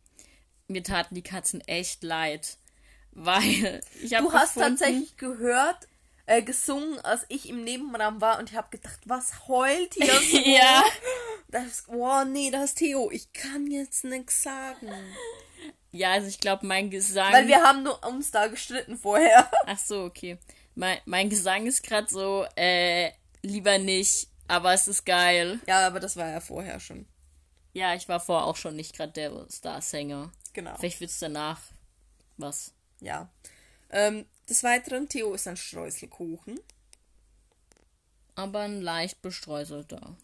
Mir 0.67 0.83
taten 0.83 1.13
die 1.13 1.21
Katzen 1.21 1.61
echt 1.67 2.03
leid. 2.03 2.57
Weil 3.11 3.81
ich 4.01 4.15
habe. 4.15 4.25
Du 4.25 4.33
hast 4.33 4.55
gefunden, 4.55 4.77
tatsächlich 4.79 5.15
gehört, 5.17 5.87
äh, 6.25 6.41
gesungen, 6.41 6.97
als 7.01 7.25
ich 7.29 7.47
im 7.47 7.63
Nebenraum 7.63 8.19
war 8.19 8.39
und 8.39 8.49
ich 8.49 8.57
habe 8.57 8.75
gedacht, 8.75 9.01
was 9.05 9.47
heult 9.47 9.93
hier 9.93 10.19
so? 10.21 10.37
ja. 10.45 10.83
Das, 11.49 11.83
oh 11.87 12.23
nee, 12.23 12.49
das 12.49 12.71
ist 12.71 12.77
Theo. 12.79 13.11
Ich 13.11 13.31
kann 13.33 13.67
jetzt 13.67 14.05
nichts 14.05 14.41
sagen. 14.41 14.89
Ja, 15.91 16.13
also 16.13 16.27
ich 16.29 16.39
glaube, 16.39 16.65
mein 16.65 16.89
Gesang. 16.89 17.31
Weil 17.31 17.47
wir 17.47 17.61
haben 17.61 17.83
nur 17.83 18.03
uns 18.07 18.31
da 18.31 18.47
gestritten 18.47 18.97
vorher. 18.97 19.51
Ach 19.67 19.77
so, 19.77 20.05
okay 20.05 20.39
mein, 20.75 20.99
mein 21.05 21.29
Gesang 21.29 21.67
ist 21.67 21.83
gerade 21.83 22.09
so, 22.09 22.45
äh, 22.55 23.11
lieber 23.41 23.77
nicht, 23.77 24.27
aber 24.47 24.73
es 24.73 24.87
ist 24.87 25.05
geil. 25.05 25.59
Ja, 25.67 25.85
aber 25.87 25.99
das 25.99 26.15
war 26.17 26.29
ja 26.29 26.39
vorher 26.39 26.79
schon. 26.79 27.05
Ja, 27.73 27.95
ich 27.95 28.09
war 28.09 28.19
vorher 28.19 28.47
auch 28.47 28.57
schon 28.57 28.75
nicht 28.75 28.95
gerade 28.95 29.13
der 29.13 29.47
Starsänger. 29.49 30.31
Genau. 30.53 30.75
Vielleicht 30.77 30.99
wird 30.99 31.11
es 31.11 31.19
danach 31.19 31.61
was. 32.37 32.73
Ja. 32.99 33.29
Ähm, 33.89 34.25
des 34.49 34.63
Weiteren, 34.63 35.07
Theo 35.07 35.33
ist 35.33 35.47
ein 35.47 35.57
Streuselkuchen. 35.57 36.59
Aber 38.35 38.59
ein 38.61 38.81
leicht 38.81 39.21
bestreuselter. 39.21 40.15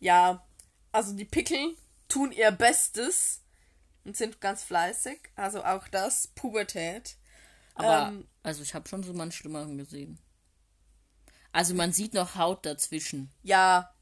Ja, 0.00 0.46
also 0.92 1.14
die 1.14 1.24
Pickel 1.24 1.76
tun 2.08 2.32
ihr 2.32 2.50
Bestes 2.50 3.40
und 4.04 4.16
sind 4.16 4.40
ganz 4.40 4.62
fleißig. 4.64 5.18
Also 5.36 5.64
auch 5.64 5.88
das, 5.88 6.28
Pubertät. 6.28 7.16
Aber, 7.74 8.08
ähm, 8.08 8.26
also 8.42 8.62
ich 8.62 8.74
habe 8.74 8.88
schon 8.88 9.02
so 9.02 9.12
mal 9.12 9.30
Schlimmeren 9.32 9.76
gesehen. 9.78 10.18
Also 11.52 11.74
man 11.74 11.92
sieht 11.92 12.14
noch 12.14 12.34
Haut 12.36 12.66
dazwischen. 12.66 13.30
Ja, 13.42 13.94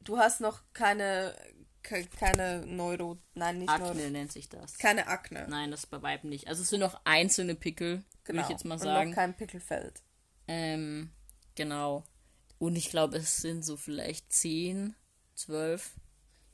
du 0.00 0.18
hast 0.18 0.40
noch 0.40 0.60
keine 0.72 1.34
ke 1.82 2.06
keine 2.18 2.64
Neuro, 2.66 3.18
nein, 3.34 3.58
nicht 3.58 3.68
Akne 3.68 3.94
Neuro, 3.94 4.10
nennt 4.10 4.32
sich 4.32 4.48
das. 4.48 4.78
keine 4.78 5.08
Akne. 5.08 5.46
Nein, 5.48 5.70
das 5.70 5.80
ist 5.80 5.90
bei 5.90 6.00
Weiben 6.00 6.28
nicht. 6.28 6.46
Also 6.48 6.62
es 6.62 6.68
sind 6.68 6.80
noch 6.80 7.00
einzelne 7.04 7.54
Pickel, 7.54 8.04
würde 8.24 8.40
ich 8.40 8.48
jetzt 8.48 8.64
mal 8.64 8.78
Genau. 8.78 8.88
Und 8.90 8.94
sagen. 8.96 9.10
noch 9.10 9.16
kein 9.16 9.36
Pickelfeld. 9.36 10.00
Ähm, 10.48 11.10
genau. 11.56 12.04
Und 12.58 12.76
ich 12.76 12.88
glaube, 12.90 13.16
es 13.18 13.36
sind 13.38 13.64
so 13.64 13.76
vielleicht 13.76 14.32
10, 14.32 14.94
12. 15.34 15.90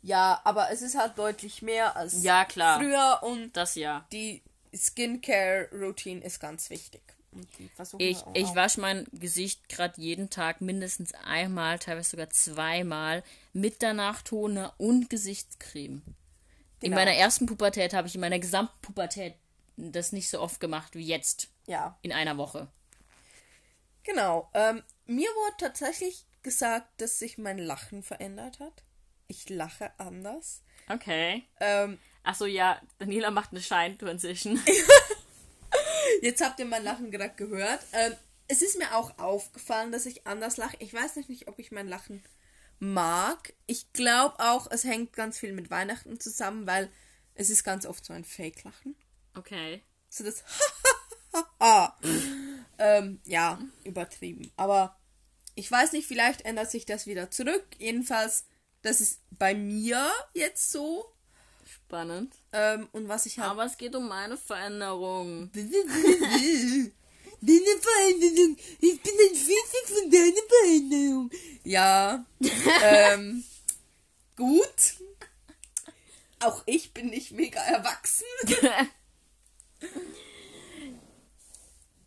Ja, 0.01 0.40
aber 0.44 0.70
es 0.70 0.81
ist 0.81 0.96
halt 0.96 1.18
deutlich 1.18 1.61
mehr 1.61 1.94
als 1.96 2.22
Ja, 2.22 2.44
klar. 2.44 2.79
früher 2.81 3.18
und 3.22 3.55
Das 3.57 3.74
ja. 3.74 4.07
die 4.12 4.42
Skincare-Routine 4.74 6.22
ist 6.24 6.40
ganz 6.40 6.70
wichtig. 6.70 7.02
Ich, 7.98 8.24
ich 8.35 8.54
wasche 8.54 8.81
mein 8.81 9.07
Gesicht 9.12 9.68
gerade 9.68 10.00
jeden 10.00 10.31
Tag 10.31 10.61
mindestens 10.61 11.12
einmal, 11.24 11.78
teilweise 11.78 12.11
sogar 12.11 12.31
zweimal 12.31 13.22
mit 13.52 13.83
danach 13.83 14.22
Toner 14.22 14.74
und 14.78 15.11
Gesichtscreme. 15.11 16.02
In 16.81 16.90
Genau. 16.90 16.96
meiner 16.96 17.12
ersten 17.12 17.46
Pubertät 17.46 17.92
habe 17.92 18.09
ich 18.09 18.14
in 18.14 18.20
meiner 18.20 18.38
gesamten 18.38 18.81
Pubertät 18.83 19.35
das 19.76 20.12
nicht 20.12 20.28
so 20.31 20.40
oft 20.40 20.59
gemacht 20.61 20.94
wie 20.94 21.04
jetzt 21.07 21.48
Ja, 21.66 21.98
in 22.02 22.12
einer 22.12 22.37
Woche. 22.38 22.68
genau. 24.04 24.48
Ähm, 24.54 24.83
mir 25.07 25.28
wurde 25.28 25.57
tatsächlich 25.59 26.24
gesagt, 26.42 26.88
dass 27.00 27.18
sich 27.18 27.37
mein 27.38 27.59
Lachen 27.59 28.02
verändert 28.02 28.59
hat. 28.61 28.83
Ich 29.26 29.48
lache 29.50 29.92
anders. 29.98 30.62
Okay. 30.88 31.44
Ähm, 31.61 31.98
Achso, 32.28 32.44
ja, 32.44 32.78
Daniela 32.98 33.30
macht 33.30 33.52
eine 33.52 33.62
Shine-Transition. 33.62 34.60
Jetzt 36.22 36.44
habt 36.44 36.58
ihr 36.58 36.66
mein 36.66 36.84
Lachen 36.84 37.10
gerade 37.10 37.34
gehört. 37.34 37.80
Ähm, 37.94 38.12
es 38.48 38.60
ist 38.60 38.76
mir 38.76 38.94
auch 38.94 39.18
aufgefallen, 39.18 39.92
dass 39.92 40.04
ich 40.04 40.26
anders 40.26 40.58
lache. 40.58 40.76
Ich 40.78 40.92
weiß 40.92 41.16
nicht, 41.16 41.48
ob 41.48 41.58
ich 41.58 41.72
mein 41.72 41.88
Lachen 41.88 42.22
mag. 42.80 43.54
Ich 43.64 43.94
glaube 43.94 44.40
auch, 44.40 44.70
es 44.70 44.84
hängt 44.84 45.14
ganz 45.14 45.38
viel 45.38 45.54
mit 45.54 45.70
Weihnachten 45.70 46.20
zusammen, 46.20 46.66
weil 46.66 46.90
es 47.34 47.48
ist 47.48 47.64
ganz 47.64 47.86
oft 47.86 48.04
so 48.04 48.12
ein 48.12 48.26
Fake-Lachen. 48.26 48.94
Okay. 49.34 49.82
So 50.10 50.22
das 50.22 50.44
ähm, 52.78 53.20
ja, 53.24 53.58
übertrieben. 53.84 54.52
Aber 54.56 55.00
ich 55.54 55.70
weiß 55.70 55.92
nicht, 55.92 56.06
vielleicht 56.06 56.42
ändert 56.42 56.70
sich 56.70 56.84
das 56.84 57.06
wieder 57.06 57.30
zurück. 57.30 57.64
Jedenfalls, 57.78 58.44
das 58.82 59.00
ist 59.00 59.22
bei 59.30 59.54
mir 59.54 60.10
jetzt 60.34 60.70
so. 60.70 61.14
Spannend. 61.88 62.35
Ähm, 62.53 62.87
und 62.92 63.09
was 63.09 63.24
ich 63.24 63.38
habe. 63.38 63.51
Aber 63.53 63.64
es 63.64 63.79
geht 63.79 63.96
um 63.96 64.09
meine 64.09 64.37
Veränderung. 64.37 65.51
Deine 65.55 66.92
Veränderung. 67.40 68.59
Ich 68.79 69.01
bin 69.03 69.12
ein 69.14 69.35
Schlüssel 69.35 69.87
von 69.87 70.11
deiner 70.11 70.42
Veränderung. 70.51 71.31
Ja. 71.64 72.27
ähm, 72.83 73.42
gut. 74.37 74.98
Auch 76.40 76.62
ich 76.66 76.92
bin 76.92 77.09
nicht 77.09 77.33
mega 77.33 77.59
erwachsen. 77.62 78.27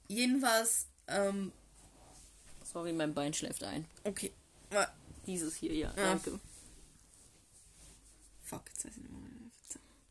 Jedenfalls, 0.08 0.86
ähm, 1.08 1.52
Sorry, 2.63 2.94
mein 2.94 3.15
Bein 3.15 3.34
schläft 3.34 3.63
ein. 3.63 3.86
okay. 4.04 4.32
Dieses 5.26 5.56
hier, 5.56 5.74
ja. 5.74 5.91
Danke. 5.94 6.39
Fuck, 8.44 8.63
jetzt 8.70 8.86
weiß 8.86 8.91
ich 8.96 9.02
nicht 9.02 9.12
mehr. 9.12 9.31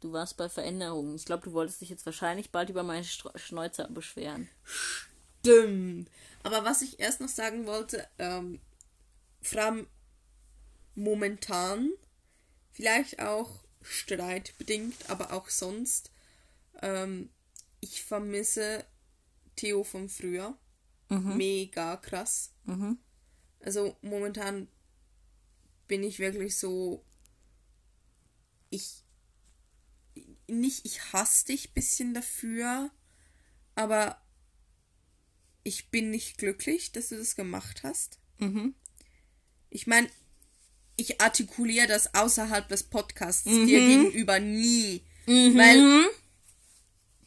Du 0.01 0.13
warst 0.13 0.37
bei 0.37 0.49
Veränderungen. 0.49 1.15
Ich 1.15 1.27
glaube, 1.27 1.45
du 1.45 1.53
wolltest 1.53 1.81
dich 1.81 1.91
jetzt 1.91 2.07
wahrscheinlich 2.07 2.51
bald 2.51 2.71
über 2.71 2.83
meine 2.83 3.05
Stro- 3.05 3.37
Schnäuzer 3.39 3.89
beschweren. 3.89 4.49
Stimmt. 5.43 6.11
Aber 6.43 6.65
was 6.65 6.81
ich 6.83 6.99
erst 7.01 7.21
noch 7.21 7.29
sagen 7.29 7.67
wollte, 7.67 8.07
ähm, 8.19 8.61
Fram 9.43 9.87
momentan, 10.95 11.91
vielleicht 12.73 13.21
auch 13.21 13.63
streitbedingt, 13.83 15.09
aber 15.09 15.33
auch 15.33 15.49
sonst, 15.49 16.11
ähm, 16.83 17.31
ich 17.81 18.03
vermisse 18.05 18.85
Theo 19.57 19.85
von 19.85 20.09
früher. 20.09 20.57
Mega 21.37 21.97
krass. 21.97 22.53
Also 23.61 23.97
momentan 24.01 24.69
bin 25.89 26.03
ich 26.03 26.19
wirklich 26.21 26.57
so, 26.57 27.05
ich, 28.71 29.03
nicht, 30.51 30.85
ich 30.85 31.13
hasse 31.13 31.47
dich 31.47 31.73
bisschen 31.73 32.15
dafür, 32.15 32.91
aber 33.75 34.21
ich 35.63 35.91
bin 35.91 36.11
nicht 36.11 36.39
glücklich, 36.39 36.93
dass 36.93 37.09
du 37.09 37.17
das 37.17 37.37
gemacht 37.37 37.83
hast. 37.83 38.19
Ich 39.71 39.87
meine, 39.87 40.09
ich 40.97 41.21
artikuliere 41.21 41.87
das 41.87 42.15
außerhalb 42.15 42.69
des 42.69 42.83
Podcasts 42.85 43.45
dir 43.45 43.67
gegenüber 43.67 44.39
nie. 44.41 45.03
Weil. 45.27 46.11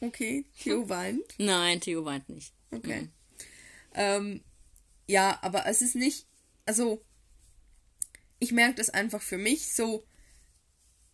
Okay, 0.00 0.44
Theo 0.58 0.88
weint. 0.88 1.34
Nein, 1.38 1.80
Theo 1.80 2.04
weint 2.04 2.28
nicht. 2.28 2.52
Okay. 2.70 3.08
Ähm, 3.94 4.42
ja, 5.06 5.38
aber 5.42 5.66
es 5.66 5.80
ist 5.80 5.94
nicht. 5.94 6.26
Also, 6.66 7.04
ich 8.38 8.52
merke 8.52 8.74
das 8.74 8.90
einfach 8.90 9.22
für 9.22 9.38
mich 9.38 9.72
so. 9.74 10.04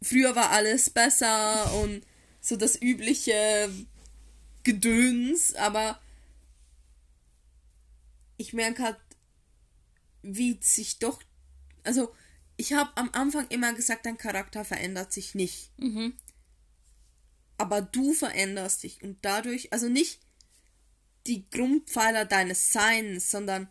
Früher 0.02 0.34
war 0.34 0.50
alles 0.50 0.90
besser 0.90 1.72
und 1.82 2.02
so 2.40 2.56
das 2.56 2.80
übliche 2.80 3.70
Gedöns, 4.62 5.54
aber 5.54 6.00
ich 8.38 8.52
merke 8.54 8.82
halt, 8.82 8.96
wie 10.22 10.58
sich 10.62 10.98
doch. 10.98 11.22
Also, 11.84 12.14
ich 12.56 12.72
habe 12.72 12.90
am 12.96 13.10
Anfang 13.12 13.46
immer 13.48 13.72
gesagt, 13.74 14.06
dein 14.06 14.16
Charakter 14.18 14.64
verändert 14.64 15.12
sich 15.12 15.34
nicht. 15.34 15.70
Aber 17.58 17.82
du 17.82 18.14
veränderst 18.14 18.82
dich 18.82 19.02
und 19.02 19.18
dadurch, 19.22 19.72
also 19.72 19.88
nicht 19.88 20.20
die 21.26 21.48
Grundpfeiler 21.50 22.24
deines 22.24 22.72
Seins, 22.72 23.30
sondern 23.30 23.68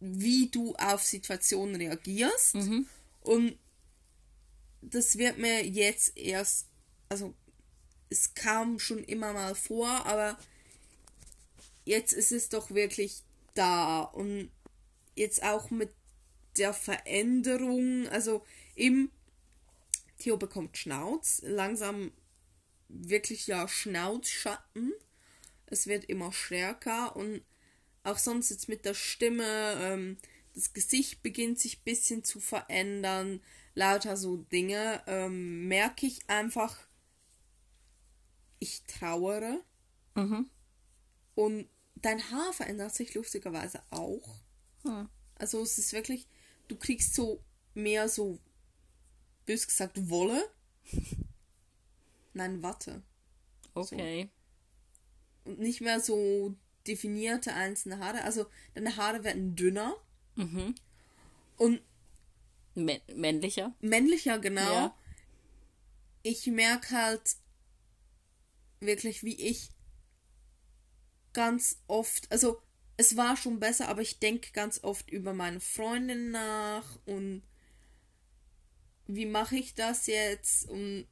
wie 0.00 0.48
du 0.48 0.74
auf 0.74 1.04
Situationen 1.04 1.76
reagierst. 1.76 2.56
Und 3.20 3.56
das 4.90 5.18
wird 5.18 5.38
mir 5.38 5.66
jetzt 5.66 6.16
erst, 6.16 6.68
also 7.08 7.34
es 8.08 8.34
kam 8.34 8.78
schon 8.78 9.02
immer 9.02 9.32
mal 9.32 9.54
vor, 9.54 9.88
aber 10.06 10.38
jetzt 11.84 12.12
ist 12.12 12.32
es 12.32 12.48
doch 12.48 12.70
wirklich 12.70 13.22
da. 13.54 14.00
Und 14.00 14.50
jetzt 15.16 15.42
auch 15.42 15.70
mit 15.70 15.90
der 16.56 16.72
Veränderung, 16.72 18.08
also 18.08 18.44
im 18.74 19.10
Theo 20.18 20.36
bekommt 20.36 20.78
Schnauz, 20.78 21.40
langsam 21.42 22.12
wirklich 22.88 23.48
ja 23.48 23.66
Schnauzschatten. 23.66 24.92
Es 25.66 25.88
wird 25.88 26.04
immer 26.04 26.32
stärker 26.32 27.16
und 27.16 27.42
auch 28.04 28.18
sonst 28.18 28.50
jetzt 28.50 28.68
mit 28.68 28.84
der 28.84 28.94
Stimme, 28.94 29.76
ähm, 29.80 30.16
das 30.54 30.72
Gesicht 30.72 31.22
beginnt 31.22 31.58
sich 31.58 31.78
ein 31.78 31.84
bisschen 31.84 32.24
zu 32.24 32.38
verändern, 32.38 33.42
lauter 33.76 34.16
so 34.16 34.38
Dinge, 34.38 35.00
ähm, 35.06 35.68
merke 35.68 36.06
ich 36.06 36.28
einfach, 36.28 36.76
ich 38.58 38.82
trauere. 38.84 39.60
Und 41.36 41.68
dein 41.96 42.30
Haar 42.30 42.52
verändert 42.52 42.94
sich 42.94 43.14
lustigerweise 43.14 43.82
auch. 43.90 44.40
Also 45.36 45.62
es 45.62 45.76
ist 45.78 45.92
wirklich, 45.92 46.26
du 46.68 46.76
kriegst 46.76 47.14
so 47.14 47.40
mehr 47.74 48.08
so, 48.08 48.38
bös 49.44 49.66
gesagt, 49.68 50.08
Wolle. 50.08 50.42
Nein, 52.32 52.62
Watte. 52.62 53.02
Okay. 53.74 54.30
Und 55.44 55.58
nicht 55.58 55.80
mehr 55.82 56.00
so 56.00 56.54
definierte 56.86 57.52
einzelne 57.52 57.98
Haare. 57.98 58.22
Also 58.24 58.46
deine 58.74 58.96
Haare 58.96 59.22
werden 59.24 59.54
dünner. 59.54 59.94
Und 61.58 61.74
Mä- 61.74 61.80
männlicher. 62.76 63.74
männlicher, 63.80 64.38
genau. 64.38 64.60
Ja. 64.72 64.94
Ich 66.22 66.46
merke 66.46 66.94
halt 66.94 67.36
wirklich, 68.80 69.22
wie 69.22 69.34
ich 69.34 69.70
ganz 71.32 71.82
oft, 71.86 72.30
also 72.30 72.60
es 72.96 73.16
war 73.16 73.36
schon 73.36 73.60
besser, 73.60 73.88
aber 73.88 74.00
ich 74.00 74.18
denke 74.18 74.52
ganz 74.52 74.82
oft 74.82 75.10
über 75.10 75.32
meine 75.34 75.60
Freundin 75.60 76.30
nach 76.30 76.98
und 77.04 77.42
wie 79.06 79.26
mache 79.26 79.56
ich 79.56 79.74
das 79.74 80.06
jetzt? 80.06 80.68
Und 80.68 81.06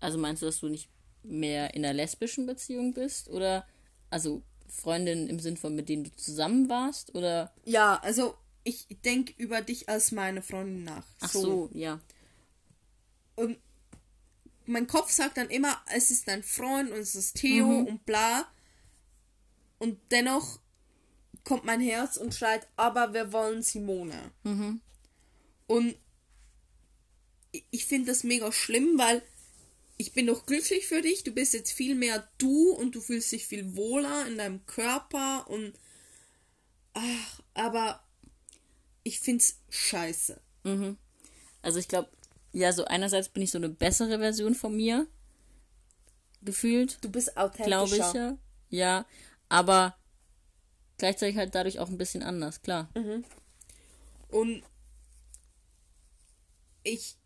Also 0.00 0.18
meinst 0.18 0.42
du, 0.42 0.46
dass 0.46 0.60
du 0.60 0.68
nicht 0.68 0.88
mehr 1.22 1.74
in 1.74 1.84
einer 1.84 1.92
lesbischen 1.94 2.46
Beziehung 2.46 2.94
bist? 2.94 3.28
Oder, 3.28 3.66
also 4.10 4.42
Freundin 4.68 5.28
im 5.28 5.40
Sinn 5.40 5.56
von, 5.56 5.74
mit 5.74 5.88
denen 5.88 6.04
du 6.04 6.12
zusammen 6.14 6.68
warst? 6.68 7.14
Oder, 7.14 7.52
ja, 7.64 7.96
also 8.02 8.36
ich 8.68 8.86
denke 9.04 9.32
über 9.38 9.62
dich 9.62 9.88
als 9.88 10.12
meine 10.12 10.42
Freundin 10.42 10.84
nach. 10.84 11.04
ach 11.20 11.30
so, 11.30 11.70
ja. 11.72 12.00
Und 13.34 13.58
mein 14.66 14.86
Kopf 14.86 15.10
sagt 15.10 15.38
dann 15.38 15.48
immer, 15.48 15.80
es 15.94 16.10
ist 16.10 16.28
dein 16.28 16.42
Freund 16.42 16.90
und 16.90 16.98
es 16.98 17.14
ist 17.14 17.36
Theo 17.36 17.66
und 17.80 18.04
bla. 18.04 18.46
Und 19.78 19.98
dennoch 20.10 20.60
kommt 21.44 21.64
mein 21.64 21.80
Herz 21.80 22.16
und 22.18 22.34
schreit, 22.34 22.68
aber 22.76 23.14
wir 23.14 23.32
wollen 23.32 23.62
Simone. 23.62 24.32
Und 25.66 25.96
ich 27.70 27.86
finde 27.86 28.08
das 28.08 28.24
mega 28.24 28.52
schlimm, 28.52 28.98
weil 28.98 29.22
ich 29.96 30.12
bin 30.12 30.26
doch 30.26 30.44
glücklich 30.44 30.86
für 30.86 31.00
dich. 31.00 31.24
Du 31.24 31.32
bist 31.32 31.54
jetzt 31.54 31.72
viel 31.72 31.94
mehr 31.94 32.28
du 32.36 32.72
und 32.72 32.94
du 32.94 33.00
fühlst 33.00 33.32
dich 33.32 33.46
viel 33.46 33.76
wohler 33.76 34.26
in 34.26 34.36
deinem 34.36 34.66
Körper 34.66 35.48
und 35.48 35.72
ach, 36.92 37.40
aber 37.54 38.07
ich 39.08 39.20
find's 39.20 39.58
scheiße. 39.70 40.40
Mhm. 40.64 40.96
Also 41.62 41.78
ich 41.78 41.88
glaube, 41.88 42.08
ja, 42.52 42.72
so 42.72 42.84
einerseits 42.84 43.28
bin 43.28 43.42
ich 43.42 43.50
so 43.50 43.58
eine 43.58 43.68
bessere 43.68 44.18
Version 44.18 44.54
von 44.54 44.76
mir 44.76 45.06
gefühlt. 46.42 46.98
Du 47.02 47.10
bist 47.10 47.36
authentischer. 47.36 47.66
Glaube 47.66 47.96
ich 47.96 48.12
ja. 48.14 48.38
Ja, 48.70 49.06
aber 49.48 49.96
gleichzeitig 50.98 51.36
halt 51.36 51.54
dadurch 51.54 51.78
auch 51.78 51.88
ein 51.88 51.98
bisschen 51.98 52.22
anders, 52.22 52.62
klar. 52.62 52.88
Mhm. 52.94 53.24
Und 54.28 54.62
ich 56.82 57.16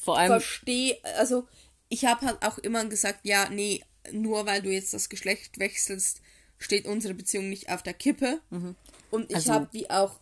vor 0.00 0.18
allem 0.18 0.28
verstehe, 0.30 0.98
also 1.16 1.46
ich 1.88 2.04
habe 2.04 2.24
halt 2.26 2.42
auch 2.44 2.58
immer 2.58 2.84
gesagt, 2.86 3.20
ja, 3.24 3.48
nee, 3.50 3.84
nur 4.12 4.46
weil 4.46 4.62
du 4.62 4.70
jetzt 4.70 4.94
das 4.94 5.08
Geschlecht 5.08 5.58
wechselst, 5.58 6.20
steht 6.58 6.86
unsere 6.86 7.14
Beziehung 7.14 7.48
nicht 7.48 7.70
auf 7.70 7.82
der 7.82 7.94
Kippe. 7.94 8.40
Mhm. 8.50 8.76
Und 9.10 9.30
ich 9.30 9.36
Also- 9.36 9.52
habe 9.52 9.68
wie 9.72 9.90
auch 9.90 10.20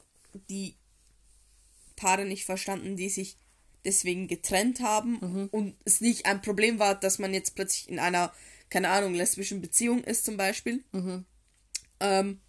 die 0.49 0.77
Paare 1.97 2.25
nicht 2.25 2.45
verstanden, 2.45 2.97
die 2.97 3.09
sich 3.09 3.37
deswegen 3.85 4.29
getrennt 4.29 4.81
haben 4.81 5.19
Mhm. 5.21 5.49
und 5.51 5.77
es 5.85 6.01
nicht 6.01 6.27
ein 6.27 6.43
Problem 6.43 6.79
war, 6.79 6.95
dass 6.99 7.19
man 7.19 7.33
jetzt 7.33 7.55
plötzlich 7.55 7.89
in 7.89 7.99
einer, 7.99 8.33
keine 8.71 8.89
Ahnung, 8.89 9.15
lesbischen 9.15 9.61
Beziehung 9.61 10.05
ist 10.05 10.25
zum 10.25 10.37
Beispiel. 10.37 10.85
Mhm. 10.93 11.25
Ähm, 12.01 12.41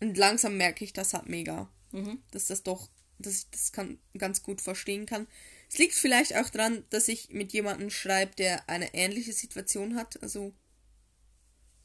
und 0.00 0.16
langsam 0.16 0.56
merke 0.56 0.84
ich 0.84 0.92
das 0.92 1.14
halt 1.14 1.28
mega. 1.28 1.70
Mhm. 1.92 2.22
Dass 2.30 2.46
das 2.46 2.62
doch, 2.62 2.88
dass 3.18 3.38
ich 3.38 3.50
das 3.50 3.72
kann, 3.72 3.98
ganz 4.16 4.42
gut 4.42 4.60
verstehen 4.60 5.06
kann. 5.06 5.26
Es 5.70 5.78
liegt 5.78 5.94
vielleicht 5.94 6.34
auch 6.36 6.48
daran, 6.48 6.84
dass 6.90 7.06
ich 7.08 7.30
mit 7.30 7.52
jemandem 7.52 7.90
schreibe, 7.90 8.34
der 8.36 8.68
eine 8.68 8.92
ähnliche 8.94 9.32
Situation 9.32 9.94
hat, 9.94 10.20
also 10.22 10.52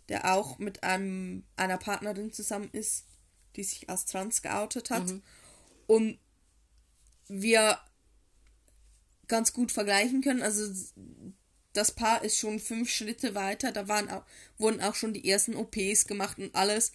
der 0.09 0.33
auch 0.33 0.59
mit 0.59 0.83
einem, 0.83 1.43
einer 1.55 1.77
Partnerin 1.77 2.31
zusammen 2.31 2.69
ist, 2.71 3.05
die 3.55 3.63
sich 3.63 3.89
als 3.89 4.05
trans 4.05 4.41
geoutet 4.41 4.89
hat. 4.89 5.13
Und 5.87 6.19
wir 7.27 7.79
ganz 9.27 9.53
gut 9.53 9.71
vergleichen 9.71 10.21
können. 10.21 10.41
Also 10.41 10.71
das 11.73 11.91
Paar 11.91 12.23
ist 12.23 12.37
schon 12.37 12.59
fünf 12.59 12.89
Schritte 12.89 13.35
weiter. 13.35 13.71
Da 13.71 13.87
waren 13.87 14.09
auch, 14.09 14.23
wurden 14.57 14.81
auch 14.81 14.95
schon 14.95 15.13
die 15.13 15.29
ersten 15.29 15.55
OPs 15.55 16.07
gemacht 16.07 16.37
und 16.37 16.55
alles. 16.55 16.91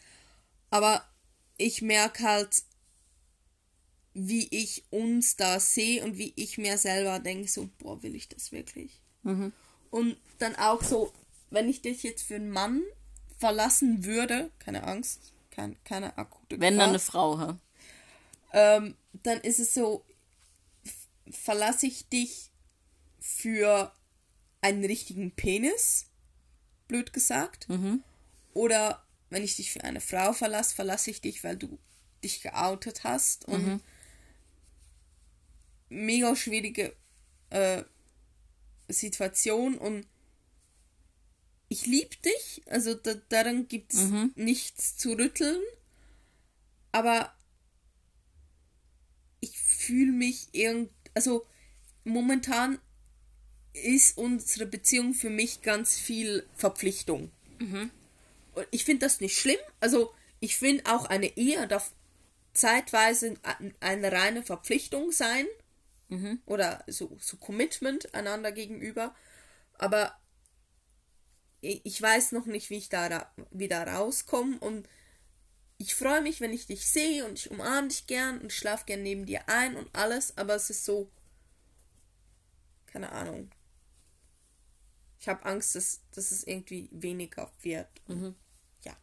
Aber 0.70 1.04
ich 1.56 1.82
merke 1.82 2.22
halt, 2.22 2.62
wie 4.14 4.48
ich 4.50 4.84
uns 4.90 5.36
da 5.36 5.60
sehe 5.60 6.02
und 6.04 6.18
wie 6.18 6.32
ich 6.36 6.58
mir 6.58 6.78
selber 6.78 7.20
denke, 7.20 7.48
so, 7.48 7.68
boah, 7.78 8.02
will 8.02 8.14
ich 8.14 8.28
das 8.28 8.50
wirklich? 8.52 9.00
Mhm. 9.22 9.52
Und 9.90 10.16
dann 10.38 10.56
auch 10.56 10.82
so, 10.82 11.12
wenn 11.50 11.68
ich 11.68 11.82
dich 11.82 12.02
jetzt 12.02 12.22
für 12.22 12.36
einen 12.36 12.50
Mann 12.50 12.82
verlassen 13.38 14.04
würde, 14.04 14.50
keine 14.58 14.84
Angst, 14.84 15.32
kein, 15.60 15.84
keine 15.84 16.16
akute 16.18 16.58
wenn 16.60 16.74
Gefahr, 16.74 16.78
dann 16.78 16.88
eine 16.90 16.98
Frau, 16.98 17.38
ha? 17.38 17.58
ähm, 18.52 18.96
dann 19.12 19.40
ist 19.40 19.58
es 19.60 19.74
so, 19.74 20.04
verlasse 21.30 21.86
ich 21.86 22.08
dich 22.08 22.50
für 23.20 23.92
einen 24.62 24.84
richtigen 24.84 25.30
Penis, 25.32 26.06
blöd 26.88 27.12
gesagt, 27.12 27.68
Mhm. 27.68 28.02
oder 28.54 29.04
wenn 29.28 29.44
ich 29.44 29.56
dich 29.56 29.70
für 29.70 29.84
eine 29.84 30.00
Frau 30.00 30.32
verlasse, 30.32 30.74
verlasse 30.74 31.10
ich 31.10 31.20
dich, 31.20 31.44
weil 31.44 31.56
du 31.56 31.78
dich 32.24 32.42
geoutet 32.42 33.04
hast 33.04 33.46
und 33.46 33.80
mega 35.88 36.34
schwierige 36.36 36.94
äh, 37.50 37.82
Situation 38.88 39.78
und 39.78 40.06
ich 41.72 41.86
liebe 41.86 42.14
dich, 42.16 42.62
also 42.66 42.94
da, 42.94 43.14
daran 43.30 43.66
gibt 43.68 43.94
es 43.94 44.00
nichts 44.34 44.96
zu 44.96 45.12
rütteln, 45.12 45.62
aber 46.92 47.32
ich 49.40 49.56
fühle 49.58 50.12
mich 50.12 50.48
irgend, 50.52 50.90
also 51.14 51.46
momentan 52.04 52.78
ist 53.72 54.18
unsere 54.18 54.66
Beziehung 54.66 55.14
für 55.14 55.30
mich 55.30 55.62
ganz 55.62 55.96
viel 55.96 56.44
Verpflichtung. 56.54 57.30
Und 58.54 58.66
ich 58.72 58.84
finde 58.84 59.06
das 59.06 59.20
nicht 59.20 59.38
schlimm. 59.38 59.60
Also 59.78 60.12
ich 60.40 60.56
finde 60.56 60.84
auch 60.92 61.06
eine 61.06 61.36
Ehe 61.36 61.66
darf 61.68 61.92
zeitweise 62.52 63.36
ein- 63.44 63.74
eine 63.78 64.10
reine 64.10 64.42
Verpflichtung 64.42 65.12
sein. 65.12 65.46
Oder 66.46 66.82
so, 66.88 67.16
so 67.20 67.36
Commitment 67.36 68.12
einander 68.14 68.50
gegenüber. 68.50 69.14
Aber 69.78 70.18
ich, 71.60 72.00
weiß 72.00 72.32
noch 72.32 72.46
nicht, 72.46 72.70
wie 72.70 72.78
ich 72.78 72.88
da 72.88 73.06
ra 73.06 73.34
wieder 73.50 73.86
rauskomme. 73.86 74.58
Und 74.58 74.88
ich 75.78 75.94
freue 75.94 76.22
mich, 76.22 76.40
wenn 76.40 76.52
ich 76.52 76.66
dich 76.66 76.88
sehe 76.88 77.24
und 77.26 77.38
ich 77.38 77.50
umarme 77.50 77.88
dich 77.88 78.06
gern 78.06 78.40
und 78.40 78.52
schlafe 78.52 78.84
gern 78.86 79.02
neben 79.02 79.26
dir 79.26 79.48
ein 79.48 79.76
und 79.76 79.88
alles. 79.94 80.36
Aber 80.36 80.54
es 80.54 80.70
ist 80.70 80.84
so. 80.84 81.10
Keine 82.86 83.12
Ahnung. 83.12 83.50
Ich 85.20 85.28
habe 85.28 85.44
Angst, 85.44 85.74
dass, 85.74 86.00
dass 86.12 86.30
es 86.30 86.44
irgendwie 86.44 86.88
weniger 86.92 87.50
wird. 87.60 87.88
Ja. 88.84 88.96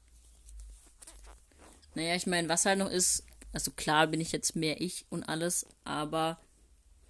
Naja, 1.94 2.16
ich 2.16 2.26
meine, 2.26 2.50
was 2.50 2.66
halt 2.66 2.80
noch 2.80 2.90
ist, 2.90 3.24
also 3.54 3.72
klar 3.72 4.08
bin 4.08 4.20
ich 4.20 4.32
jetzt 4.32 4.56
mehr 4.56 4.82
ich 4.82 5.06
und 5.10 5.24
alles, 5.24 5.68
aber 5.84 6.40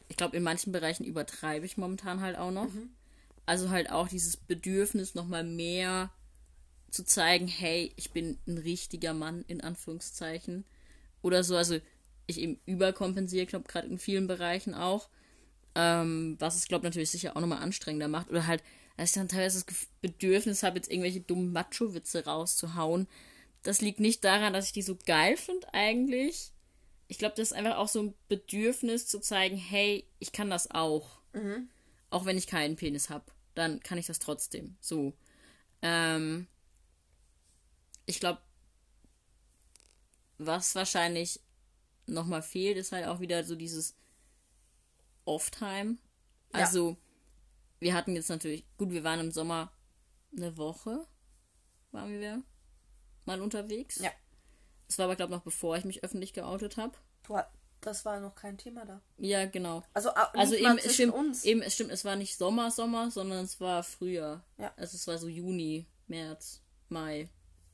ich 0.10 0.18
glaube, 0.18 0.38
in 0.38 0.44
manchen 0.44 0.72
Bereichen 0.72 1.04
übertreibe 1.04 1.66
ich 1.66 1.78
momentan 1.78 2.22
halt 2.22 2.38
auch 2.38 2.52
noch. 2.52 2.68
Also 3.48 3.70
halt 3.70 3.90
auch 3.90 4.10
dieses 4.10 4.38
Bedürfnis, 4.38 5.16
nochmal 5.16 5.46
mehr 5.46 6.12
zu 6.92 7.04
zeigen, 7.04 7.48
hey, 7.48 7.94
ich 7.96 8.12
bin 8.12 8.38
ein 8.46 8.58
richtiger 8.58 9.14
Mann, 9.14 9.46
in 9.48 9.62
Anführungszeichen. 9.62 10.66
Oder 11.22 11.44
so, 11.44 11.56
also 11.56 11.80
ich 12.28 12.40
eben 12.40 12.60
überkompensiere, 12.66 13.44
ich 13.44 13.50
glaube, 13.50 13.68
gerade 13.68 13.88
in 13.88 14.00
vielen 14.00 14.28
Bereichen 14.28 14.74
auch. 14.74 15.10
Ähm, 15.76 16.36
was 16.40 16.58
es, 16.58 16.68
glaube 16.68 16.82
ich, 16.82 16.90
natürlich 16.90 17.10
sicher 17.10 17.38
auch 17.38 17.42
nochmal 17.42 17.64
anstrengender 17.64 18.10
macht. 18.10 18.30
Oder 18.30 18.48
halt, 18.48 18.64
dass 18.98 19.12
ich 19.12 19.16
dann 19.16 19.30
teilweise 19.30 19.64
das 19.66 19.88
Bedürfnis 20.02 20.62
habe, 20.64 20.76
jetzt 20.76 20.92
irgendwelche 20.92 21.22
dummen 21.22 21.54
Macho-Witze 21.54 22.26
rauszuhauen. 22.26 23.08
Das 23.64 23.80
liegt 23.80 24.02
nicht 24.02 24.26
daran, 24.26 24.52
dass 24.52 24.66
ich 24.66 24.74
die 24.74 24.82
so 24.82 24.98
geil 25.06 25.38
finde 25.38 25.74
eigentlich. 25.74 26.52
Ich 27.08 27.18
glaube, 27.18 27.36
das 27.38 27.52
ist 27.52 27.58
einfach 27.58 27.78
auch 27.78 27.88
so 27.88 28.02
ein 28.02 28.14
Bedürfnis 28.28 29.08
zu 29.08 29.22
zeigen, 29.22 29.56
hey, 29.56 30.06
ich 30.20 30.34
kann 30.34 30.50
das 30.50 30.70
auch. 30.70 31.22
Auch 32.10 32.26
wenn 32.26 32.38
ich 32.38 32.48
keinen 32.48 32.76
Penis 32.76 33.10
habe, 33.10 33.26
dann 33.58 33.80
kann 33.82 33.98
ich 33.98 34.06
das 34.06 34.20
trotzdem. 34.20 34.78
So. 34.80 35.14
Ähm, 35.82 36.48
ich 38.06 38.20
glaube, 38.20 38.42
was 40.38 40.76
wahrscheinlich 40.76 41.40
nochmal 42.06 42.42
fehlt, 42.42 42.78
ist 42.78 42.92
halt 42.92 43.08
auch 43.08 43.20
wieder 43.20 43.44
so 43.44 43.56
dieses 43.56 43.96
Off-Time. 45.26 45.98
Ja. 46.54 46.60
Also, 46.60 46.98
wir 47.80 47.94
hatten 47.94 48.16
jetzt 48.16 48.30
natürlich, 48.30 48.66
gut, 48.78 48.92
wir 48.92 49.04
waren 49.04 49.20
im 49.20 49.32
Sommer 49.32 49.72
eine 50.36 50.56
Woche, 50.58 51.08
waren 51.92 52.20
wir 52.20 52.44
mal 53.26 53.42
unterwegs. 53.42 53.98
Ja. 53.98 54.12
Das 54.88 55.00
war 55.00 55.06
aber, 55.06 55.16
glaube 55.16 55.34
ich, 55.34 55.38
noch 55.38 55.44
bevor 55.44 55.78
ich 55.78 55.84
mich 55.84 56.04
öffentlich 56.04 56.34
geoutet 56.34 56.78
habe. 56.78 56.98
Du, 57.24 57.38
das 57.88 58.06
war 58.06 58.20
noch 58.20 58.36
kein 58.36 58.58
Thema 58.58 58.86
da. 58.86 59.02
Ja, 59.18 59.46
genau. 59.46 59.84
Also, 59.94 60.12
Also 60.12 60.56
eben, 60.56 60.78
es 60.78 60.94
stimmt, 60.94 61.14
uns. 61.14 61.44
eben, 61.46 61.62
es 61.62 61.74
stimmt, 61.74 61.92
es 61.92 62.06
war 62.06 62.16
nicht 62.16 62.38
Sommer, 62.38 62.70
Sommer, 62.72 63.10
sondern 63.10 63.44
es 63.46 63.60
war 63.60 63.82
Frühjahr. 63.84 64.44
Ja. 64.58 64.72
Also 64.78 64.96
es 64.96 65.08
war 65.08 65.18
so 65.18 65.28
Juni, 65.28 65.88
März, 66.08 66.62
Mai. 66.90 67.30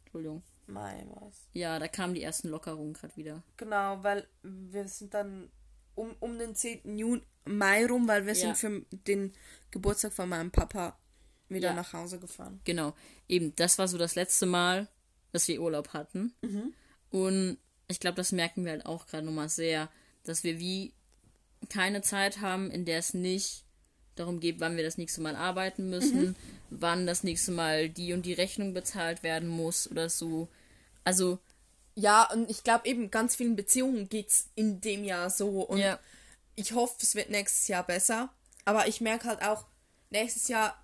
Entschuldigung. 0.05 0.43
Mai 0.67 1.05
war's. 1.09 1.47
Ja, 1.51 1.77
da 1.79 1.87
kamen 1.89 2.13
die 2.13 2.23
ersten 2.23 2.47
Lockerungen 2.49 2.93
gerade 2.93 3.15
wieder. 3.17 3.43
Genau, 3.57 4.01
weil 4.03 4.25
wir 4.43 4.87
sind 4.87 5.13
dann 5.13 5.49
um, 5.95 6.15
um 6.19 6.39
den 6.39 6.55
10. 6.55 6.97
Juni, 6.97 7.21
Mai 7.45 7.85
rum, 7.85 8.07
weil 8.07 8.25
wir 8.25 8.33
Ja. 8.33 8.39
sind 8.55 8.57
für 8.57 8.85
den 8.91 9.33
Geburtstag 9.71 10.13
von 10.13 10.29
meinem 10.29 10.51
Papa 10.51 10.97
wieder 11.49 11.69
Ja. 11.69 11.73
nach 11.73 11.91
Hause 11.93 12.19
gefahren. 12.19 12.61
Genau. 12.63 12.93
Eben, 13.27 13.53
das 13.57 13.77
war 13.77 13.87
so 13.89 13.97
das 13.97 14.15
letzte 14.15 14.45
Mal, 14.45 14.87
dass 15.33 15.47
wir 15.49 15.61
Urlaub 15.61 15.89
hatten. 15.89 16.33
Und 17.11 17.57
ich 17.89 17.99
glaube, 17.99 18.15
das 18.15 18.31
merken 18.31 18.63
wir 18.65 18.71
halt 18.71 18.85
auch 18.85 19.05
gerade 19.07 19.25
nochmal 19.25 19.49
sehr, 19.49 19.89
dass 20.23 20.43
wir 20.43 20.59
wie 20.59 20.93
keine 21.69 22.01
Zeit 22.01 22.41
haben, 22.41 22.71
in 22.71 22.85
der 22.85 22.99
es 22.99 23.13
nicht 23.13 23.63
darum 24.15 24.39
geht, 24.39 24.59
wann 24.59 24.77
wir 24.77 24.83
das 24.83 24.97
nächste 24.97 25.21
Mal 25.21 25.35
arbeiten 25.35 25.89
müssen, 25.89 26.35
wann 26.69 27.07
das 27.07 27.23
nächste 27.23 27.51
Mal 27.51 27.89
die 27.89 28.13
und 28.13 28.25
die 28.25 28.33
Rechnung 28.33 28.73
bezahlt 28.73 29.23
werden 29.23 29.49
muss 29.49 29.89
oder 29.89 30.09
so. 30.09 30.47
Also, 31.03 31.39
Ja, 31.95 32.31
und 32.31 32.49
ich 32.49 32.63
glaube 32.63 32.87
eben, 32.87 33.11
ganz 33.11 33.35
vielen 33.35 33.55
Beziehungen 33.55 34.09
geht's 34.09 34.49
in 34.55 34.81
dem 34.81 35.03
Jahr 35.03 35.29
so. 35.29 35.61
Und 35.61 35.79
ja. 35.79 35.99
ich 36.55 36.73
hoffe, 36.73 36.95
es 37.01 37.15
wird 37.15 37.29
nächstes 37.29 37.67
Jahr 37.67 37.83
besser. 37.83 38.29
Aber 38.65 38.87
ich 38.87 39.01
merke 39.01 39.27
halt 39.27 39.41
auch, 39.41 39.65
nächstes 40.09 40.47
Jahr 40.47 40.81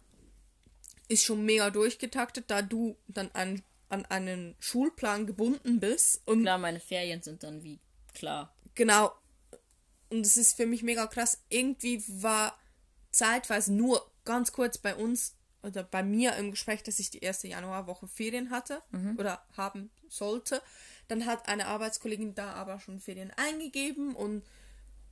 ist 1.08 1.23
schon 1.23 1.45
mega 1.45 1.69
durchgetaktet, 1.69 2.45
da 2.47 2.62
du 2.62 2.95
dann 3.08 3.32
an, 3.34 3.63
an 3.89 4.06
einen 4.06 4.56
Schulplan 4.60 5.25
gebunden 5.25 5.80
bist. 5.80 6.21
Und 6.25 6.43
Klar, 6.43 6.58
meine 6.58 6.80
Ferien 6.80 7.21
sind 7.21 7.43
dann 7.43 7.63
wie 7.63 7.80
klar. 8.13 8.54
genau. 8.75 9.12
Und 10.10 10.26
es 10.26 10.38
ist 10.38 10.56
für 10.58 10.65
mich 10.65 10.84
mega 10.84 11.08
krass, 11.08 11.39
irgendwie 11.50 12.04
war 12.08 12.58
zeitweise 13.12 13.74
nur 13.74 14.10
ganz 14.26 14.52
kurz 14.52 14.78
bei 14.78 14.95
uns 14.95 15.36
oder 15.63 15.84
bei 15.84 16.04
mir 16.04 16.36
im 16.36 16.52
Gespräch, 16.52 16.84
dass 16.84 17.00
ich 17.00 17.10
die 17.10 17.19
erste 17.19 17.48
Januarwoche 17.48 18.08
Ferien 18.08 18.50
hatte 18.50 18.82
oder 19.17 19.43
haben 19.58 19.89
sollte. 20.08 20.62
Dann 21.08 21.26
hat 21.26 21.50
eine 21.50 21.67
Arbeitskollegin 21.67 22.36
da 22.36 22.54
aber 22.54 22.80
schon 22.80 23.00
Ferien 23.00 23.32
eingegeben 23.36 24.15
und 24.15 24.43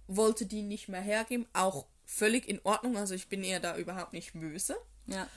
wollte 0.08 0.46
die 0.46 0.62
nicht 0.62 0.88
mehr 0.88 1.02
hergeben. 1.02 1.48
Auch 1.54 1.86
völlig 2.06 2.48
in 2.48 2.62
Ordnung. 2.64 2.98
Also 2.98 3.14
ich 3.14 3.28
bin 3.28 3.44
ihr 3.44 3.60
da 3.60 3.76
überhaupt 3.78 4.14
nicht 4.14 4.34
böse. 4.34 4.78
Ja. 5.08 5.28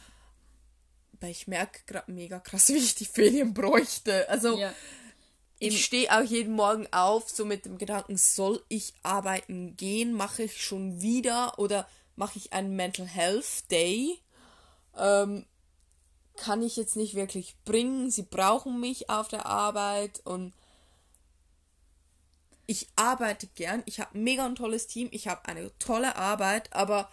Aber 1.14 1.28
ich 1.28 1.48
merke 1.48 1.80
gerade 1.86 2.12
mega 2.12 2.38
krass, 2.38 2.68
wie 2.70 2.76
ich 2.76 2.94
die 2.94 3.06
Ferien 3.06 3.52
bräuchte. 3.52 4.28
Also 4.28 4.58
Ja. 4.58 4.72
Ich 5.62 5.84
stehe 5.84 6.10
auch 6.10 6.22
jeden 6.24 6.54
Morgen 6.54 6.88
auf, 6.90 7.28
so 7.28 7.44
mit 7.44 7.66
dem 7.66 7.76
Gedanken, 7.76 8.16
soll 8.16 8.64
ich 8.68 8.94
arbeiten 9.02 9.76
gehen? 9.76 10.14
Mache 10.14 10.44
ich 10.44 10.64
schon 10.64 11.02
wieder 11.02 11.58
oder 11.58 11.86
mache 12.16 12.38
ich 12.38 12.54
einen 12.54 12.74
Mental 12.76 13.06
Health 13.06 13.70
Day? 13.70 14.18
Ähm, 14.96 15.44
kann 16.36 16.62
ich 16.62 16.76
jetzt 16.76 16.96
nicht 16.96 17.14
wirklich 17.14 17.56
bringen. 17.66 18.10
Sie 18.10 18.22
brauchen 18.22 18.80
mich 18.80 19.10
auf 19.10 19.28
der 19.28 19.44
Arbeit 19.44 20.22
und 20.24 20.54
ich 22.66 22.88
arbeite 22.96 23.46
gern. 23.48 23.82
Ich 23.84 24.00
habe 24.00 24.16
mega 24.16 24.46
ein 24.46 24.54
tolles 24.54 24.86
Team. 24.86 25.08
Ich 25.12 25.28
habe 25.28 25.44
eine 25.44 25.76
tolle 25.78 26.16
Arbeit, 26.16 26.72
aber 26.72 27.10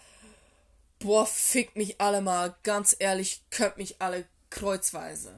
boah, 1.00 1.26
fickt 1.26 1.76
mich 1.76 2.00
alle 2.00 2.22
mal. 2.22 2.56
Ganz 2.62 2.96
ehrlich, 2.98 3.42
könnt 3.50 3.76
mich 3.76 4.00
alle 4.00 4.26
kreuzweise. 4.48 5.34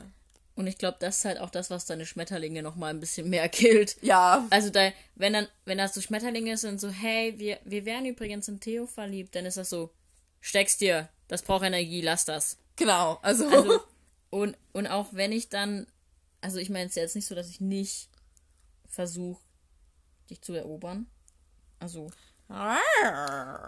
Und 0.60 0.66
ich 0.66 0.76
glaube, 0.76 0.98
das 1.00 1.16
ist 1.16 1.24
halt 1.24 1.38
auch 1.38 1.48
das, 1.48 1.70
was 1.70 1.86
deine 1.86 2.04
Schmetterlinge 2.04 2.62
noch 2.62 2.76
mal 2.76 2.88
ein 2.88 3.00
bisschen 3.00 3.30
mehr 3.30 3.48
killt. 3.48 3.96
Ja, 4.02 4.46
Also 4.50 4.68
da, 4.68 4.92
wenn 5.14 5.32
dann, 5.32 5.48
wenn 5.64 5.78
das 5.78 5.94
so 5.94 6.02
Schmetterlinge 6.02 6.58
sind, 6.58 6.78
so, 6.78 6.90
hey, 6.90 7.32
wir, 7.38 7.58
wir 7.64 7.86
wären 7.86 8.04
übrigens 8.04 8.46
in 8.46 8.60
Theo 8.60 8.86
verliebt, 8.86 9.34
dann 9.34 9.46
ist 9.46 9.56
das 9.56 9.70
so, 9.70 9.90
steck's 10.42 10.76
dir, 10.76 11.08
das 11.28 11.40
braucht 11.40 11.64
Energie, 11.64 12.02
lass 12.02 12.26
das. 12.26 12.58
genau. 12.76 13.18
Also, 13.22 13.48
Also, 13.48 13.80
und, 14.28 14.54
und 14.72 14.86
auch 14.86 15.06
wenn 15.12 15.32
ich 15.32 15.48
dann, 15.48 15.86
also 16.42 16.58
ich 16.58 16.68
meine, 16.68 16.84
es 16.84 16.90
ist 16.90 16.96
ja 16.96 17.02
jetzt 17.04 17.16
nicht 17.16 17.26
so, 17.26 17.34
dass 17.34 17.48
ich 17.48 17.62
nicht 17.62 18.10
versuche, 18.86 19.40
dich 20.28 20.42
zu 20.42 20.52
erobern. 20.52 21.06
Also, 21.78 22.10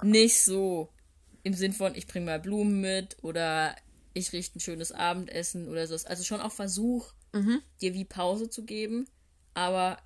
nicht 0.03 0.43
so 0.43 0.91
im 1.43 1.55
Sinn 1.55 1.73
von, 1.73 1.95
ich 1.95 2.07
bringe 2.07 2.27
mal 2.27 2.39
Blumen 2.39 2.83
mit 2.83 3.17
oder 3.23 3.75
ich 4.15 4.33
richte 4.33 4.59
ein 4.59 4.61
schönes 4.61 4.93
Abendessen 4.93 5.69
oder 5.69 5.87
so. 5.87 5.95
Also 6.07 6.25
schon 6.25 6.41
auch 6.41 6.53
Versuch, 6.53 7.13
dir 7.81 7.95
wie 7.95 8.05
Pause 8.05 8.51
zu 8.51 8.65
geben, 8.65 9.09
aber 9.55 9.99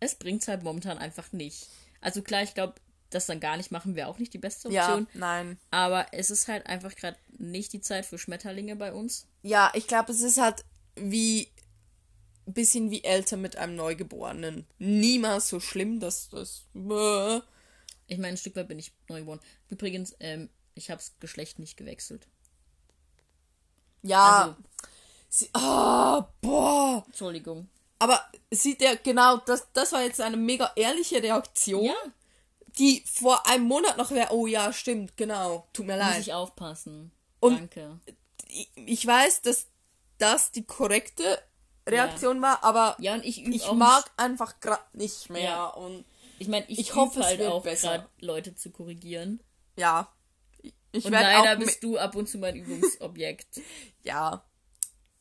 es 0.00 0.14
bringt 0.14 0.46
halt 0.48 0.62
momentan 0.62 0.98
einfach 0.98 1.32
nicht. 1.32 1.68
Also 2.00 2.22
klar, 2.22 2.42
ich 2.42 2.54
glaube, 2.54 2.74
das 3.10 3.26
dann 3.26 3.40
gar 3.40 3.56
nicht 3.56 3.70
machen 3.70 3.94
wäre 3.94 4.08
auch 4.08 4.18
nicht 4.18 4.32
die 4.32 4.38
beste 4.38 4.70
ja, 4.70 4.88
Option. 4.88 5.06
nein. 5.14 5.58
Aber 5.70 6.06
es 6.12 6.30
ist 6.30 6.48
halt 6.48 6.66
einfach 6.66 6.94
gerade 6.94 7.16
nicht 7.38 7.72
die 7.72 7.80
Zeit 7.80 8.06
für 8.06 8.18
Schmetterlinge 8.18 8.76
bei 8.76 8.92
uns. 8.92 9.26
Ja, 9.42 9.70
ich 9.74 9.86
glaube, 9.86 10.12
es 10.12 10.20
ist 10.20 10.40
halt 10.40 10.64
wie 10.96 11.48
ein 12.46 12.54
bisschen 12.54 12.90
wie 12.90 13.04
Eltern 13.04 13.40
mit 13.40 13.56
einem 13.56 13.76
Neugeborenen. 13.76 14.66
Niemals 14.78 15.48
so 15.48 15.60
schlimm, 15.60 16.00
dass 16.00 16.30
das. 16.30 16.66
Ich 18.06 18.18
meine, 18.18 18.34
ein 18.34 18.36
Stück 18.36 18.56
weit 18.56 18.68
bin 18.68 18.78
ich 18.78 18.92
neugeboren. 19.08 19.40
Übrigens, 19.68 20.16
ähm, 20.20 20.48
ich 20.74 20.90
habe 20.90 20.98
das 20.98 21.14
Geschlecht 21.20 21.58
nicht 21.58 21.76
gewechselt. 21.76 22.26
Ja. 24.02 24.42
Also- 24.42 24.56
sie, 25.28 25.48
ah, 25.54 26.26
boah. 26.40 27.02
Entschuldigung. 27.06 27.68
Aber 27.98 28.20
sieht 28.50 28.80
der 28.80 28.96
genau, 28.96 29.36
das, 29.38 29.66
das 29.72 29.92
war 29.92 30.02
jetzt 30.02 30.20
eine 30.20 30.36
mega 30.36 30.72
ehrliche 30.76 31.22
Reaktion, 31.22 31.84
Ja, 31.84 31.94
die 32.78 33.04
vor 33.06 33.46
einem 33.46 33.64
Monat 33.64 33.96
noch 33.96 34.10
wäre, 34.10 34.32
oh 34.32 34.46
ja, 34.46 34.72
stimmt, 34.72 35.16
genau, 35.16 35.66
tut 35.72 35.86
mir 35.86 35.96
muss 35.96 36.06
leid. 36.06 36.20
ich 36.20 36.32
aufpassen. 36.32 37.12
Und- 37.40 37.58
Danke. 37.58 37.98
Ich, 38.74 39.06
weiß, 39.06 39.42
dass 39.42 39.66
das 40.18 40.50
die 40.50 40.64
korrekte 40.64 41.40
Reaktion 41.86 42.42
war, 42.42 42.62
aber 42.64 42.96
Ja, 42.98 43.14
und 43.14 43.24
ich 43.24 43.46
ich 43.46 43.70
mag 43.72 44.10
einfach 44.16 44.60
gerade 44.60 44.82
nicht 44.92 45.30
mehr. 45.30 45.42
Ja. 45.42 45.66
Und 45.68 46.04
Ich 46.38 46.48
meine, 46.48 46.64
ich, 46.68 46.78
Ich 46.80 46.94
hoffe, 46.94 47.20
es 47.20 47.26
halt 47.26 47.42
auch 47.42 47.62
besser. 47.62 47.88
gerade 47.98 48.08
Leute 48.20 48.54
zu 48.56 48.70
korrigieren. 48.70 49.40
ja. 49.76 50.08
Ich 50.92 51.04
Und 51.06 51.12
leider 51.12 51.56
bist 51.56 51.82
du 51.82 51.96
ab 51.98 52.14
und 52.16 52.28
zu 52.28 52.38
mein 52.38 52.56
Übungsobjekt. 52.56 53.60
Ja. 54.04 54.44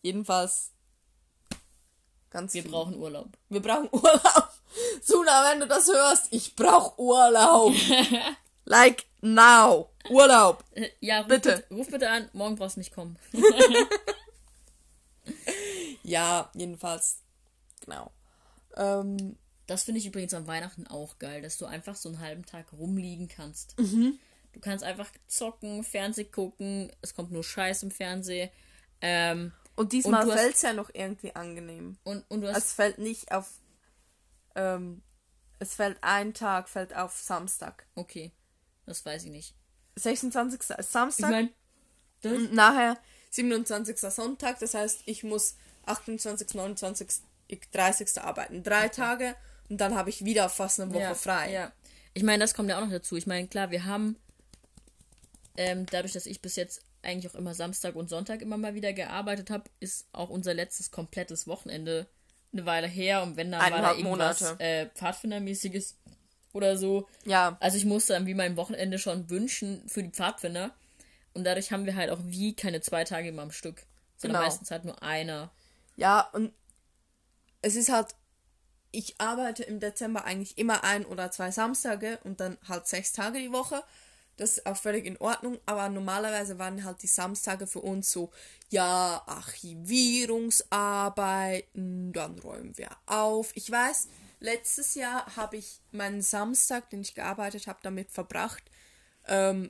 Jedenfalls. 0.02 0.72
Ganz 2.32 2.54
Wir 2.54 2.64
viel. 2.64 2.72
brauchen 2.72 2.96
Urlaub. 2.98 3.30
Wir 3.50 3.62
brauchen 3.62 3.90
Urlaub. 3.92 4.50
Suna, 5.04 5.52
wenn 5.52 5.60
du 5.60 5.68
das 5.68 5.88
hörst, 5.88 6.28
ich 6.32 6.56
brauch 6.56 6.98
Urlaub. 6.98 7.74
like 8.66 9.06
now. 9.22 9.90
Urlaub. 10.10 10.64
Ja, 11.00 11.20
ruf 11.20 11.28
Bitte. 11.28 11.56
bitte. 11.68 11.76
Ruf 11.76 11.88
bitte 11.90 12.10
an, 12.10 12.30
morgen 12.34 12.56
brauchst 12.56 12.78
du 12.78 12.80
nicht 12.80 12.94
kommen. 12.94 13.20
Ja, 16.04 16.50
jedenfalls. 16.56 17.20
Genau. 17.86 18.12
Ähm, 18.76 19.38
Das 19.68 19.84
finde 19.84 20.00
ich 20.00 20.08
übrigens 20.08 20.34
an 20.34 20.48
Weihnachten 20.48 20.88
auch 20.88 21.20
geil, 21.20 21.42
dass 21.42 21.58
du 21.58 21.66
einfach 21.66 21.96
so 21.96 22.10
einen 22.10 22.20
halben 22.20 22.46
Tag 22.46 22.74
rumliegen 22.74 23.28
kannst. 23.28 23.78
Mhm. 23.80 24.20
Du 24.54 24.60
kannst 24.60 24.84
einfach 24.84 25.10
zocken, 25.28 25.84
Fernseh 25.84 26.26
gucken, 26.26 26.92
es 27.02 27.14
kommt 27.14 27.32
nur 27.32 27.44
Scheiß 27.44 27.84
im 27.84 27.92
Fernsehen. 27.92 28.50
Ähm, 29.02 29.52
und 29.76 29.94
diesmal 29.94 30.26
hast- 30.26 30.40
fällt's 30.40 30.62
ja 30.62 30.74
noch 30.74 30.90
irgendwie 30.94 31.34
angenehm. 31.36 31.98
und, 32.04 32.30
und 32.30 32.42
du 32.42 32.50
hast. 32.50 32.58
Es 32.58 32.74
fällt 32.74 32.98
nicht 33.00 33.32
auf. 33.32 33.50
Ähm, 34.56 35.02
es 35.60 35.76
fällt 35.76 35.98
ein 36.02 36.34
Tag, 36.34 36.68
fällt 36.70 36.96
auf 36.96 37.18
Samstag. 37.20 37.86
okay, 37.96 38.32
das 38.86 39.06
weiß 39.06 39.24
ich 39.26 39.32
nicht. 39.32 39.56
26. 39.96 40.60
ist 40.62 40.80
Ich 40.80 40.86
Samstag. 40.88 41.30
meine, 41.32 41.50
das, 42.22 42.32
Und 42.34 42.54
nachher 42.54 42.98
27. 43.32 43.98
Sonntag, 44.00 44.60
das 44.60 44.74
heißt, 44.74 45.04
ich 45.06 45.24
muss 45.24 45.56
28., 45.86 46.54
29., 46.54 47.08
30. 47.72 48.22
arbeiten. 48.22 48.64
Drei 48.64 48.90
Tage 48.90 49.36
und 49.70 49.80
dann 49.80 49.96
habe 49.96 50.10
ich 50.10 50.26
wieder 50.26 50.50
fast 50.50 50.80
eine 50.80 50.94
Woche 50.94 51.02
ja, 51.04 51.16
frei. 51.16 51.52
Ja. 51.52 51.72
Ich 52.14 52.24
meine, 52.24 52.44
das 52.44 52.54
kommt 52.54 52.70
ja 52.70 52.78
auch 52.78 52.84
noch 52.84 52.92
dazu. 52.92 53.16
Ich 53.16 53.28
meine, 53.28 53.48
klar, 53.48 53.72
wir 53.72 53.86
haben 53.86 54.18
ähm, 55.58 55.86
dadurch, 55.88 56.14
dass 56.14 56.26
ich 56.26 56.42
bis 56.42 56.56
jetzt 56.56 56.82
eigentlich 57.04 57.32
auch 57.32 57.36
immer 57.38 57.54
Samstag 57.54 57.96
und 57.96 58.10
Sonntag 58.10 58.42
immer 58.42 58.58
mal 58.58 58.76
wieder 58.76 58.94
gearbeitet 58.94 59.50
habe, 59.50 59.64
ist 59.80 60.08
auch 60.12 60.30
unser 60.30 60.54
letztes 60.54 60.92
komplettes 60.92 61.48
Wochenende 61.48 62.08
eine 62.54 62.66
Weile 62.66 62.88
her. 62.88 63.24
Und 63.24 63.38
wenn 63.38 63.52
dann 63.52 63.62
war 63.62 63.70
da 63.70 63.76
Eineinhalb 63.76 63.98
irgendwas 64.00 64.42
Monate. 64.42 64.64
äh, 64.64 64.86
Pfadfindermäßiges 64.94 65.98
oder 66.54 66.78
so. 66.78 67.08
Ja, 67.26 67.58
Also 67.60 67.78
ich 67.78 67.86
musste 67.86 68.14
dann 68.14 68.26
wie 68.28 68.34
mein 68.34 68.58
Wochenende 68.58 69.00
schon 69.00 69.30
wünschen 69.30 69.88
für 69.88 70.04
die 70.04 70.10
Pfadfinder. 70.10 70.74
Und 71.34 71.46
dadurch 71.46 71.72
haben 71.72 71.86
wir 71.86 71.96
halt 71.96 72.10
auch 72.12 72.20
wie 72.24 72.56
keine 72.56 72.82
zwei 72.82 73.04
Tage 73.06 73.30
immer 73.30 73.44
am 73.44 73.52
Stück. 73.52 73.84
Sondern 74.18 74.40
Genau. 74.42 74.50
meistens 74.50 74.70
halt 74.70 74.86
nur 74.86 75.02
einer. 75.02 75.52
ja, 75.96 76.22
und 76.34 76.54
es 77.64 77.76
ist 77.76 77.90
halt, 77.92 78.08
ich 78.92 79.20
arbeite 79.22 79.64
im 79.64 79.80
Dezember 79.80 80.26
eigentlich 80.26 80.58
immer 80.58 80.84
ein 80.84 81.06
oder 81.06 81.32
zwei 81.32 81.52
Samstage 81.52 82.20
und 82.24 82.40
dann 82.40 82.58
halt 82.68 82.88
sechs 82.88 83.14
Tage 83.14 83.40
die 83.40 83.52
Woche. 83.52 83.84
Das 84.42 84.58
ist 84.58 84.66
auch 84.66 84.76
völlig 84.76 85.06
in 85.06 85.16
Ordnung, 85.18 85.60
aber 85.68 85.88
normalerweise 85.88 86.58
waren 86.58 86.84
halt 86.84 87.04
die 87.04 87.08
Samstage 87.08 87.68
für 87.68 87.82
uns 87.82 88.12
so, 88.12 88.32
ja, 88.72 89.22
Archivierungsarbeiten, 89.28 92.12
dann 92.12 92.40
räumen 92.40 92.76
wir 92.76 92.90
auf. 93.06 93.52
Ich 93.54 93.70
weiß, 93.70 94.08
letztes 94.40 94.96
Jahr 94.96 95.36
habe 95.36 95.58
ich 95.58 95.80
meinen 95.92 96.24
Samstag, 96.24 96.90
den 96.90 97.02
ich 97.02 97.14
gearbeitet 97.14 97.68
habe, 97.68 97.78
damit 97.84 98.10
verbracht, 98.10 98.64
ähm, 99.28 99.70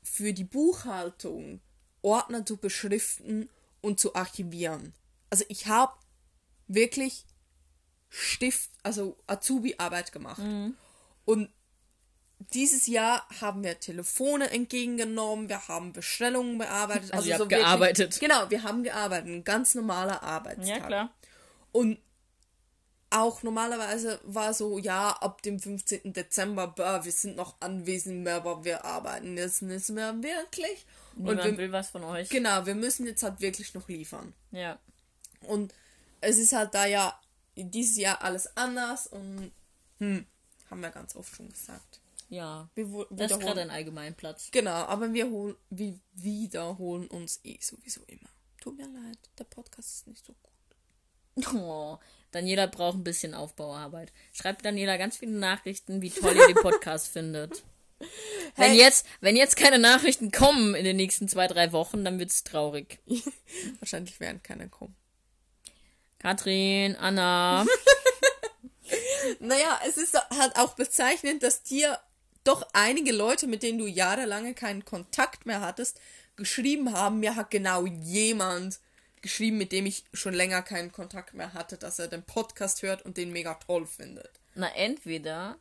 für 0.00 0.32
die 0.32 0.44
Buchhaltung 0.44 1.60
Ordner 2.02 2.46
zu 2.46 2.58
beschriften 2.58 3.50
und 3.80 3.98
zu 3.98 4.14
archivieren. 4.14 4.94
Also 5.28 5.44
ich 5.48 5.66
habe 5.66 5.92
wirklich 6.68 7.26
Stift, 8.10 8.70
also 8.84 9.18
Azubi-Arbeit 9.26 10.12
gemacht. 10.12 10.40
Und 11.24 11.50
dieses 12.38 12.86
Jahr 12.86 13.26
haben 13.40 13.64
wir 13.64 13.80
Telefone 13.80 14.50
entgegengenommen, 14.50 15.48
wir 15.48 15.68
haben 15.68 15.92
Bestellungen 15.92 16.58
bearbeitet. 16.58 17.12
Also 17.12 17.28
ihr 17.28 17.34
habt 17.34 17.40
wirklich- 17.40 17.60
gearbeitet. 17.60 18.20
Genau, 18.20 18.50
wir 18.50 18.62
haben 18.62 18.82
gearbeitet. 18.82 19.28
Ein 19.28 19.44
ganz 19.44 19.74
normaler 19.74 20.22
Arbeitstag. 20.22 20.66
Ja, 20.80 20.86
klar. 20.86 21.10
Und 21.72 21.98
auch 23.10 23.42
normalerweise 23.42 24.20
war 24.24 24.52
so, 24.52 24.78
ja, 24.78 25.10
ab 25.10 25.40
dem 25.42 25.58
15. 25.60 26.12
Dezember, 26.12 26.68
bah, 26.68 27.04
wir 27.04 27.12
sind 27.12 27.36
noch 27.36 27.56
anwesend, 27.60 28.26
aber 28.28 28.64
wir 28.64 28.84
arbeiten 28.84 29.36
jetzt 29.38 29.62
nicht 29.62 29.88
mehr 29.90 30.22
wirklich. 30.22 30.86
Niemand 31.14 31.40
und 31.40 31.46
wir, 31.52 31.58
will 31.58 31.72
was 31.72 31.90
von 31.90 32.04
euch. 32.04 32.28
genau, 32.28 32.66
wir 32.66 32.74
müssen 32.74 33.06
jetzt 33.06 33.22
halt 33.22 33.40
wirklich 33.40 33.72
noch 33.74 33.88
liefern. 33.88 34.34
Ja. 34.50 34.78
Und 35.40 35.72
es 36.20 36.38
ist 36.38 36.52
halt 36.52 36.74
da 36.74 36.84
ja 36.86 37.18
dieses 37.54 37.96
Jahr 37.96 38.22
alles 38.22 38.54
anders 38.56 39.06
und 39.06 39.52
hm, 39.98 40.26
haben 40.70 40.80
wir 40.82 40.90
ganz 40.90 41.16
oft 41.16 41.34
schon 41.34 41.48
gesagt. 41.48 42.00
Ja. 42.28 42.68
Wir 42.74 43.06
Das 43.10 43.32
ist 43.32 43.40
gerade 43.40 43.60
ein 43.60 43.70
Allgemeinplatz. 43.70 44.50
Genau, 44.50 44.70
aber 44.70 45.12
wir 45.12 45.30
hol, 45.30 45.56
wir 45.70 45.98
wiederholen 46.14 47.06
uns 47.08 47.40
eh 47.44 47.58
sowieso 47.60 48.02
immer. 48.06 48.28
Tut 48.60 48.76
mir 48.76 48.88
leid, 48.88 49.18
der 49.38 49.44
Podcast 49.44 49.94
ist 49.94 50.06
nicht 50.08 50.24
so 50.24 50.32
gut. 50.32 51.54
Oh, 51.54 51.98
Daniela 52.30 52.66
braucht 52.66 52.96
ein 52.96 53.04
bisschen 53.04 53.34
Aufbauarbeit. 53.34 54.12
Schreibt 54.32 54.64
Daniela 54.64 54.96
ganz 54.96 55.18
viele 55.18 55.32
Nachrichten, 55.32 56.02
wie 56.02 56.10
toll 56.10 56.34
ihr 56.34 56.46
den 56.46 56.56
Podcast 56.56 57.08
findet. 57.12 57.62
Wenn 58.56 58.70
Hey. 58.72 58.78
jetzt, 58.78 59.06
wenn 59.20 59.36
jetzt 59.36 59.56
keine 59.56 59.78
Nachrichten 59.78 60.30
kommen 60.30 60.74
in 60.74 60.84
den 60.84 60.96
nächsten 60.96 61.28
zwei, 61.28 61.46
drei 61.46 61.72
Wochen, 61.72 62.04
dann 62.04 62.18
wird's 62.18 62.44
traurig. 62.44 62.98
Wahrscheinlich 63.80 64.18
werden 64.20 64.42
keine 64.42 64.68
kommen. 64.68 64.96
Katrin, 66.18 66.96
Anna. 66.96 67.64
Naja, 69.40 69.80
es 69.88 69.96
ist 69.96 70.14
halt 70.14 70.56
auch 70.56 70.74
bezeichnend, 70.74 71.42
dass 71.42 71.64
dir 71.64 71.98
doch 72.46 72.66
einige 72.72 73.12
Leute, 73.12 73.46
mit 73.46 73.62
denen 73.62 73.78
du 73.78 73.86
jahrelange 73.86 74.54
keinen 74.54 74.84
Kontakt 74.84 75.46
mehr 75.46 75.60
hattest, 75.60 76.00
geschrieben 76.36 76.92
haben. 76.92 77.20
Mir 77.20 77.36
hat 77.36 77.50
genau 77.50 77.86
jemand 77.86 78.78
geschrieben, 79.22 79.58
mit 79.58 79.72
dem 79.72 79.86
ich 79.86 80.04
schon 80.12 80.34
länger 80.34 80.62
keinen 80.62 80.92
Kontakt 80.92 81.34
mehr 81.34 81.52
hatte, 81.54 81.76
dass 81.76 81.98
er 81.98 82.08
den 82.08 82.22
Podcast 82.22 82.82
hört 82.82 83.02
und 83.02 83.16
den 83.16 83.32
mega 83.32 83.54
toll 83.54 83.86
findet. 83.86 84.30
Na, 84.54 84.68
entweder 84.74 85.56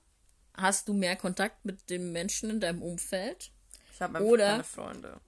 hast 0.53 0.87
du 0.87 0.93
mehr 0.93 1.15
Kontakt 1.15 1.65
mit 1.65 1.89
den 1.89 2.11
Menschen 2.11 2.49
in 2.49 2.59
deinem 2.59 2.81
Umfeld 2.81 3.51
Ich 3.93 4.01
habe 4.01 4.23
Oder- 4.23 4.51
keine 4.51 4.63
Freunde. 4.63 5.19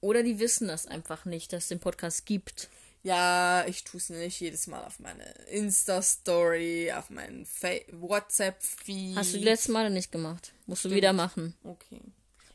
oder 0.00 0.22
die 0.22 0.38
wissen 0.38 0.68
das 0.68 0.86
einfach 0.86 1.24
nicht, 1.24 1.52
dass 1.52 1.64
es 1.64 1.68
den 1.68 1.80
Podcast 1.80 2.26
gibt. 2.26 2.68
Ja, 3.06 3.64
ich 3.68 3.84
tue 3.84 3.98
es 3.98 4.10
nicht 4.10 4.40
jedes 4.40 4.66
Mal 4.66 4.84
auf 4.84 4.98
meine 4.98 5.22
Insta-Story, 5.48 6.90
auf 6.90 7.08
meinen 7.08 7.46
WhatsApp-Feed. 7.92 9.16
Hast 9.16 9.32
du 9.32 9.38
die 9.38 9.44
letzten 9.44 9.70
Male 9.70 9.90
nicht 9.90 10.10
gemacht. 10.10 10.52
Musst 10.66 10.84
du 10.84 10.90
wieder 10.90 11.12
machen. 11.12 11.54
Okay. 11.62 12.00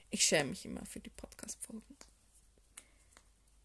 Ich 0.10 0.26
schäme 0.26 0.50
mich 0.50 0.66
immer 0.66 0.86
für 0.86 1.00
die 1.00 1.10
Podcast-Folgen. 1.10 1.82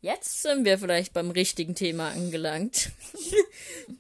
Jetzt 0.01 0.43
sind 0.43 0.65
wir 0.65 0.79
vielleicht 0.79 1.13
beim 1.13 1.33
richtigen 1.33 1.75
Thema 1.75 2.11
angelangt. 2.11 2.93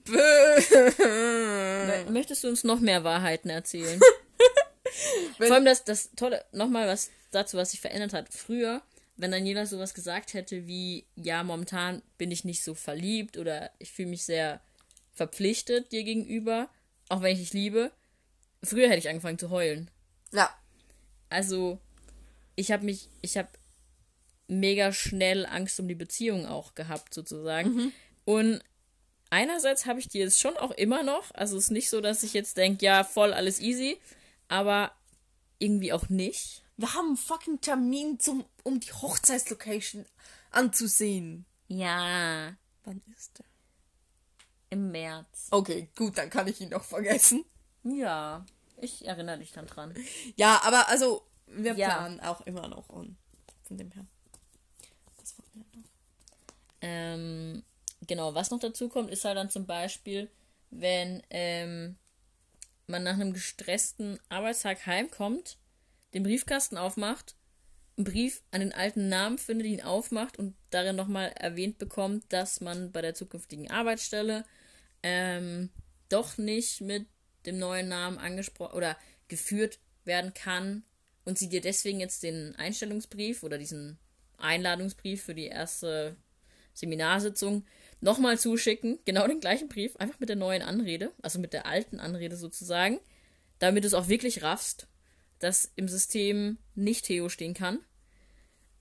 Möchtest 2.09 2.45
du 2.45 2.49
uns 2.49 2.63
noch 2.63 2.79
mehr 2.79 3.03
Wahrheiten 3.03 3.51
erzählen? 3.51 3.99
Vor 5.39 5.51
allem 5.51 5.65
das, 5.65 5.83
das 5.83 6.11
Tolle, 6.15 6.45
nochmal 6.53 6.87
was 6.87 7.11
dazu, 7.33 7.57
was 7.57 7.73
sich 7.73 7.81
verändert 7.81 8.13
hat. 8.13 8.33
Früher, 8.33 8.81
wenn 9.17 9.31
Daniela 9.31 9.67
sowas 9.67 9.95
gesagt 9.95 10.35
hätte 10.35 10.67
wie, 10.67 11.07
ja, 11.17 11.43
momentan 11.43 12.03
bin 12.19 12.31
ich 12.31 12.45
nicht 12.45 12.63
so 12.63 12.75
verliebt 12.75 13.39
oder 13.39 13.71
ich 13.79 13.91
fühle 13.93 14.11
mich 14.11 14.25
sehr 14.25 14.61
verpflichtet 15.13 15.93
dir 15.93 16.05
gegenüber, 16.05 16.69
auch 17.09 17.23
wenn 17.23 17.33
ich 17.33 17.41
dich 17.41 17.53
liebe, 17.55 17.91
früher 18.63 18.89
hätte 18.89 18.99
ich 18.99 19.09
angefangen 19.09 19.39
zu 19.39 19.51
heulen. 19.51 19.91
Ja. 20.33 20.51
Also, 21.31 21.81
ich 22.55 22.71
habe 22.71 22.85
mich, 22.85 23.09
ich 23.23 23.37
habe 23.37 23.49
mega 24.49 24.93
schnell 24.93 25.47
Angst 25.47 25.81
um 25.81 25.89
die 25.89 25.95
Beziehung 25.95 26.47
auch 26.47 26.75
gehabt, 26.75 27.15
sozusagen. 27.15 27.93
Und 28.25 28.61
einerseits 29.31 29.87
habe 29.87 29.99
ich 29.99 30.09
die 30.09 30.19
jetzt 30.19 30.39
schon 30.39 30.57
auch 30.57 30.73
immer 30.73 31.03
noch. 31.03 31.35
Also, 31.35 31.57
es 31.57 31.65
ist 31.65 31.71
nicht 31.71 31.89
so, 31.89 32.01
dass 32.01 32.23
ich 32.23 32.35
jetzt 32.35 32.59
denke, 32.59 32.85
ja, 32.85 33.03
voll 33.03 33.33
alles 33.33 33.61
easy, 33.61 33.99
aber 34.49 34.93
irgendwie 35.59 35.93
auch 35.93 36.11
nicht. 36.11 36.63
Wir 36.77 36.93
haben 36.95 37.09
einen 37.09 37.17
fucking 37.17 37.61
Termin, 37.61 38.19
zum, 38.21 38.45
um 38.63 38.81
die 38.81 38.93
Hochzeitslocation 38.93 40.05
anzusehen. 40.51 41.47
Ja, 41.69 42.55
Wann 42.85 43.03
ist 43.17 43.39
der? 43.39 43.47
im 44.71 44.91
März. 44.91 45.49
Okay, 45.51 45.89
gut, 45.97 46.19
dann 46.19 46.29
kann 46.31 46.47
ich 46.49 46.61
ihn 46.61 46.69
noch 46.71 46.85
vergessen. 46.85 47.45
Ja, 47.85 48.45
ich 48.79 49.07
erinnere 49.07 49.39
dich 49.39 49.53
dann 49.53 49.67
dran. 49.67 49.95
Ja, 50.37 50.61
aber 50.65 50.89
also, 50.89 51.27
wir 51.47 51.75
Ja. 51.75 51.89
planen 51.95 52.21
auch 52.21 52.41
immer 52.43 52.69
noch 52.69 52.89
und 52.89 53.17
von 53.63 53.79
dem 53.79 53.91
her. 53.93 54.05
Das 55.19 55.39
wollten 55.39 55.65
wir 55.73 55.81
noch. 55.81 55.89
Ähm, 56.83 57.65
genau, 58.07 58.35
was 58.35 58.51
noch 58.51 58.61
dazu 58.61 58.89
kommt, 58.89 59.11
ist 59.11 59.25
halt 59.25 59.37
dann 59.37 59.51
zum 59.51 59.67
Beispiel, 59.67 60.31
wenn 60.71 61.23
ähm, 61.31 61.97
man 62.87 63.03
nach 63.05 63.15
einem 63.15 63.33
gestressten 63.33 64.21
Arbeitstag 64.29 64.85
heimkommt, 64.87 65.57
den 66.15 66.23
Briefkasten 66.23 66.77
aufmacht, 66.77 67.37
einen 67.97 68.05
Brief 68.05 68.43
an 68.51 68.61
den 68.61 68.73
alten 68.73 69.09
Namen 69.09 69.39
findet, 69.39 69.67
ihn 69.67 69.83
aufmacht 69.83 70.39
und 70.39 70.55
darin 70.71 70.97
nochmal 70.97 71.33
erwähnt 71.37 71.79
bekommt, 71.79 72.25
dass 72.33 72.61
man 72.61 72.93
bei 72.93 73.03
der 73.03 73.15
zukünftigen 73.15 73.71
Arbeitsstelle 73.71 74.45
ähm, 75.03 75.71
doch 76.09 76.39
nicht 76.39 76.81
mit 76.81 77.07
dem 77.47 77.59
neuen 77.59 77.89
Namen 77.89 78.19
angesprochen 78.19 78.77
oder 78.77 78.97
geführt 79.29 79.79
werden 80.05 80.35
kann 80.35 80.85
und 81.25 81.39
sie 81.39 81.49
dir 81.49 81.61
deswegen 81.61 82.01
jetzt 82.01 82.23
den 82.23 82.55
Einstellungsbrief 82.57 83.43
oder 83.43 83.59
diesen 83.59 83.99
Einladungsbrief 84.39 85.23
für 85.23 85.35
die 85.35 85.47
erste 85.47 86.17
Seminarsitzung 86.75 87.65
nochmal 88.01 88.39
zuschicken, 88.39 88.99
genau 89.05 89.27
den 89.27 89.41
gleichen 89.41 89.69
Brief, 89.69 89.97
einfach 89.97 90.21
mit 90.21 90.29
der 90.29 90.37
neuen 90.37 90.63
Anrede, 90.63 91.13
also 91.23 91.39
mit 91.39 91.53
der 91.53 91.67
alten 91.67 91.99
Anrede 91.99 92.37
sozusagen, 92.37 93.01
damit 93.59 93.85
du 93.85 93.89
es 93.89 93.95
auch 93.95 94.09
wirklich 94.09 94.43
raffst, 94.43 94.87
dass 95.39 95.71
im 95.77 95.89
System 95.89 96.59
nicht 96.75 97.05
Theo 97.07 97.29
stehen 97.29 97.55
kann. 97.55 97.81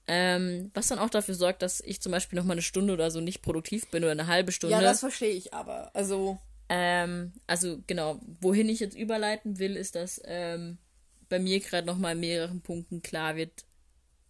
Ähm, 0.08 0.70
was 0.74 0.86
dann 0.88 1.00
auch 1.00 1.10
dafür 1.10 1.34
sorgt, 1.34 1.62
dass 1.62 1.80
ich 1.80 2.00
zum 2.00 2.12
Beispiel 2.12 2.38
nochmal 2.38 2.54
eine 2.54 2.62
Stunde 2.62 2.92
oder 2.92 3.10
so 3.10 3.20
nicht 3.20 3.42
produktiv 3.42 3.88
bin 3.90 4.04
oder 4.04 4.12
eine 4.12 4.28
halbe 4.28 4.52
Stunde. 4.52 4.76
Ja, 4.76 4.80
das 4.80 5.00
verstehe 5.00 5.32
ich 5.32 5.52
aber. 5.52 5.90
Also, 5.94 6.38
Ähm, 6.68 7.32
also 7.46 7.80
genau, 7.86 8.20
wohin 8.40 8.68
ich 8.68 8.80
jetzt 8.80 8.96
überleiten 8.96 9.58
will, 9.58 9.76
ist, 9.76 9.94
dass 9.94 10.20
ähm, 10.24 10.78
bei 11.28 11.38
mir 11.38 11.58
gerade 11.60 11.86
nochmal 11.86 12.12
in 12.14 12.20
mehreren 12.20 12.60
Punkten 12.60 13.02
klar 13.02 13.36
wird, 13.36 13.64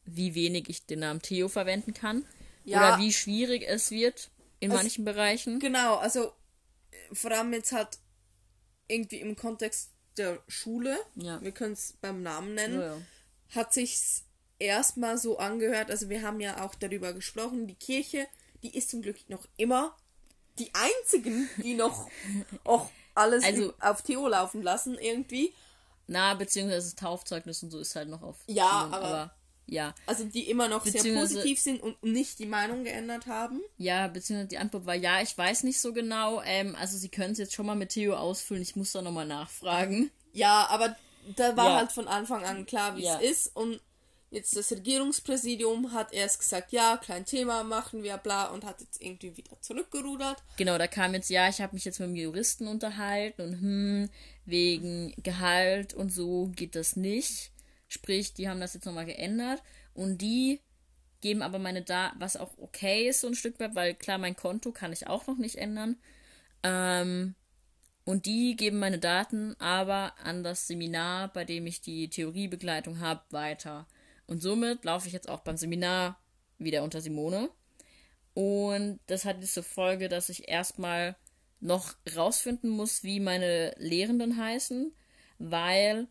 wie 0.04 0.34
wenig 0.34 0.68
ich 0.68 0.86
den 0.86 1.00
Namen 1.00 1.20
Theo 1.22 1.48
verwenden 1.48 1.92
kann. 1.94 2.24
Ja. 2.64 2.78
Oder 2.94 3.02
wie 3.02 3.12
schwierig 3.12 3.64
es 3.66 3.90
wird 3.90 4.30
in 4.60 4.70
Also- 4.70 4.82
manchen 4.82 5.04
Bereichen. 5.04 5.60
genau, 5.60 5.96
also 5.96 6.32
vor 7.12 7.30
allem 7.32 7.52
jetzt 7.52 7.72
halt 7.72 7.98
irgendwie 8.88 9.20
im 9.20 9.36
Kontext 9.36 9.92
der 10.18 10.42
Schule, 10.48 10.98
Ja. 11.16 11.40
wir 11.42 11.52
können 11.52 11.72
es 11.74 11.94
beim 12.00 12.22
Namen 12.22 12.54
nennen, 12.54 12.80
Ja, 12.80 12.86
ja. 12.96 13.02
hat 13.54 13.72
sich's 13.72 14.24
erstmal 14.58 15.18
so 15.18 15.38
angehört, 15.38 15.90
also 15.90 16.08
wir 16.08 16.22
haben 16.22 16.40
ja 16.40 16.64
auch 16.64 16.74
darüber 16.74 17.12
gesprochen, 17.12 17.66
die 17.66 17.74
Kirche, 17.74 18.26
die 18.62 18.76
ist 18.76 18.90
zum 18.90 19.02
Glück 19.02 19.28
noch 19.28 19.46
immer 19.56 19.96
die 20.58 20.70
einzigen, 20.74 21.48
die 21.58 21.74
noch 21.74 22.08
auch 22.64 22.90
alles 23.14 23.44
Also- 23.44 23.74
auf 23.80 24.02
Theo 24.02 24.26
laufen 24.28 24.62
lassen 24.62 24.96
irgendwie. 24.98 25.52
Na, 26.06 26.34
beziehungsweise 26.34 26.86
das 26.86 26.94
Taufzeugnis 26.94 27.62
und 27.62 27.70
so 27.70 27.80
ist 27.80 27.96
halt 27.96 28.08
noch 28.08 28.22
auf. 28.22 28.36
Ja, 28.46 28.82
vielen, 28.82 28.94
aber- 28.94 29.34
ja. 29.66 29.94
Also 30.06 30.24
die 30.24 30.48
immer 30.48 30.68
noch 30.68 30.84
sehr 30.86 31.02
positiv 31.14 31.60
sind 31.60 31.82
und 31.82 32.02
nicht 32.02 32.38
die 32.38 32.46
Meinung 32.46 32.84
geändert 32.84 33.26
haben. 33.26 33.60
Ja, 33.78 34.06
beziehungsweise 34.08 34.48
die 34.48 34.58
Antwort 34.58 34.86
war 34.86 34.94
ja, 34.94 35.20
ich 35.22 35.36
weiß 35.36 35.64
nicht 35.64 35.80
so 35.80 35.92
genau. 35.92 36.40
Ähm, 36.42 36.76
also 36.76 36.96
sie 36.96 37.08
können 37.08 37.32
es 37.32 37.38
jetzt 37.38 37.54
schon 37.54 37.66
mal 37.66 37.74
mit 37.76 37.90
Theo 37.90 38.14
ausfüllen, 38.14 38.62
ich 38.62 38.76
muss 38.76 38.92
da 38.92 39.02
nochmal 39.02 39.26
nachfragen. 39.26 40.10
Ja, 40.32 40.66
aber 40.70 40.94
da 41.36 41.56
war 41.56 41.70
Ja. 41.70 41.76
halt 41.76 41.92
von 41.92 42.06
Anfang 42.08 42.44
an 42.44 42.66
klar, 42.66 42.96
wie 42.96 43.02
Ja. 43.04 43.18
es 43.20 43.30
ist. 43.46 43.56
Und 43.56 43.80
jetzt 44.30 44.56
das 44.56 44.70
Regierungspräsidium 44.70 45.92
hat 45.92 46.12
erst 46.12 46.38
gesagt, 46.40 46.72
ja, 46.72 46.96
kein 46.98 47.24
Thema, 47.24 47.64
machen 47.64 48.02
wir, 48.02 48.16
bla, 48.18 48.46
und 48.50 48.64
hat 48.64 48.80
jetzt 48.80 49.00
irgendwie 49.00 49.36
wieder 49.36 49.60
zurückgerudert. 49.60 50.36
Genau, 50.56 50.78
da 50.78 50.86
kam 50.86 51.14
jetzt, 51.14 51.30
ja, 51.30 51.48
ich 51.48 51.60
habe 51.60 51.74
mich 51.74 51.84
jetzt 51.84 52.00
mit 52.00 52.08
dem 52.10 52.16
Juristen 52.16 52.66
unterhalten 52.68 53.42
und 53.42 53.60
hm, 53.60 54.10
wegen 54.44 55.14
Gehalt 55.22 55.94
und 55.94 56.12
so 56.12 56.50
geht 56.54 56.74
das 56.76 56.96
nicht. 56.96 57.50
Sprich, 57.88 58.34
die 58.34 58.48
haben 58.48 58.60
das 58.60 58.74
jetzt 58.74 58.84
nochmal 58.84 59.06
geändert 59.06 59.62
und 59.94 60.18
die 60.18 60.60
geben 61.20 61.42
aber 61.42 61.58
meine 61.58 61.82
Daten, 61.82 62.20
was 62.20 62.36
auch 62.36 62.56
okay 62.58 63.08
ist, 63.08 63.20
so 63.20 63.28
ein 63.28 63.34
Stück 63.34 63.58
weit, 63.58 63.74
weil 63.74 63.94
klar, 63.94 64.18
mein 64.18 64.36
Konto 64.36 64.72
kann 64.72 64.92
ich 64.92 65.06
auch 65.06 65.26
noch 65.26 65.38
nicht 65.38 65.56
ändern. 65.56 65.96
Ähm, 66.62 67.34
und 68.04 68.26
die 68.26 68.54
geben 68.56 68.78
meine 68.78 68.98
Daten 68.98 69.56
aber 69.58 70.14
an 70.22 70.44
das 70.44 70.66
Seminar, 70.66 71.32
bei 71.32 71.44
dem 71.44 71.66
ich 71.66 71.80
die 71.80 72.08
Theoriebegleitung 72.08 73.00
habe, 73.00 73.22
weiter. 73.30 73.86
Und 74.26 74.42
somit 74.42 74.84
laufe 74.84 75.08
ich 75.08 75.12
jetzt 75.12 75.28
auch 75.28 75.40
beim 75.40 75.56
Seminar 75.56 76.20
wieder 76.58 76.82
unter 76.82 77.00
Simone. 77.00 77.50
Und 78.34 79.00
das 79.06 79.24
hat 79.24 79.40
jetzt 79.40 79.54
zur 79.54 79.62
Folge, 79.62 80.08
dass 80.08 80.28
ich 80.28 80.48
erstmal 80.48 81.16
noch 81.60 81.94
rausfinden 82.14 82.70
muss, 82.70 83.02
wie 83.02 83.18
meine 83.18 83.74
Lehrenden 83.78 84.36
heißen, 84.36 84.92
weil 85.38 86.06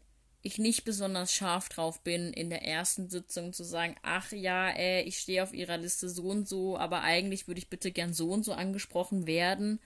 ich 0.46 0.60
nicht 0.60 0.86
besonders 0.86 1.34
scharf 1.34 1.70
drauf 1.70 2.02
bin, 2.02 2.32
in 2.32 2.52
der 2.52 2.64
ersten 2.64 3.10
Sitzung 3.10 3.52
zu 3.52 3.64
sagen, 3.64 3.96
ach 4.04 4.32
ja, 4.32 4.70
ey, 4.70 5.02
ich 5.02 5.18
stehe 5.18 5.41
auf 5.41 5.56
ihrer 5.56 5.78
Liste 5.78 6.08
so 6.08 6.26
und 6.26 6.48
so, 6.48 6.78
aber 6.78 7.02
eigentlich 7.02 7.48
würde 7.48 7.58
ich 7.58 7.68
bitte 7.68 7.91
gern 7.91 8.14
so 8.14 8.30
und 8.30 8.46
so 8.46 8.54
angesprochen 8.54 9.26
werden. 9.26 9.80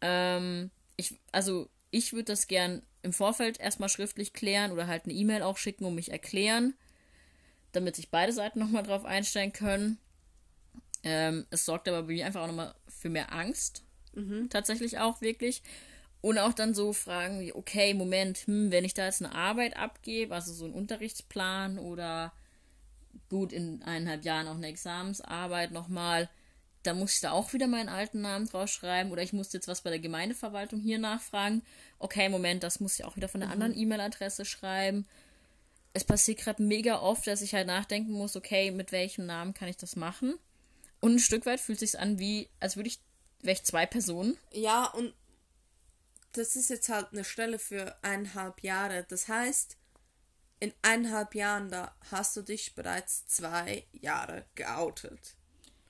Ähm, 0.00 0.72
ich, 0.96 1.14
also 1.30 1.68
ich 1.92 2.12
würde 2.12 2.24
das 2.24 2.48
gern 2.48 2.82
im 3.02 3.12
Vorfeld 3.12 3.60
erstmal 3.60 3.88
schriftlich 3.88 4.32
klären 4.32 4.72
oder 4.72 4.88
halt 4.88 5.04
eine 5.04 5.14
E-Mail 5.14 5.42
auch 5.42 5.58
schicken 5.58 5.84
und 5.84 5.94
mich 5.94 6.10
erklären, 6.10 6.74
damit 7.70 7.94
sich 7.94 8.10
beide 8.10 8.32
Seiten 8.32 8.58
nochmal 8.58 8.82
drauf 8.82 9.04
einstellen 9.04 9.52
können. 9.52 9.98
Ähm, 11.04 11.46
es 11.50 11.64
sorgt 11.64 11.86
aber 11.86 12.02
bei 12.02 12.14
mir 12.14 12.26
einfach 12.26 12.42
auch 12.42 12.48
nochmal 12.48 12.74
für 12.88 13.10
mehr 13.10 13.32
Angst. 13.32 13.84
Tatsächlich 14.48 14.98
auch 14.98 15.20
wirklich. 15.20 15.62
Und 16.20 16.38
auch 16.38 16.52
dann 16.52 16.74
so 16.74 16.92
Fragen 16.92 17.40
wie, 17.40 17.52
okay, 17.52 17.94
Moment, 17.94 18.38
hm, 18.38 18.70
wenn 18.72 18.84
ich 18.84 18.94
da 18.94 19.04
jetzt 19.04 19.22
eine 19.22 19.34
Arbeit 19.34 19.76
abgebe, 19.76 20.34
also 20.34 20.52
so 20.52 20.64
einen 20.64 20.74
Unterrichtsplan 20.74 21.78
oder 21.78 22.32
gut 23.28 23.52
in 23.52 23.82
eineinhalb 23.82 24.24
Jahren 24.24 24.48
auch 24.48 24.56
eine 24.56 24.66
Examensarbeit 24.66 25.70
nochmal, 25.70 26.28
da 26.82 26.94
muss 26.94 27.14
ich 27.14 27.20
da 27.20 27.32
auch 27.32 27.52
wieder 27.52 27.66
meinen 27.66 27.88
alten 27.88 28.20
Namen 28.20 28.46
draufschreiben 28.46 29.12
oder 29.12 29.22
ich 29.22 29.32
muss 29.32 29.52
jetzt 29.52 29.68
was 29.68 29.82
bei 29.82 29.90
der 29.90 29.98
Gemeindeverwaltung 29.98 30.80
hier 30.80 30.98
nachfragen. 30.98 31.62
Okay, 31.98 32.28
Moment, 32.28 32.62
das 32.62 32.80
muss 32.80 32.98
ich 32.98 33.04
auch 33.04 33.16
wieder 33.16 33.28
von 33.28 33.40
der 33.40 33.48
mhm. 33.48 33.54
anderen 33.54 33.76
E-Mail-Adresse 33.76 34.44
schreiben. 34.44 35.06
Es 35.92 36.04
passiert 36.04 36.38
gerade 36.38 36.62
mega 36.62 37.00
oft, 37.00 37.26
dass 37.26 37.42
ich 37.42 37.54
halt 37.54 37.66
nachdenken 37.66 38.12
muss, 38.12 38.36
okay, 38.36 38.70
mit 38.70 38.92
welchem 38.92 39.26
Namen 39.26 39.54
kann 39.54 39.68
ich 39.68 39.76
das 39.76 39.96
machen? 39.96 40.34
Und 41.00 41.14
ein 41.14 41.18
Stück 41.18 41.46
weit 41.46 41.60
fühlt 41.60 41.78
sich 41.78 41.98
an 41.98 42.18
wie, 42.18 42.48
als 42.60 42.76
würde 42.76 42.88
ich, 42.88 42.98
wäre 43.42 43.54
ich 43.54 43.64
zwei 43.64 43.86
Personen. 43.86 44.36
Ja, 44.52 44.86
und 44.86 45.12
das 46.38 46.56
ist 46.56 46.70
jetzt 46.70 46.88
halt 46.88 47.08
eine 47.12 47.24
Stelle 47.24 47.58
für 47.58 47.96
eineinhalb 48.02 48.62
Jahre. 48.62 49.04
Das 49.08 49.28
heißt, 49.28 49.76
in 50.60 50.72
eineinhalb 50.82 51.34
Jahren, 51.34 51.70
da 51.70 51.94
hast 52.10 52.36
du 52.36 52.42
dich 52.42 52.74
bereits 52.74 53.26
zwei 53.26 53.84
Jahre 53.92 54.44
geoutet. 54.54 55.34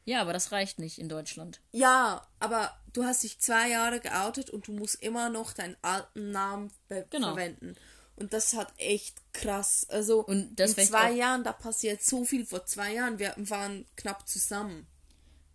Ja, 0.04 0.22
aber 0.22 0.32
das 0.32 0.52
reicht 0.52 0.78
nicht 0.78 0.98
in 0.98 1.08
Deutschland. 1.08 1.60
Ja, 1.72 2.26
aber 2.40 2.74
du 2.94 3.04
hast 3.04 3.24
dich 3.24 3.38
zwei 3.40 3.68
Jahre 3.68 4.00
geoutet 4.00 4.48
und 4.48 4.66
du 4.66 4.72
musst 4.72 5.02
immer 5.02 5.28
noch 5.28 5.52
deinen 5.52 5.76
alten 5.82 6.32
Namen 6.32 6.72
genau. 7.10 7.28
verwenden. 7.28 7.76
Und 8.16 8.32
das 8.32 8.54
hat 8.54 8.72
echt 8.78 9.16
krass. 9.32 9.86
Also 9.90 10.24
in 10.24 10.56
zwei 10.56 11.12
Jahren, 11.12 11.44
da 11.44 11.52
passiert 11.52 12.02
so 12.02 12.24
viel. 12.24 12.46
Vor 12.46 12.64
zwei 12.66 12.94
Jahren, 12.94 13.18
wir 13.18 13.34
waren 13.36 13.86
knapp 13.96 14.26
zusammen. 14.26 14.86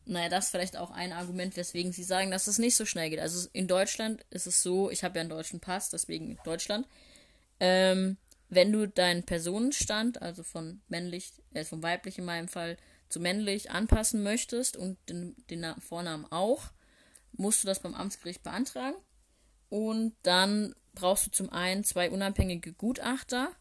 Naja, 0.05 0.29
das 0.29 0.45
ist 0.45 0.51
vielleicht 0.51 0.77
auch 0.77 0.91
ein 0.91 1.13
Argument, 1.13 1.55
weswegen 1.55 1.93
sie 1.93 2.03
sagen, 2.03 2.31
dass 2.31 2.47
es 2.47 2.59
nicht 2.59 2.75
so 2.75 2.85
schnell 2.85 3.09
geht. 3.09 3.19
Also 3.19 3.47
in 3.53 3.67
Deutschland 3.67 4.25
ist 4.29 4.47
es 4.47 4.61
so, 4.61 4.89
ich 4.89 5.03
habe 5.03 5.15
ja 5.15 5.21
einen 5.21 5.29
deutschen 5.29 5.59
Pass, 5.59 5.89
deswegen 5.89 6.37
Deutschland. 6.43 6.87
Ähm, 7.59 8.17
wenn 8.49 8.71
du 8.71 8.87
deinen 8.87 9.23
Personenstand, 9.23 10.21
also 10.21 10.43
von 10.43 10.81
männlich, 10.87 11.31
äh, 11.53 11.63
von 11.63 11.81
weiblich 11.81 12.17
in 12.17 12.25
meinem 12.25 12.47
Fall, 12.47 12.77
zu 13.09 13.19
männlich 13.19 13.71
anpassen 13.71 14.23
möchtest 14.23 14.75
und 14.75 14.97
den, 15.07 15.35
den 15.49 15.65
Vornamen 15.79 16.25
auch, 16.31 16.71
musst 17.31 17.63
du 17.63 17.67
das 17.67 17.79
beim 17.79 17.93
Amtsgericht 17.93 18.43
beantragen. 18.43 18.97
Und 19.69 20.15
dann 20.23 20.75
brauchst 20.93 21.27
du 21.27 21.31
zum 21.31 21.49
einen 21.49 21.83
zwei 21.83 22.09
unabhängige 22.11 22.73
Gutachter 22.73 23.51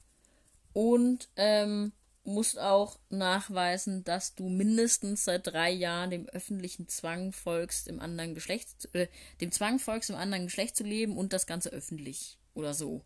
und 0.72 1.28
ähm, 1.36 1.92
musst 2.24 2.58
auch 2.58 2.98
nachweisen, 3.10 4.04
dass 4.04 4.34
du 4.34 4.48
mindestens 4.48 5.24
seit 5.24 5.46
drei 5.46 5.70
Jahren 5.70 6.10
dem 6.10 6.28
öffentlichen 6.28 6.88
Zwang 6.88 7.32
folgst, 7.32 7.88
im 7.88 8.00
anderen 8.00 8.34
Geschlecht, 8.34 8.88
äh, 8.92 9.08
dem 9.40 9.50
Zwang 9.50 9.78
folgst, 9.78 10.10
im 10.10 10.16
anderen 10.16 10.44
Geschlecht 10.44 10.76
zu 10.76 10.84
leben 10.84 11.16
und 11.16 11.32
das 11.32 11.46
Ganze 11.46 11.70
öffentlich 11.70 12.38
oder 12.54 12.74
so. 12.74 13.02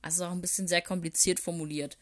Also 0.00 0.24
auch 0.24 0.32
ein 0.32 0.40
bisschen 0.40 0.68
sehr 0.68 0.82
kompliziert 0.82 1.40
formuliert. 1.40 1.98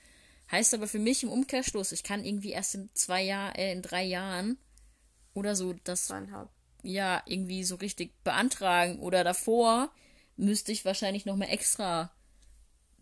Heißt 0.50 0.74
aber 0.74 0.88
für 0.88 0.98
mich 0.98 1.22
im 1.22 1.30
Umkehrschluss, 1.30 1.92
ich 1.92 2.02
kann 2.02 2.24
irgendwie 2.24 2.50
erst 2.50 2.74
in 2.74 2.90
zwei 2.94 3.22
Jahren, 3.22 3.54
äh, 3.54 3.72
in 3.72 3.82
drei 3.82 4.04
Jahren 4.04 4.58
oder 5.32 5.54
so 5.54 5.74
das 5.84 6.06
Zweieinhalb. 6.06 6.50
ja 6.82 7.22
irgendwie 7.26 7.64
so 7.64 7.76
richtig 7.76 8.12
beantragen 8.24 8.98
oder 8.98 9.22
davor 9.22 9.90
müsste 10.36 10.72
ich 10.72 10.84
wahrscheinlich 10.84 11.24
noch 11.24 11.36
mal 11.36 11.46
extra 11.46 12.11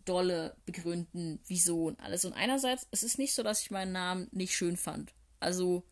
dolle 0.09 0.55
begründen, 0.65 1.39
wieso 1.45 1.85
und 1.85 1.99
alles. 1.99 2.25
Und 2.25 2.33
einerseits, 2.33 2.87
es 2.91 3.03
ist 3.03 3.19
nicht 3.19 3.33
so, 3.33 3.43
dass 3.43 3.61
ich 3.61 3.71
meinen 3.71 3.91
Namen 3.91 4.27
nicht 4.31 4.55
schön 4.55 4.75
fand. 4.75 5.13
Also, 5.39 5.83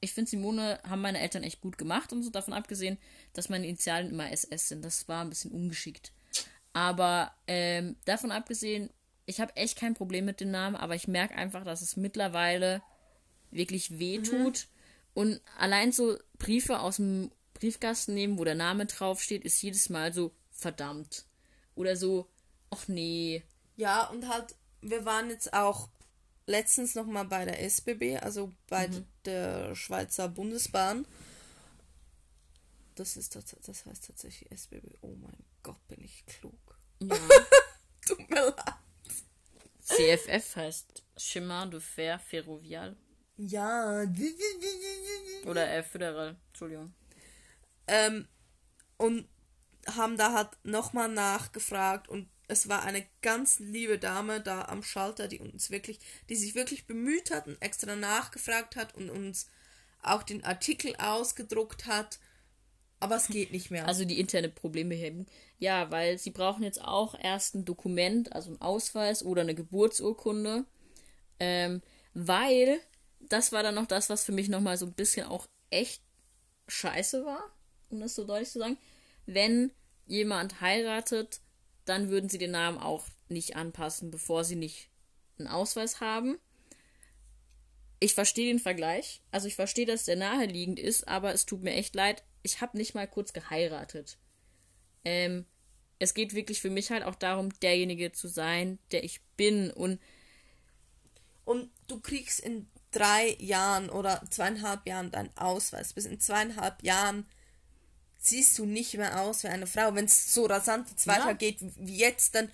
ich 0.00 0.12
finde, 0.12 0.30
Simone 0.30 0.80
haben 0.84 1.00
meine 1.00 1.20
Eltern 1.20 1.42
echt 1.42 1.60
gut 1.60 1.78
gemacht 1.78 2.12
und 2.12 2.22
so, 2.22 2.30
davon 2.30 2.52
abgesehen, 2.52 2.98
dass 3.32 3.48
meine 3.48 3.66
Initialen 3.66 4.10
immer 4.10 4.30
SS 4.30 4.68
sind. 4.68 4.84
Das 4.84 5.08
war 5.08 5.22
ein 5.24 5.30
bisschen 5.30 5.52
ungeschickt. 5.52 6.12
Aber 6.74 7.32
ähm, 7.46 7.96
davon 8.04 8.32
abgesehen, 8.32 8.90
ich 9.24 9.40
habe 9.40 9.56
echt 9.56 9.78
kein 9.78 9.94
Problem 9.94 10.24
mit 10.24 10.40
dem 10.40 10.50
Namen, 10.50 10.76
aber 10.76 10.94
ich 10.94 11.08
merke 11.08 11.34
einfach, 11.34 11.64
dass 11.64 11.82
es 11.82 11.96
mittlerweile 11.96 12.82
wirklich 13.50 13.98
wehtut. 13.98 14.66
Mhm. 14.66 14.72
Und 15.14 15.40
allein 15.58 15.92
so 15.92 16.18
Briefe 16.38 16.80
aus 16.80 16.96
dem 16.96 17.30
Briefkasten 17.54 18.14
nehmen, 18.14 18.38
wo 18.38 18.44
der 18.44 18.54
Name 18.54 18.86
draufsteht, 18.86 19.44
ist 19.44 19.62
jedes 19.62 19.88
Mal 19.88 20.12
so 20.12 20.32
verdammt. 20.50 21.26
Oder 21.74 21.96
so, 21.96 22.28
ach 22.72 22.88
nee. 22.88 23.42
Ja, 23.76 24.08
und 24.08 24.28
halt, 24.28 24.56
wir 24.80 25.04
waren 25.04 25.30
jetzt 25.30 25.52
auch 25.52 25.88
letztens 26.46 26.94
nochmal 26.94 27.24
bei 27.26 27.44
der 27.44 27.62
SBB, 27.62 28.18
also 28.20 28.52
bei 28.68 28.88
mhm. 28.88 29.06
der 29.24 29.74
Schweizer 29.74 30.28
Bundesbahn. 30.28 31.06
Das 32.94 33.16
ist 33.16 33.34
das, 33.36 33.86
heißt 33.86 34.06
tatsächlich 34.06 34.50
SBB. 34.50 34.98
Oh 35.00 35.14
mein 35.20 35.36
Gott, 35.62 35.86
bin 35.88 36.02
ich 36.02 36.26
klug. 36.26 36.78
Ja. 37.00 37.16
Tut 38.06 38.28
mir 38.28 38.44
leid. 38.44 38.74
CFF 39.80 40.56
heißt 40.56 41.02
Chemin 41.16 41.70
de 41.70 41.80
Fer 41.80 42.18
Ferrovial. 42.18 42.96
Ja. 43.36 44.04
Oder 45.46 45.70
äh, 45.72 45.82
Föderal, 45.82 46.36
Entschuldigung. 46.48 46.94
Ähm, 47.86 48.28
und 48.98 49.28
haben 49.86 50.16
da 50.16 50.32
halt 50.32 50.50
nochmal 50.62 51.08
nachgefragt 51.08 52.08
und 52.08 52.28
es 52.52 52.68
war 52.68 52.84
eine 52.84 53.04
ganz 53.22 53.58
liebe 53.58 53.98
Dame 53.98 54.40
da 54.40 54.66
am 54.66 54.82
Schalter, 54.82 55.26
die 55.26 55.40
uns 55.40 55.70
wirklich, 55.70 55.98
die 56.28 56.36
sich 56.36 56.54
wirklich 56.54 56.86
bemüht 56.86 57.30
hat 57.30 57.46
und 57.46 57.60
extra 57.60 57.96
nachgefragt 57.96 58.76
hat 58.76 58.94
und 58.94 59.10
uns 59.10 59.48
auch 60.02 60.22
den 60.22 60.44
Artikel 60.44 60.94
ausgedruckt 60.96 61.86
hat 61.86 62.18
aber 63.02 63.16
es 63.16 63.26
geht 63.26 63.50
nicht 63.50 63.72
mehr. 63.72 63.88
Also 63.88 64.04
die 64.04 64.20
Internetprobleme 64.20 64.94
heben. 64.94 65.26
Ja, 65.58 65.90
weil 65.90 66.18
sie 66.18 66.30
brauchen 66.30 66.62
jetzt 66.62 66.80
auch 66.80 67.16
erst 67.20 67.56
ein 67.56 67.64
Dokument, 67.64 68.32
also 68.32 68.52
ein 68.52 68.60
Ausweis 68.60 69.24
oder 69.24 69.42
eine 69.42 69.56
Geburtsurkunde. 69.56 70.64
Ähm, 71.40 71.82
weil 72.14 72.78
das 73.18 73.50
war 73.50 73.64
dann 73.64 73.74
noch 73.74 73.86
das, 73.86 74.08
was 74.08 74.22
für 74.22 74.30
mich 74.30 74.48
nochmal 74.48 74.76
so 74.76 74.86
ein 74.86 74.92
bisschen 74.92 75.26
auch 75.26 75.48
echt 75.70 76.00
scheiße 76.68 77.24
war, 77.24 77.42
um 77.90 77.98
das 77.98 78.14
so 78.14 78.22
deutlich 78.22 78.50
zu 78.50 78.60
sagen. 78.60 78.78
Wenn 79.26 79.72
jemand 80.06 80.60
heiratet, 80.60 81.40
dann 81.84 82.10
würden 82.10 82.28
sie 82.28 82.38
den 82.38 82.52
Namen 82.52 82.78
auch 82.78 83.04
nicht 83.28 83.56
anpassen, 83.56 84.10
bevor 84.10 84.44
sie 84.44 84.56
nicht 84.56 84.88
einen 85.38 85.48
Ausweis 85.48 86.00
haben. 86.00 86.38
Ich 88.00 88.14
verstehe 88.14 88.48
den 88.48 88.58
Vergleich. 88.58 89.22
Also 89.30 89.46
ich 89.46 89.54
verstehe, 89.54 89.86
dass 89.86 90.04
der 90.04 90.16
naheliegend 90.16 90.78
ist, 90.78 91.06
aber 91.08 91.32
es 91.32 91.46
tut 91.46 91.62
mir 91.62 91.72
echt 91.72 91.94
leid 91.94 92.24
ich 92.42 92.60
habe 92.60 92.76
nicht 92.76 92.94
mal 92.94 93.06
kurz 93.06 93.32
geheiratet. 93.32 94.18
Ähm, 95.04 95.46
es 95.98 96.14
geht 96.14 96.34
wirklich 96.34 96.60
für 96.60 96.70
mich 96.70 96.90
halt 96.90 97.04
auch 97.04 97.14
darum, 97.14 97.50
derjenige 97.60 98.12
zu 98.12 98.28
sein, 98.28 98.78
der 98.90 99.04
ich 99.04 99.22
bin 99.36 99.70
und 99.70 100.00
und 101.44 101.70
du 101.88 102.00
kriegst 102.00 102.38
in 102.38 102.68
drei 102.92 103.36
Jahren 103.40 103.90
oder 103.90 104.22
zweieinhalb 104.30 104.86
Jahren 104.86 105.10
deinen 105.10 105.36
Ausweis. 105.36 105.92
Bis 105.92 106.06
in 106.06 106.20
zweieinhalb 106.20 106.82
Jahren 106.84 107.26
siehst 108.22 108.58
du 108.58 108.64
nicht 108.64 108.94
mehr 108.94 109.20
aus 109.20 109.42
wie 109.42 109.48
eine 109.48 109.66
Frau. 109.66 109.94
Wenn 109.94 110.06
es 110.06 110.32
so 110.32 110.46
rasant 110.46 110.88
jetzt 110.90 111.06
ja. 111.06 111.14
weitergeht 111.14 111.58
wie 111.60 111.98
jetzt, 111.98 112.34
dann 112.34 112.50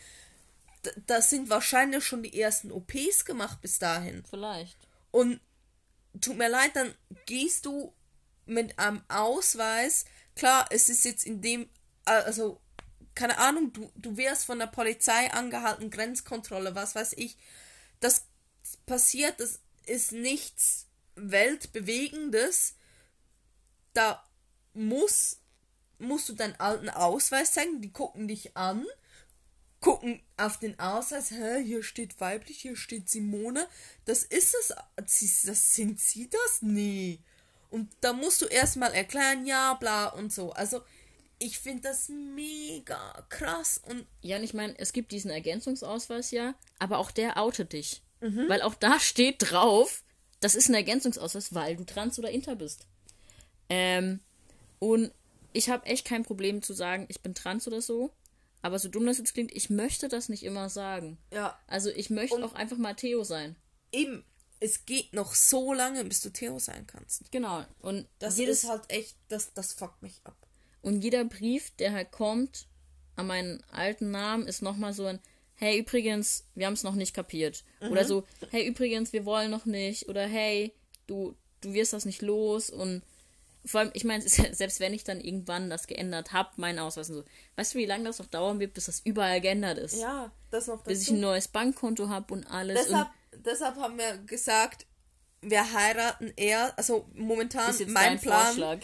da 1.06 1.20
sind 1.20 1.50
wahrscheinlich 1.50 2.04
schon 2.04 2.22
die 2.22 2.40
ersten 2.40 2.72
OPs 2.72 3.24
gemacht 3.24 3.60
bis 3.60 3.78
dahin. 3.78 4.24
Vielleicht. 4.28 4.76
Und 5.10 5.40
tut 6.20 6.36
mir 6.36 6.48
leid, 6.48 6.70
dann 6.74 6.94
gehst 7.26 7.66
du 7.66 7.92
mit 8.46 8.78
einem 8.78 9.02
Ausweis, 9.08 10.06
klar, 10.34 10.66
es 10.70 10.88
ist 10.88 11.04
jetzt 11.04 11.26
in 11.26 11.42
dem, 11.42 11.68
also, 12.04 12.60
keine 13.14 13.38
Ahnung, 13.38 13.72
du, 13.72 13.90
du 13.96 14.16
wirst 14.16 14.44
von 14.46 14.58
der 14.58 14.66
Polizei 14.66 15.30
angehalten, 15.32 15.90
Grenzkontrolle, 15.90 16.74
was 16.74 16.94
weiß 16.94 17.14
ich. 17.16 17.36
Das 18.00 18.24
passiert, 18.86 19.40
das 19.40 19.60
ist 19.86 20.12
nichts 20.12 20.86
Weltbewegendes. 21.16 22.74
Da 23.92 24.24
muss, 24.72 25.38
musst 25.98 26.28
du 26.28 26.32
deinen 26.34 26.58
alten 26.60 26.88
Ausweis 26.88 27.52
zeigen, 27.52 27.80
die 27.80 27.92
gucken 27.92 28.28
dich 28.28 28.56
an, 28.56 28.86
gucken 29.80 30.20
auf 30.36 30.58
den 30.58 30.78
Ausweis, 30.78 31.30
hä, 31.30 31.62
hier 31.62 31.82
steht 31.82 32.20
weiblich, 32.20 32.58
hier 32.58 32.76
steht 32.76 33.08
Simone. 33.08 33.66
Das 34.04 34.22
ist 34.22 34.54
es. 34.54 34.74
Das 34.96 35.74
sind 35.74 36.00
sie 36.00 36.28
das? 36.28 36.62
Nee. 36.62 37.20
Und 37.70 37.90
da 38.00 38.12
musst 38.12 38.42
du 38.42 38.46
erstmal 38.46 38.94
erklären, 38.94 39.46
ja, 39.46 39.74
bla 39.74 40.06
und 40.06 40.32
so. 40.32 40.52
Also, 40.52 40.80
ich 41.38 41.58
finde 41.58 41.82
das 41.82 42.08
mega 42.08 43.26
krass. 43.28 43.80
Und 43.86 44.06
ja, 44.22 44.38
und 44.38 44.44
ich 44.44 44.54
meine, 44.54 44.76
es 44.78 44.92
gibt 44.92 45.12
diesen 45.12 45.30
Ergänzungsausweis 45.30 46.30
ja, 46.30 46.54
aber 46.78 46.98
auch 46.98 47.10
der 47.10 47.36
outet 47.36 47.72
dich. 47.72 48.02
Mhm. 48.20 48.48
Weil 48.48 48.62
auch 48.62 48.74
da 48.74 48.98
steht 48.98 49.36
drauf, 49.38 50.02
das 50.40 50.54
ist 50.54 50.68
ein 50.68 50.74
Ergänzungsausweis, 50.74 51.54
weil 51.54 51.76
du 51.76 51.84
trans 51.84 52.18
oder 52.18 52.30
inter 52.30 52.56
bist. 52.56 52.86
Ähm, 53.68 54.20
und 54.78 55.12
ich 55.52 55.70
habe 55.70 55.86
echt 55.86 56.04
kein 56.04 56.22
Problem 56.22 56.62
zu 56.62 56.72
sagen, 56.72 57.06
ich 57.08 57.20
bin 57.20 57.34
trans 57.34 57.66
oder 57.66 57.80
so. 57.80 58.12
Aber 58.60 58.78
so 58.78 58.88
dumm 58.88 59.06
das 59.06 59.18
jetzt 59.18 59.34
klingt, 59.34 59.52
ich 59.52 59.70
möchte 59.70 60.08
das 60.08 60.28
nicht 60.28 60.42
immer 60.42 60.68
sagen. 60.68 61.18
Ja. 61.32 61.58
Also 61.68 61.90
ich 61.90 62.10
möchte 62.10 62.36
und 62.36 62.42
auch 62.42 62.54
einfach 62.54 62.76
mal 62.76 62.94
Theo 62.94 63.22
sein. 63.22 63.54
Eben, 63.92 64.24
es 64.60 64.84
geht 64.84 65.12
noch 65.12 65.34
so 65.34 65.72
lange, 65.72 66.04
bis 66.04 66.20
du 66.20 66.30
Theo 66.30 66.58
sein 66.58 66.86
kannst. 66.86 67.30
Genau. 67.30 67.64
Und 67.80 68.06
das 68.18 68.36
jedes, 68.36 68.64
ist 68.64 68.70
halt 68.70 68.82
echt, 68.88 69.16
das, 69.28 69.52
das 69.54 69.72
fuckt 69.72 70.02
mich 70.02 70.20
ab. 70.24 70.36
Und 70.82 71.02
jeder 71.02 71.24
Brief, 71.24 71.70
der 71.76 71.92
halt 71.92 72.10
kommt 72.10 72.66
an 73.16 73.26
meinen 73.26 73.62
alten 73.70 74.10
Namen, 74.10 74.46
ist 74.46 74.62
nochmal 74.62 74.92
so 74.92 75.06
ein, 75.06 75.20
hey, 75.54 75.78
übrigens, 75.78 76.44
wir 76.54 76.66
haben 76.66 76.74
es 76.74 76.82
noch 76.82 76.94
nicht 76.94 77.14
kapiert. 77.14 77.64
Mhm. 77.80 77.92
Oder 77.92 78.04
so, 78.04 78.24
hey, 78.50 78.66
übrigens, 78.66 79.12
wir 79.12 79.24
wollen 79.24 79.50
noch 79.50 79.66
nicht. 79.66 80.08
Oder 80.08 80.26
hey, 80.26 80.72
du, 81.06 81.36
du 81.60 81.72
wirst 81.74 81.92
das 81.92 82.04
nicht 82.04 82.22
los. 82.22 82.70
Und 82.70 83.02
Vor 83.64 83.80
allem, 83.80 83.90
ich 83.94 84.04
meine, 84.04 84.22
selbst 84.28 84.80
wenn 84.80 84.94
ich 84.94 85.04
dann 85.04 85.20
irgendwann 85.20 85.70
das 85.70 85.86
geändert 85.86 86.32
habe, 86.32 86.50
meinen 86.56 86.78
Ausweis 86.78 87.10
und 87.10 87.16
so, 87.16 87.24
weißt 87.56 87.74
du, 87.74 87.78
wie 87.78 87.86
lange 87.86 88.04
das 88.04 88.18
noch 88.18 88.26
dauern 88.26 88.60
wird, 88.60 88.74
bis 88.74 88.86
das 88.86 89.00
überall 89.00 89.40
geändert 89.40 89.78
ist? 89.78 90.00
Ja, 90.00 90.30
das 90.50 90.66
noch 90.66 90.78
dazu. 90.78 90.90
Bis 90.90 91.02
ich 91.02 91.10
ein 91.10 91.20
neues 91.20 91.48
Bankkonto 91.48 92.08
habe 92.08 92.32
und 92.34 92.46
alles. 92.46 92.84
Deshalb, 92.84 93.08
deshalb 93.32 93.76
haben 93.76 93.98
wir 93.98 94.18
gesagt, 94.18 94.86
wir 95.40 95.72
heiraten 95.72 96.32
eher, 96.36 96.76
also 96.76 97.08
momentan 97.14 97.70
Ist 97.70 97.88
mein 97.88 98.18
Plan 98.20 98.56
Vorschlag. 98.56 98.80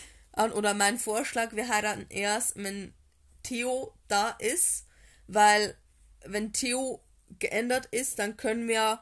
oder 0.55 0.75
mein 0.75 0.99
Vorschlag, 0.99 1.55
wir 1.55 1.69
heiraten 1.69 2.07
erst, 2.11 2.57
wenn 2.57 2.95
Theo 3.43 3.93
da 4.09 4.31
ist, 4.39 4.87
weil 5.27 5.77
wenn 6.25 6.53
Theo 6.53 7.03
geändert 7.39 7.87
ist, 7.87 8.19
dann 8.19 8.37
können 8.37 8.69
wir 8.69 9.01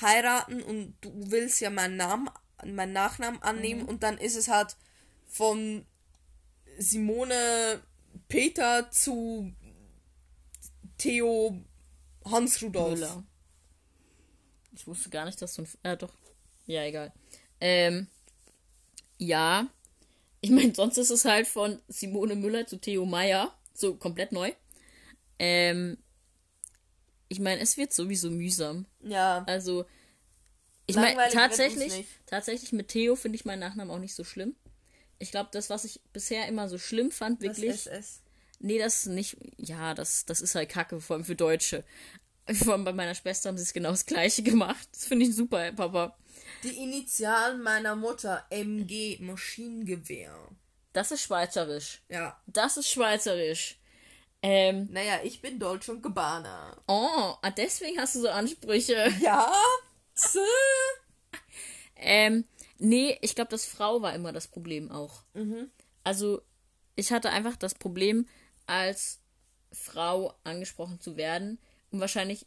heiraten 0.00 0.62
und 0.62 0.96
du 1.00 1.10
willst 1.14 1.60
ja 1.60 1.70
meinen 1.70 1.96
Namen, 1.96 2.28
meinen 2.64 2.92
Nachnamen 2.92 3.42
annehmen 3.42 3.82
Mhm. 3.82 3.88
und 3.88 4.02
dann 4.02 4.18
ist 4.18 4.36
es 4.36 4.48
halt 4.48 4.76
von 5.26 5.84
Simone 6.78 7.82
Peter 8.28 8.90
zu 8.90 9.52
Theo 10.98 11.56
Hans 12.24 12.62
Rudolf. 12.62 12.94
Müller. 12.98 13.24
Ich 14.72 14.86
wusste 14.86 15.10
gar 15.10 15.24
nicht, 15.24 15.40
dass 15.40 15.54
du 15.54 15.62
ein. 15.62 15.68
Äh, 15.82 15.96
doch. 15.96 16.12
Ja, 16.66 16.82
egal. 16.84 17.12
Ähm, 17.60 18.06
ja. 19.18 19.66
Ich 20.40 20.50
meine, 20.50 20.74
sonst 20.74 20.98
ist 20.98 21.10
es 21.10 21.24
halt 21.24 21.46
von 21.48 21.80
Simone 21.88 22.36
Müller 22.36 22.66
zu 22.66 22.76
Theo 22.78 23.04
Meyer. 23.04 23.52
So 23.74 23.96
komplett 23.96 24.32
neu. 24.32 24.52
Ähm, 25.38 25.98
ich 27.28 27.40
meine, 27.40 27.60
es 27.60 27.76
wird 27.76 27.92
sowieso 27.92 28.30
mühsam. 28.30 28.86
Ja. 29.00 29.44
Also, 29.46 29.84
ich 30.88 30.96
meine, 30.96 31.30
tatsächlich, 31.30 32.06
tatsächlich 32.26 32.72
mit 32.72 32.88
Theo 32.88 33.14
finde 33.14 33.36
ich 33.36 33.44
meinen 33.44 33.60
Nachnamen 33.60 33.94
auch 33.94 34.00
nicht 34.00 34.14
so 34.14 34.24
schlimm. 34.24 34.56
Ich 35.18 35.30
glaube, 35.30 35.50
das, 35.52 35.68
was 35.70 35.84
ich 35.84 36.00
bisher 36.12 36.48
immer 36.48 36.68
so 36.68 36.78
schlimm 36.78 37.10
fand, 37.10 37.40
wirklich. 37.40 37.84
Das 37.84 37.86
SS. 37.86 38.22
Nee, 38.60 38.78
das 38.78 39.00
ist 39.00 39.06
nicht. 39.06 39.36
Ja, 39.58 39.94
das, 39.94 40.26
das 40.26 40.40
ist 40.40 40.54
halt 40.54 40.68
Kacke, 40.68 41.00
vor 41.00 41.14
allem 41.16 41.24
für 41.24 41.36
Deutsche. 41.36 41.84
Vor 42.64 42.72
allem 42.72 42.84
bei 42.84 42.94
meiner 42.94 43.14
Schwester 43.14 43.50
haben 43.50 43.58
sie 43.58 43.64
es 43.64 43.74
genau 43.74 43.90
das 43.90 44.06
gleiche 44.06 44.42
gemacht. 44.42 44.88
Das 44.90 45.04
finde 45.04 45.26
ich 45.26 45.36
super, 45.36 45.70
Papa. 45.72 46.16
Die 46.62 46.82
Initialen 46.82 47.60
meiner 47.60 47.94
Mutter, 47.94 48.46
MG, 48.48 49.18
Maschinengewehr. 49.20 50.34
Das 50.94 51.10
ist 51.10 51.20
schweizerisch. 51.20 52.00
Ja. 52.08 52.40
Das 52.46 52.78
ist 52.78 52.88
schweizerisch. 52.88 53.78
Ähm, 54.40 54.88
Naja, 54.90 55.20
ich 55.24 55.42
bin 55.42 55.58
Deutsch 55.58 55.90
und 55.90 56.02
Gabbana. 56.02 56.74
oh, 56.86 57.34
ah, 57.42 57.50
deswegen 57.50 57.98
hast 58.00 58.14
du 58.14 58.20
so 58.20 58.28
Ansprüche. 58.30 59.12
Ja? 59.20 59.52
Ähm, 61.96 62.44
nee, 62.78 63.18
ich 63.22 63.34
glaube, 63.34 63.50
das 63.50 63.64
Frau 63.64 64.02
war 64.02 64.14
immer 64.14 64.32
das 64.32 64.48
Problem 64.48 64.90
auch. 64.90 65.22
Also, 66.04 66.42
ich 66.96 67.12
hatte 67.12 67.30
einfach 67.30 67.56
das 67.56 67.74
Problem, 67.74 68.28
als 68.66 69.20
Frau 69.72 70.34
angesprochen 70.44 71.00
zu 71.00 71.16
werden. 71.16 71.58
Und 71.90 72.00
wahrscheinlich, 72.00 72.46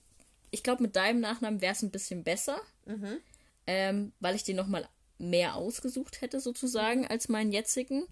ich 0.51 0.63
glaube, 0.63 0.83
mit 0.83 0.95
deinem 0.95 1.19
Nachnamen 1.19 1.61
wäre 1.61 1.73
es 1.73 1.81
ein 1.81 1.91
bisschen 1.91 2.23
besser. 2.23 2.59
Ähm, 3.67 4.13
weil 4.19 4.35
ich 4.35 4.43
den 4.43 4.55
nochmal 4.55 4.87
mehr 5.17 5.55
ausgesucht 5.55 6.21
hätte, 6.21 6.39
sozusagen, 6.39 7.05
als 7.07 7.29
meinen 7.29 7.51
jetzigen. 7.51 8.07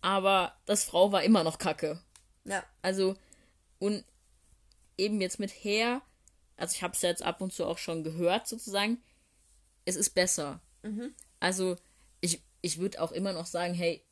Aber 0.00 0.54
das 0.66 0.84
Frau 0.84 1.12
war 1.12 1.22
immer 1.22 1.44
noch 1.44 1.58
kacke. 1.58 2.00
Ja. 2.44 2.64
Also, 2.82 3.16
und 3.78 4.04
eben 4.96 5.20
jetzt 5.20 5.38
mit 5.38 5.50
Her, 5.50 6.02
also 6.60 6.74
ich 6.74 6.82
habe 6.82 6.94
es 6.94 7.02
jetzt 7.02 7.22
ab 7.22 7.40
und 7.40 7.52
zu 7.52 7.66
auch 7.66 7.78
schon 7.78 8.04
gehört, 8.04 8.46
sozusagen, 8.46 9.02
es 9.84 9.96
ist 9.96 10.10
besser. 10.10 10.60
Also, 11.40 11.76
ich, 12.20 12.42
ich 12.60 12.78
würde 12.78 13.00
auch 13.00 13.12
immer 13.12 13.32
noch 13.32 13.46
sagen, 13.46 13.74
hey, 13.74 14.04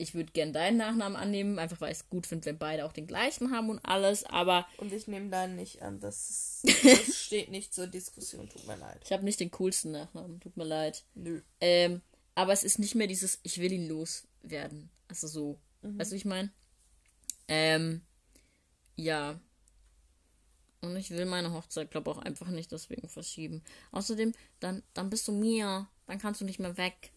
ich 0.00 0.14
würde 0.14 0.32
gern 0.32 0.52
deinen 0.52 0.78
Nachnamen 0.78 1.16
annehmen, 1.16 1.58
einfach 1.58 1.80
weil 1.80 1.92
ich 1.92 1.98
es 1.98 2.08
gut 2.08 2.26
finde, 2.26 2.46
wenn 2.46 2.58
beide 2.58 2.86
auch 2.86 2.92
den 2.92 3.06
gleichen 3.06 3.50
haben 3.50 3.68
und 3.68 3.80
alles, 3.80 4.24
aber 4.24 4.66
Und 4.78 4.92
ich 4.92 5.06
nehme 5.06 5.28
deinen 5.28 5.56
nicht 5.56 5.82
an. 5.82 6.00
Das, 6.00 6.62
ist, 6.64 6.84
das 6.84 7.16
steht 7.16 7.50
nicht 7.50 7.74
zur 7.74 7.86
Diskussion. 7.86 8.48
Tut 8.48 8.66
mir 8.66 8.76
leid. 8.76 9.02
ich 9.04 9.12
habe 9.12 9.24
nicht 9.24 9.40
den 9.40 9.50
coolsten 9.50 9.90
Nachnamen, 9.90 10.40
tut 10.40 10.56
mir 10.56 10.64
leid. 10.64 11.04
Nö. 11.14 11.42
Ähm, 11.60 12.00
aber 12.34 12.52
es 12.52 12.64
ist 12.64 12.78
nicht 12.78 12.94
mehr 12.94 13.08
dieses, 13.08 13.40
ich 13.42 13.58
will 13.60 13.72
ihn 13.72 13.88
loswerden. 13.88 14.90
Also 15.08 15.26
so. 15.26 15.60
Weißt 15.82 16.10
du, 16.10 16.14
wie 16.14 16.18
ich 16.18 16.24
meine? 16.24 16.50
Ähm, 17.48 18.02
ja. 18.96 19.40
Und 20.82 20.96
ich 20.96 21.10
will 21.10 21.26
meine 21.26 21.52
Hochzeit, 21.52 21.90
glaube 21.90 22.10
auch 22.10 22.18
einfach 22.18 22.48
nicht 22.48 22.72
deswegen 22.72 23.08
verschieben. 23.08 23.62
Außerdem, 23.92 24.32
dann, 24.60 24.82
dann 24.94 25.10
bist 25.10 25.28
du 25.28 25.32
mir. 25.32 25.86
Dann 26.06 26.18
kannst 26.18 26.40
du 26.40 26.44
nicht 26.44 26.58
mehr 26.58 26.76
weg. 26.76 27.12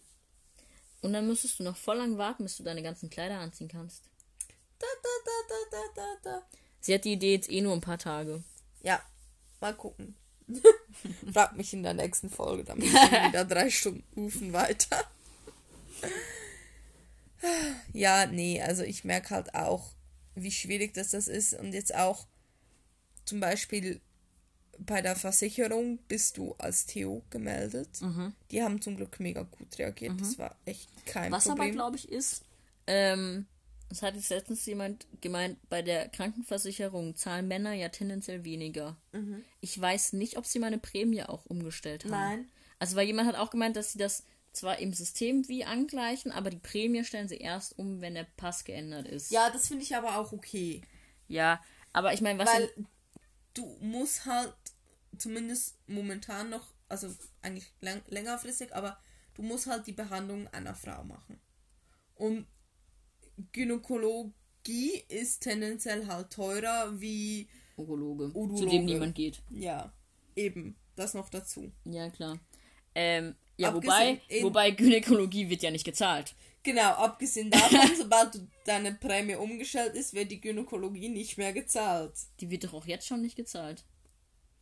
Und 1.02 1.14
dann 1.14 1.28
müsstest 1.28 1.60
du 1.60 1.64
noch 1.64 1.78
voll 1.78 1.98
lang 1.98 2.18
warten, 2.18 2.44
bis 2.44 2.58
du 2.58 2.64
deine 2.64 2.84
ganzen 2.84 3.10
Kleider 3.10 3.40
anziehen 3.40 3.68
kannst. 3.68 4.04
Da, 4.80 4.88
da, 5.02 5.10
da, 5.26 5.32
da, 5.50 5.78
da, 5.78 5.84
da, 5.96 6.32
da. 6.32 6.48
Sie 6.80 6.94
hat 6.94 7.06
die 7.06 7.14
Idee 7.14 7.34
jetzt 7.34 7.50
eh 7.50 7.62
nur 7.62 7.74
ein 7.74 7.82
paar 7.82 7.98
Tage. 7.98 8.44
Ja. 8.82 9.02
Mal 9.62 9.74
gucken. 9.74 10.16
Frag 11.34 11.56
mich 11.56 11.74
in 11.74 11.84
der 11.84 11.94
nächsten 11.94 12.30
Folge, 12.30 12.66
dann 12.66 12.80
bin 12.80 12.88
ich 12.88 12.94
wieder 12.94 13.46
drei 13.46 13.70
Stunden 13.70 14.04
rufen 14.16 14.54
weiter. 14.54 15.04
Ja, 17.92 18.26
nee, 18.26 18.62
also 18.62 18.84
ich 18.84 19.04
merke 19.04 19.32
halt 19.32 19.54
auch, 19.54 19.92
wie 20.34 20.52
schwierig 20.52 20.94
das, 20.94 21.10
das 21.10 21.28
ist. 21.28 21.54
Und 21.54 21.74
jetzt 21.74 21.94
auch 21.94 22.26
zum 23.26 23.40
Beispiel 23.40 24.02
bei 24.80 25.02
der 25.02 25.16
Versicherung 25.16 26.00
bist 26.08 26.38
du 26.38 26.56
als 26.58 26.86
Theo 26.86 27.24
gemeldet. 27.30 27.90
Die 28.52 28.64
haben 28.64 28.82
zum 28.82 28.96
Glück 28.98 29.20
mega 29.20 29.44
gut 29.44 29.78
reagiert. 29.78 30.20
Das 30.20 30.38
war 30.40 30.56
echt 30.66 30.90
kein 31.06 31.32
Was 31.32 31.46
aber, 31.48 31.58
Problem. 31.58 31.76
glaube 31.76 31.96
ich, 31.98 32.10
ist, 32.12 32.44
ähm, 32.88 33.46
das 33.90 34.02
hat 34.02 34.16
jetzt 34.16 34.30
letztens 34.30 34.66
jemand 34.66 35.06
gemeint, 35.22 35.58
bei 35.70 35.84
der 35.84 36.10
Krankenversicherung 36.10 37.16
zahlen 37.16 37.48
Männer 37.48 37.74
ja 37.74 37.90
tendenziell 37.90 38.44
weniger. 38.44 38.98
Ich 39.62 39.80
weiß 39.80 40.14
nicht, 40.14 40.38
ob 40.38 40.46
sie 40.48 40.58
meine 40.60 40.80
Prämie 40.80 41.24
auch 41.24 41.46
umgestellt 41.46 42.06
haben. 42.06 42.12
Nein. 42.12 42.50
Also, 42.80 42.96
weil 42.96 43.06
jemand 43.06 43.28
hat 43.28 43.36
auch 43.36 43.52
gemeint, 43.52 43.76
dass 43.76 43.94
sie 43.94 44.00
das 44.00 44.24
zwar 44.52 44.80
im 44.80 44.94
System 44.94 45.48
wie 45.48 45.66
angleichen, 45.66 46.32
aber 46.32 46.50
die 46.50 46.58
Prämie 46.58 47.04
stellen 47.04 47.28
sie 47.28 47.38
erst 47.38 47.78
um, 47.78 48.02
wenn 48.02 48.16
der 48.16 48.28
Pass 48.38 48.64
geändert 48.66 49.08
ist. 49.08 49.32
ja, 49.32 49.50
das 49.52 49.68
finde 49.68 49.84
ich 49.84 49.96
aber 49.96 50.18
auch 50.18 50.32
okay. 50.32 50.82
Ja, 51.28 51.62
aber 51.92 52.14
ich 52.14 52.22
meine, 52.22 52.40
was 52.40 52.50
Weil 52.50 52.70
du 53.54 53.78
musst 53.82 54.26
halt 54.26 54.54
zumindest 55.18 55.78
momentan 55.88 56.50
noch, 56.50 56.74
also 56.90 57.14
eigentlich 57.42 57.72
lang, 57.82 58.02
längerfristig, 58.08 58.74
aber 58.74 58.98
du 59.36 59.42
musst 59.44 59.68
halt 59.68 59.86
die 59.88 59.92
Behandlung 59.94 60.48
einer 60.50 60.76
Frau 60.76 61.04
machen. 61.04 61.40
Und 62.16 62.48
Gynäkologie 63.52 65.04
ist 65.10 65.42
tendenziell 65.44 66.08
halt 66.08 66.32
teurer 66.32 67.00
wie, 67.00 67.48
Urologe, 67.78 68.32
zu 68.32 68.38
Urologe. 68.38 68.70
dem 68.70 68.86
niemand 68.86 69.16
geht. 69.16 69.42
ja, 69.50 69.92
eben, 70.36 70.76
das 70.96 71.14
noch 71.14 71.30
dazu. 71.30 71.72
Ja, 71.86 72.10
klar. 72.10 72.40
Ähm, 72.96 73.36
ja, 73.58 73.70
Abgesehen- 73.70 74.20
wobei, 74.30 74.44
wobei 74.44 74.72
Gynäkologie 74.72 75.50
wird 75.50 75.64
ja 75.64 75.72
nicht 75.72 75.86
gezahlt. 75.86 76.36
Genau, 76.64 76.92
abgesehen 76.92 77.52
davon, 77.52 77.80
sobald 77.98 78.36
du 78.36 78.48
deine 78.66 78.94
Prämie 78.94 79.36
umgestellt 79.36 79.96
ist, 79.96 80.14
wird 80.14 80.32
die 80.32 80.40
Gynäkologie 80.40 81.10
nicht 81.10 81.38
mehr 81.38 81.54
gezahlt. 81.54 82.14
Die 82.40 82.50
wird 82.50 82.64
doch 82.64 82.74
auch 82.74 82.86
jetzt 82.86 83.06
schon 83.06 83.22
nicht 83.22 83.36
gezahlt. 83.36 83.84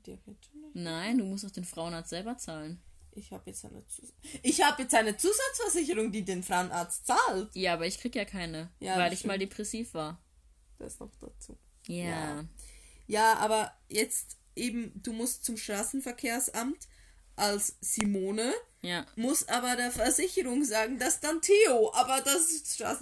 Die 0.05 0.11
jetzt 0.11 0.25
schon 0.25 0.61
nicht. 0.61 0.75
Nein, 0.75 1.19
du 1.19 1.25
musst 1.25 1.43
doch 1.43 1.51
den 1.51 1.63
Frauenarzt 1.63 2.09
selber 2.09 2.37
zahlen. 2.37 2.81
Ich 3.13 3.31
habe 3.31 3.43
jetzt 3.49 3.65
eine 3.65 3.85
Zus 3.87 4.13
ich 4.41 4.63
habe 4.63 4.83
jetzt 4.83 4.95
eine 4.95 5.17
Zusatzversicherung, 5.17 6.11
die 6.11 6.23
den 6.23 6.43
Frauenarzt 6.43 7.05
zahlt. 7.05 7.53
Ja, 7.55 7.73
aber 7.73 7.85
ich 7.85 7.99
krieg 7.99 8.15
ja 8.15 8.25
keine, 8.25 8.71
Ja, 8.79 8.97
weil 8.97 9.13
ich 9.13 9.25
mal 9.25 9.37
depressiv 9.37 9.93
war. 9.93 10.23
Das 10.79 10.99
noch 10.99 11.11
dazu. 11.19 11.57
Ja. 11.87 12.05
Ja. 12.05 12.45
Ja, 13.07 13.33
aber 13.35 13.73
jetzt 13.89 14.37
eben, 14.55 14.93
du 14.95 15.11
musst 15.11 15.43
zum 15.43 15.57
Straßenverkehrsamt 15.57 16.87
als 17.35 17.77
Simone, 17.81 18.53
Ja. 18.83 19.05
muss 19.15 19.47
aber 19.47 19.75
der 19.75 19.91
Versicherung 19.91 20.63
sagen, 20.63 20.97
das 20.97 21.15
ist 21.15 21.23
dann 21.23 21.39
Theo, 21.41 21.93
aber 21.93 22.19
das 22.21 22.47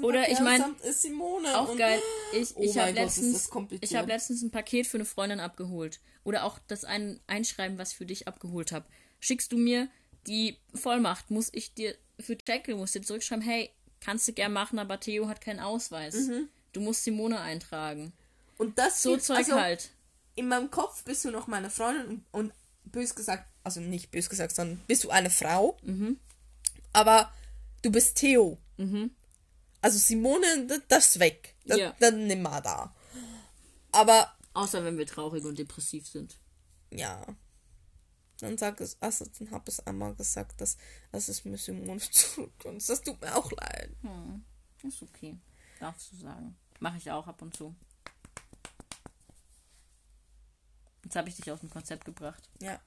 Oder 0.02 0.28
ich 0.30 0.38
Straßenverkehrsamt 0.38 0.80
mein, 0.80 0.90
ist 0.90 1.02
Simone. 1.02 1.58
Auch 1.58 1.78
geil. 1.78 2.02
Ich, 2.34 2.56
Oh 2.56 2.62
ich 2.62 2.78
habe 2.78 2.92
letztens, 2.92 3.50
ich 3.80 3.96
habe 3.96 4.08
letztens 4.08 4.42
ein 4.42 4.52
Paket 4.52 4.88
für 4.88 4.98
eine 4.98 5.06
Freundin 5.06 5.40
abgeholt. 5.40 6.02
Oder 6.26 6.44
auch 6.44 6.60
das 6.68 6.84
ein 6.84 7.22
Einschreiben, 7.28 7.78
was 7.78 7.92
ich 7.92 7.98
für 7.98 8.06
dich 8.06 8.28
abgeholt 8.28 8.74
habe. 8.74 8.86
Schickst 9.22 9.54
du 9.54 9.58
mir 9.58 9.88
die 10.28 10.58
Vollmacht, 10.74 11.32
muss 11.32 11.50
ich 11.54 11.74
dir 11.74 11.96
für 12.20 12.38
Jekyll 12.46 12.76
muss 12.76 12.92
dir 12.92 13.02
zurückschreiben, 13.02 13.44
hey, 13.44 13.72
kannst 14.02 14.28
du 14.28 14.34
gern 14.34 14.54
machen, 14.54 14.80
aber 14.80 15.00
Theo 15.00 15.28
hat 15.28 15.42
keinen 15.42 15.60
Ausweis. 15.60 16.16
Mhm. 16.16 16.50
Du 16.74 16.82
musst 16.82 17.04
Simone 17.04 17.40
eintragen. 17.40 18.14
Und 18.58 18.78
das 18.78 19.02
So 19.02 19.18
Zeug 19.18 19.38
also, 19.38 19.56
halt. 19.56 19.92
In 20.36 20.48
meinem 20.48 20.70
Kopf 20.70 21.04
bist 21.04 21.26
du 21.26 21.32
noch 21.32 21.48
meine 21.48 21.70
Freundin 21.70 22.08
und, 22.08 22.26
und 22.32 22.54
bös 22.86 23.16
gesagt, 23.16 23.49
also 23.64 23.80
nicht 23.80 24.12
bös 24.12 24.30
gesagt, 24.30 24.56
sondern 24.56 24.80
bist 24.88 25.04
du 25.04 25.10
eine 25.10 25.30
Frau. 25.30 25.78
Mhm. 25.84 26.20
Aber 26.94 27.32
du 27.82 27.92
bist 27.92 28.18
Theo. 28.18 28.58
Also 29.82 29.98
Simone, 29.98 30.68
das, 30.88 31.08
ist 31.08 31.20
weg. 31.20 31.56
Das, 31.66 31.78
Ja. 31.78 31.96
Dann 32.00 32.28
nimm 32.28 32.42
mal 32.42 32.62
da. 32.62 32.94
Aber 33.92 34.34
Außer 34.54 34.84
wenn 34.84 34.98
wir 34.98 35.06
traurig 35.06 35.44
und 35.46 35.58
depressiv 35.60 36.08
sind. 36.08 36.38
ja. 36.92 37.26
Dann 38.42 38.58
sag 38.58 38.80
es, 38.80 38.96
also 39.02 39.26
dann 39.38 39.52
habe 39.52 39.66
es 39.68 39.86
einmal 39.86 40.16
gesagt, 40.16 40.62
dass, 40.62 40.78
dass 41.12 41.28
es 41.28 41.44
mir 41.44 41.58
Simone 41.58 42.00
zurückkommt. 42.12 42.88
Das 42.88 43.02
tut 43.02 43.20
mir 43.20 43.36
auch 43.36 43.52
leid. 43.52 43.92
Hm, 44.02 44.46
ist 44.82 45.02
okay. 45.02 45.38
Darfst 45.82 46.14
du 46.14 46.16
sagen. 46.16 46.56
Mache 46.80 46.98
ich 46.98 47.12
auch 47.12 47.28
ab 47.28 47.42
und 47.42 47.54
zu. 47.54 47.76
Jetzt 51.04 51.18
habe 51.18 51.28
ich 51.28 51.36
dich 51.36 51.52
aus 51.52 51.60
dem 51.60 51.70
Konzept 51.70 52.06
gebracht. 52.06 52.42
Ja. 52.62 52.80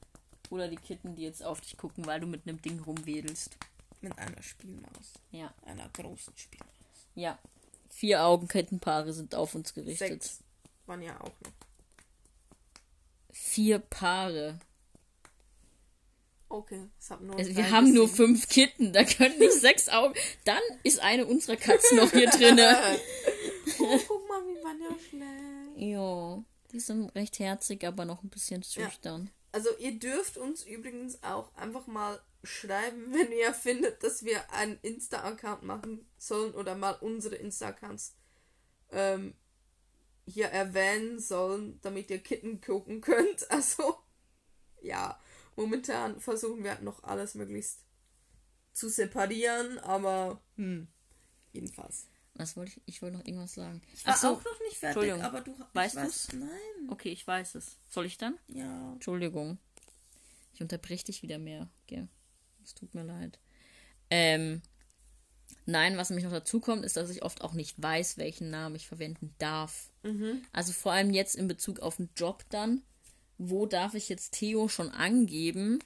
Oder 0.53 0.69
die 0.69 0.77
Kitten, 0.77 1.15
die 1.15 1.23
jetzt 1.23 1.43
auf 1.43 1.63
dich 1.63 1.79
gucken, 1.79 2.05
weil 2.05 2.21
du 2.21 2.27
mit 2.27 2.47
einem 2.47 2.61
Ding 2.61 2.79
rumwedelst. 2.81 3.57
Mit 4.03 4.19
einer 4.19 4.43
Spielmaus. 4.43 5.15
Ja. 5.31 5.55
Einer 5.65 5.89
großen 5.89 6.37
Spielmaus. 6.37 6.69
Ja. 7.15 7.39
Vier 7.89 8.23
Augenkettenpaare 8.23 9.15
sind 9.15 9.35
auf 9.35 9.55
uns 9.55 9.73
gerichtet. 9.73 10.23
Sechs 10.23 10.41
waren 10.85 11.01
ja 11.01 11.19
auch 11.23 11.33
noch. 11.41 11.53
Vier 13.31 13.79
Paare. 13.79 14.59
Okay, 16.51 16.87
nur 17.23 17.39
Also 17.39 17.57
wir 17.57 17.71
haben 17.71 17.95
nur 17.95 18.07
fünf 18.07 18.47
Kitten, 18.51 18.93
da 18.93 19.05
können 19.05 19.39
nicht 19.39 19.55
sechs 19.59 19.89
Augen. 19.89 20.13
Dann 20.45 20.61
ist 20.83 21.01
eine 21.01 21.25
unserer 21.25 21.57
Katzen 21.57 21.97
noch 21.97 22.11
hier 22.13 22.29
drinne. 22.29 22.77
Oh, 23.79 23.99
guck 24.07 24.29
mal, 24.29 24.43
wie 24.45 24.63
man 24.63 24.81
ja 24.81 24.89
schlägt. 25.09 25.79
Jo, 25.79 26.45
die 26.73 26.81
sind 26.81 27.09
recht 27.15 27.39
herzig, 27.39 27.85
aber 27.85 28.05
noch 28.05 28.23
ein 28.23 28.29
bisschen 28.29 28.63
schüchtern. 28.63 29.31
Also 29.53 29.69
ihr 29.79 29.99
dürft 29.99 30.39
uns 30.39 30.65
übrigens 30.65 31.23
auch 31.23 31.55
einfach 31.55 31.87
mal 31.87 32.21
schreiben, 32.43 33.07
wenn 33.13 33.31
ihr 33.33 33.55
findet, 33.55 34.03
dass 34.03 34.25
wir 34.25 34.51
einen 34.53 34.79
Insta-Account 34.83 35.63
machen 35.63 36.07
sollen 36.17 36.55
oder 36.55 36.75
mal 36.75 36.97
unsere 37.01 37.37
Insta-Accounts 37.37 38.17
ähm, 38.91 39.35
hier 40.27 40.47
erwähnen 40.47 41.21
sollen, 41.21 41.79
damit 41.83 42.11
ihr 42.11 42.19
Kitten 42.19 42.61
gucken 42.61 43.01
könnt. 43.01 43.47
Also 43.51 43.97
ja, 44.81 45.21
momentan 45.55 46.21
versuchen 46.21 46.65
wir 46.65 46.81
noch 46.81 47.05
alles 47.05 47.35
möglichst 47.35 47.85
zu 48.73 48.89
separieren, 48.89 49.79
aber 49.79 50.43
hm, 50.57 50.89
jedenfalls. 51.53 52.09
Was 52.35 52.57
wollte 52.57 52.73
ich? 52.73 52.83
Ich 52.87 53.03
wollte 53.03 53.19
noch 53.19 53.25
irgendwas 53.27 53.53
sagen. 53.55 53.83
Ich 53.95 54.07
war 54.07 54.15
Ach 54.15 54.19
so. 54.19 54.29
auch 54.29 54.45
noch 54.45 54.61
nicht 54.61 54.79
fertig, 54.79 55.03
Entschuldigung. 55.03 55.23
aber 55.23 55.41
du 55.43 55.55
Weißt 55.75 55.97
weiß, 55.97 56.05
du's? 56.29 56.33
Nein. 56.33 56.89
Okay, 56.89 57.11
ich 57.11 57.27
weiß 57.27 57.55
es. 57.57 57.77
Soll 57.91 58.07
ich 58.07 58.17
dann? 58.19 58.39
Ja. 58.49 58.93
Entschuldigung. 58.93 59.59
Ich 60.55 60.61
unterbreche 60.63 61.05
dich 61.07 61.23
wieder 61.23 61.39
mehr. 61.39 61.69
Gell? 61.87 62.09
Es 62.65 62.75
tut 62.75 62.95
mir 62.95 63.03
leid. 63.05 63.39
Ähm, 64.11 64.63
nein, 65.67 65.97
was 65.97 66.11
nämlich 66.11 66.25
noch 66.25 66.33
dazu 66.33 66.61
kommt, 66.61 66.85
ist, 66.85 66.97
dass 66.97 67.11
ich 67.11 67.23
oft 67.23 67.43
auch 67.43 67.53
nicht 67.53 67.81
weiß, 67.83 68.19
welchen 68.19 68.51
Namen 68.51 68.77
ich 68.77 68.87
verwenden 68.89 69.35
darf. 69.39 69.91
Also 70.53 70.73
vor 70.73 70.93
allem 70.93 71.13
jetzt 71.13 71.37
in 71.37 71.49
Bezug 71.49 71.81
auf 71.81 71.97
den 71.97 72.11
Job 72.17 72.45
dann. 72.51 72.83
Wo 73.39 73.67
darf 73.67 73.95
ich 73.95 74.09
jetzt 74.09 74.33
Theo 74.35 74.69
schon 74.69 74.91
angeben? 74.91 75.79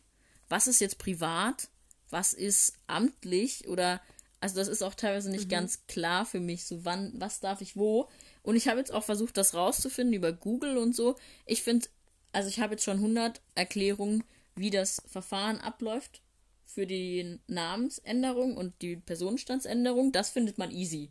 Was 0.48 0.66
ist 0.66 0.80
jetzt 0.80 0.98
privat? 0.98 1.68
Was 2.10 2.32
ist 2.32 2.74
amtlich? 2.86 3.66
Oder, 3.68 4.00
also 4.40 4.56
das 4.56 4.68
ist 4.68 4.82
auch 4.82 4.94
teilweise 4.94 5.30
nicht 5.30 5.48
ganz 5.48 5.86
klar 5.86 6.26
für 6.26 6.40
mich, 6.40 6.66
so 6.66 6.84
wann, 6.84 7.12
was 7.16 7.40
darf 7.40 7.60
ich 7.60 7.76
wo? 7.76 8.08
Und 8.42 8.56
ich 8.56 8.68
habe 8.68 8.78
jetzt 8.78 8.92
auch 8.92 9.04
versucht, 9.04 9.36
das 9.36 9.54
rauszufinden 9.54 10.14
über 10.14 10.32
Google 10.32 10.76
und 10.76 10.94
so. 10.94 11.16
Ich 11.46 11.62
finde, 11.62 11.88
also 12.32 12.48
ich 12.48 12.60
habe 12.60 12.74
jetzt 12.74 12.84
schon 12.84 12.98
100 12.98 13.40
Erklärungen, 13.54 14.24
wie 14.54 14.70
das 14.70 15.02
Verfahren 15.06 15.58
abläuft 15.58 16.20
für 16.64 16.86
die 16.86 17.40
Namensänderung 17.46 18.56
und 18.56 18.74
die 18.82 18.96
Personenstandsänderung. 18.96 20.12
Das 20.12 20.30
findet 20.30 20.58
man 20.58 20.70
easy. 20.70 21.10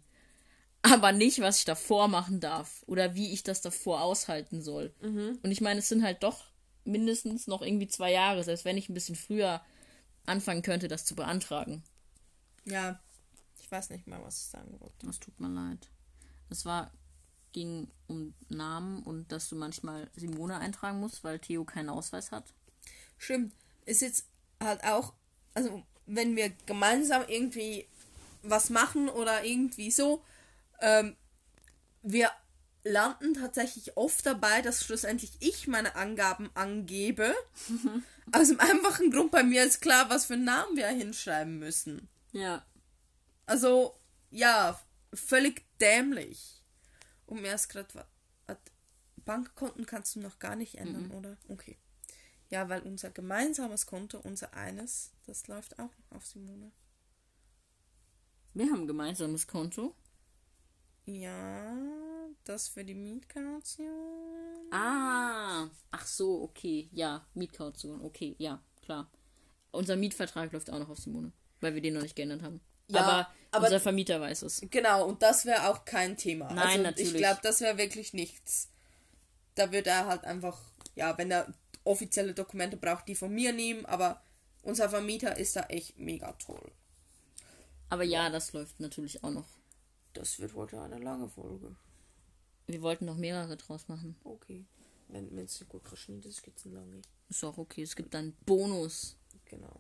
Aber 0.82 1.12
nicht, 1.12 1.42
was 1.42 1.60
ich 1.60 1.66
davor 1.66 2.08
machen 2.08 2.40
darf 2.40 2.84
oder 2.86 3.16
wie 3.16 3.34
ich 3.34 3.42
das 3.42 3.62
davor 3.62 4.02
aushalten 4.02 4.62
soll. 4.62 4.94
Und 5.42 5.52
ich 5.52 5.62
meine, 5.62 5.80
es 5.80 5.90
sind 5.90 6.04
halt 6.04 6.22
doch 6.22 6.46
mindestens 6.84 7.48
noch 7.48 7.64
irgendwie 7.64 7.88
zwei 7.88 8.12
Jahre, 8.12 8.44
selbst 8.44 8.66
wenn 8.66 8.78
ich 8.78 8.88
ein 8.90 8.94
bisschen 8.94 9.16
früher 9.16 9.62
anfangen 10.28 10.62
könnte, 10.62 10.88
das 10.88 11.06
zu 11.06 11.16
beantragen. 11.16 11.84
Ja. 12.66 13.00
Ich 13.76 13.78
weiß 13.78 13.90
nicht 13.90 14.08
mal, 14.08 14.24
was 14.24 14.38
ich 14.38 14.46
sagen 14.46 14.80
wollte. 14.80 15.06
Das 15.06 15.20
tut 15.20 15.38
mir 15.38 15.50
leid. 15.50 15.90
Es 16.50 16.64
war, 16.64 16.92
ging 17.52 17.92
um 18.08 18.34
Namen 18.48 19.04
und 19.04 19.34
dass 19.34 19.50
du 19.50 19.58
manchmal 19.58 20.10
Simone 20.16 20.58
eintragen 20.60 21.02
musst, 21.02 21.26
weil 21.26 21.40
Theo 21.40 21.66
keinen 21.66 21.90
Ausweis 21.90 22.32
hat. 22.32 22.46
Stimmt. 23.18 23.54
Ist 23.86 24.02
jetzt 24.02 24.28
halt 24.64 24.82
auch, 24.86 25.12
also 25.56 25.84
wenn 26.06 26.38
wir 26.38 26.52
gemeinsam 26.66 27.26
irgendwie 27.28 27.86
was 28.44 28.70
machen 28.70 29.10
oder 29.10 29.44
irgendwie 29.44 29.92
so, 29.92 30.24
ähm, 30.80 31.18
wir 32.02 32.32
landen 32.86 33.34
tatsächlich 33.34 33.98
oft 33.98 34.26
dabei, 34.26 34.62
dass 34.62 34.86
schlussendlich 34.86 35.34
ich 35.42 35.68
meine 35.68 35.96
Angaben 35.96 36.50
angebe. 36.54 37.36
Aus 38.32 38.48
dem 38.48 38.60
einfachen 38.62 39.12
Grund, 39.12 39.32
bei 39.32 39.44
mir 39.44 39.66
ist 39.66 39.82
klar, 39.82 40.10
was 40.10 40.28
für 40.28 40.36
einen 40.36 40.46
Namen 40.46 40.78
wir 40.78 40.88
hinschreiben 40.88 41.60
müssen. 41.60 42.08
Ja. 42.32 42.64
Also, 43.46 44.00
ja, 44.32 44.80
völlig 45.14 45.66
dämlich. 45.80 46.64
Und 47.26 47.42
mir 47.42 47.54
ist 47.54 47.70
gerade 47.70 47.94
was. 47.94 48.06
Bankkonten 49.26 49.86
kannst 49.86 50.16
du 50.16 50.20
noch 50.20 50.40
gar 50.40 50.56
nicht 50.56 50.76
ändern, 50.76 51.10
oder? 51.12 51.38
Okay. 51.50 51.78
Ja, 52.50 52.70
weil 52.70 52.82
unser 52.82 53.10
gemeinsames 53.10 53.88
Konto, 53.88 54.20
unser 54.20 54.54
eines, 54.54 55.12
das 55.26 55.48
läuft 55.48 55.80
auch 55.80 55.90
noch 55.98 56.18
auf 56.18 56.26
Simone. 56.26 56.72
Wir 58.54 58.68
haben 58.68 58.82
ein 58.82 58.88
gemeinsames 58.88 59.48
Konto. 59.48 59.96
Ja, 61.06 61.76
das 62.44 62.68
für 62.68 62.86
die 62.86 62.94
Mietkaution. 62.94 64.72
Ah, 64.72 65.70
ach 65.92 66.06
so, 66.06 66.44
okay, 66.44 66.90
ja, 66.92 67.28
Mietkaution, 67.34 68.02
okay, 68.02 68.36
ja, 68.38 68.64
klar. 68.82 69.12
Unser 69.72 69.96
Mietvertrag 69.96 70.52
läuft 70.52 70.70
auch 70.70 70.80
noch 70.80 70.90
auf 70.90 71.00
Simone, 71.00 71.32
weil 71.62 71.74
wir 71.74 71.82
den 71.82 71.96
noch 71.96 72.02
nicht 72.02 72.16
geändert 72.16 72.44
haben. 72.44 72.62
Ja, 72.88 73.02
aber, 73.02 73.30
aber- 73.52 73.66
unser 73.66 73.80
Vermieter 73.80 74.20
weiß 74.22 74.44
es. 74.44 74.62
Genau, 74.70 75.06
und 75.08 75.22
das 75.22 75.46
wäre 75.46 75.70
auch 75.70 75.86
kein 75.86 76.18
Thema. 76.18 76.46
Nein, 76.54 76.58
also 76.68 76.82
natürlich. 76.84 77.12
Ich 77.14 77.18
glaube, 77.18 77.40
das 77.44 77.62
wäre 77.62 77.78
wirklich 77.78 78.14
nichts. 78.14 78.70
Da 79.56 79.72
würde 79.72 79.90
er 79.90 80.08
halt 80.08 80.24
einfach, 80.26 80.60
ja, 80.96 81.18
wenn 81.18 81.32
er 81.32 81.54
offizielle 81.84 82.34
Dokumente 82.34 82.78
braucht, 82.78 83.08
die 83.08 83.16
von 83.16 83.34
mir 83.34 83.54
nehmen, 83.54 83.86
aber 83.86 84.22
unser 84.64 84.90
Vermieter 84.90 85.38
ist 85.38 85.56
da 85.56 85.62
echt 85.64 85.98
mega 85.98 86.32
toll. 86.34 86.72
Aber 87.90 88.04
ja, 88.04 88.30
das 88.30 88.52
läuft 88.54 88.80
natürlich 88.80 89.24
auch 89.24 89.30
noch. 89.32 89.48
Das 90.14 90.40
wird 90.40 90.56
heute 90.56 90.82
eine 90.82 90.98
lange 90.98 91.30
Folge. 91.30 91.76
Wir 92.68 92.82
wollten 92.82 93.06
noch 93.06 93.18
mehrere 93.18 93.58
draus 93.58 93.88
machen. 93.88 94.16
Okay. 94.24 94.66
Wenn 95.08 95.38
es 95.38 95.64
gut 95.70 95.88
geschnitten 95.90 96.28
ist, 96.28 96.42
es 96.48 96.66
eine 96.66 96.76
lange. 96.76 97.02
Ist 97.30 97.44
auch 97.44 97.58
okay. 97.58 97.84
Es 97.84 97.96
gibt 97.96 98.16
einen 98.16 98.34
Bonus. 98.46 99.18
Genau. 99.46 99.80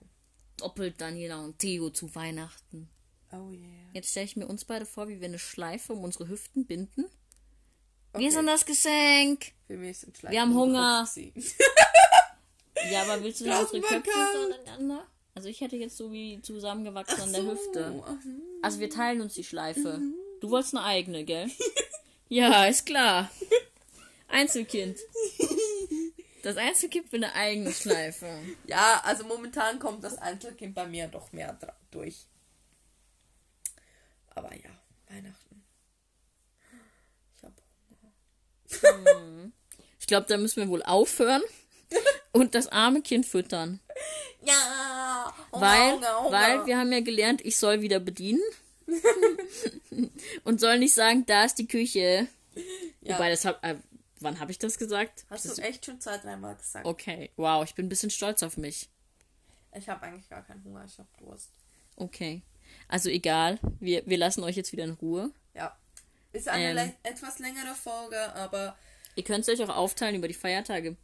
Doppelt 0.57 0.99
Daniela 0.99 1.43
und 1.43 1.59
Theo 1.59 1.89
zu 1.89 2.13
Weihnachten. 2.15 2.89
Oh 3.31 3.51
yeah. 3.51 3.61
Jetzt 3.93 4.11
stelle 4.11 4.25
ich 4.25 4.35
mir 4.35 4.47
uns 4.47 4.65
beide 4.65 4.85
vor, 4.85 5.07
wie 5.07 5.19
wir 5.19 5.27
eine 5.27 5.39
Schleife 5.39 5.93
um 5.93 6.03
unsere 6.03 6.27
Hüften 6.27 6.65
binden. 6.65 7.05
Okay. 8.13 8.23
Wir 8.23 8.31
sind 8.31 8.47
das 8.47 8.65
Geschenk. 8.65 9.51
Für 9.67 9.77
mich 9.77 9.99
sind 9.99 10.21
Wir 10.23 10.41
haben 10.41 10.53
Hunger. 10.53 11.07
Ja, 12.91 13.01
aber 13.03 13.23
willst 13.23 13.41
du 13.41 13.45
unsere 13.45 13.81
Köpfe 13.81 14.11
voneinander? 14.11 15.07
Also 15.33 15.49
ich 15.49 15.61
hätte 15.61 15.75
jetzt 15.75 15.97
so 15.97 16.11
wie 16.11 16.41
zusammengewachsen 16.41 17.21
an 17.21 17.33
der 17.33 17.41
so. 17.41 17.51
Hüfte. 17.51 18.03
Ach 18.05 18.21
so. 18.23 18.29
Also 18.61 18.79
wir 18.79 18.89
teilen 18.89 19.21
uns 19.21 19.33
die 19.33 19.43
Schleife. 19.43 20.01
Du 20.39 20.49
wolltest 20.49 20.75
eine 20.75 20.83
eigene, 20.83 21.23
gell? 21.23 21.49
ja, 22.29 22.65
ist 22.65 22.85
klar. 22.85 23.31
Einzelkind. 24.27 24.97
Das 26.45 26.57
Einzelkind 26.57 27.11
will 27.11 27.23
eine 27.23 27.33
eigene 27.33 27.73
Schleife. 27.73 28.27
Ja, 28.67 29.01
also 29.03 29.23
momentan 29.23 29.79
kommt 29.79 30.03
das 30.03 30.19
Einzelkind 30.19 30.75
bei 30.75 30.85
mir 30.85 31.07
doch 31.07 31.31
mehr 31.31 31.57
durch. 31.89 32.27
Aber 34.29 34.53
ja, 34.53 34.69
Weihnachten. 35.09 35.63
Ich 37.35 37.43
hab 37.43 37.53
Ich 39.99 40.05
glaube, 40.05 40.27
da 40.27 40.37
müssen 40.37 40.61
wir 40.61 40.69
wohl 40.69 40.83
aufhören 40.83 41.41
und 42.31 42.53
das 42.53 42.67
arme 42.67 43.01
Kind 43.01 43.25
füttern. 43.25 43.79
Ja, 44.43 45.33
Hunger, 45.51 45.65
Weil, 45.65 45.91
Hunger, 45.93 46.19
Hunger. 46.19 46.31
weil 46.31 46.65
wir 46.67 46.77
haben 46.77 46.91
ja 46.91 46.99
gelernt, 46.99 47.43
ich 47.43 47.57
soll 47.57 47.81
wieder 47.81 47.99
bedienen. 47.99 48.43
und 50.43 50.59
soll 50.59 50.77
nicht 50.77 50.93
sagen, 50.93 51.25
da 51.25 51.45
ist 51.45 51.55
die 51.55 51.67
Küche. 51.67 52.27
Ja. 53.01 53.15
Wobei, 53.15 53.31
das 53.31 53.45
hab, 53.45 53.65
äh, 53.65 53.77
wann 54.19 54.39
habe 54.39 54.51
ich 54.51 54.59
das 54.59 54.77
gesagt? 54.77 55.25
Hast 55.29 55.45
das, 55.45 55.55
du 55.55 55.61
echt 55.61 55.85
schon 55.85 55.99
zwei, 55.99 56.17
dreimal 56.17 56.55
gesagt. 56.55 56.85
okay, 56.85 57.31
wow, 57.35 57.63
ich 57.63 57.75
bin 57.75 57.85
ein 57.85 57.89
bisschen 57.89 58.09
stolz 58.09 58.43
auf 58.43 58.57
mich. 58.57 58.89
Ich 59.73 59.89
habe 59.89 60.03
eigentlich 60.03 60.29
gar 60.29 60.41
keinen 60.43 60.63
Hunger, 60.63 60.85
ich 60.85 60.97
habe 60.97 61.09
Durst. 61.19 61.51
Okay. 61.97 62.41
Also 62.87 63.09
egal, 63.09 63.59
wir, 63.79 64.03
wir 64.05 64.17
lassen 64.17 64.43
euch 64.43 64.55
jetzt 64.55 64.71
wieder 64.71 64.83
in 64.85 64.91
Ruhe. 64.91 65.31
Ja. 65.53 65.77
Ist 66.33 66.47
eine 66.49 66.81
Ähm. 66.81 66.93
etwas 67.03 67.39
längere 67.39 67.75
Folge, 67.75 68.33
aber 68.35 68.75
Ihr 69.15 69.23
könnt 69.23 69.47
es 69.47 69.49
euch 69.49 69.65
auch 69.65 69.73
aufteilen 69.75 70.15
über 70.15 70.27
die 70.27 70.33
Feiertage. 70.33 70.97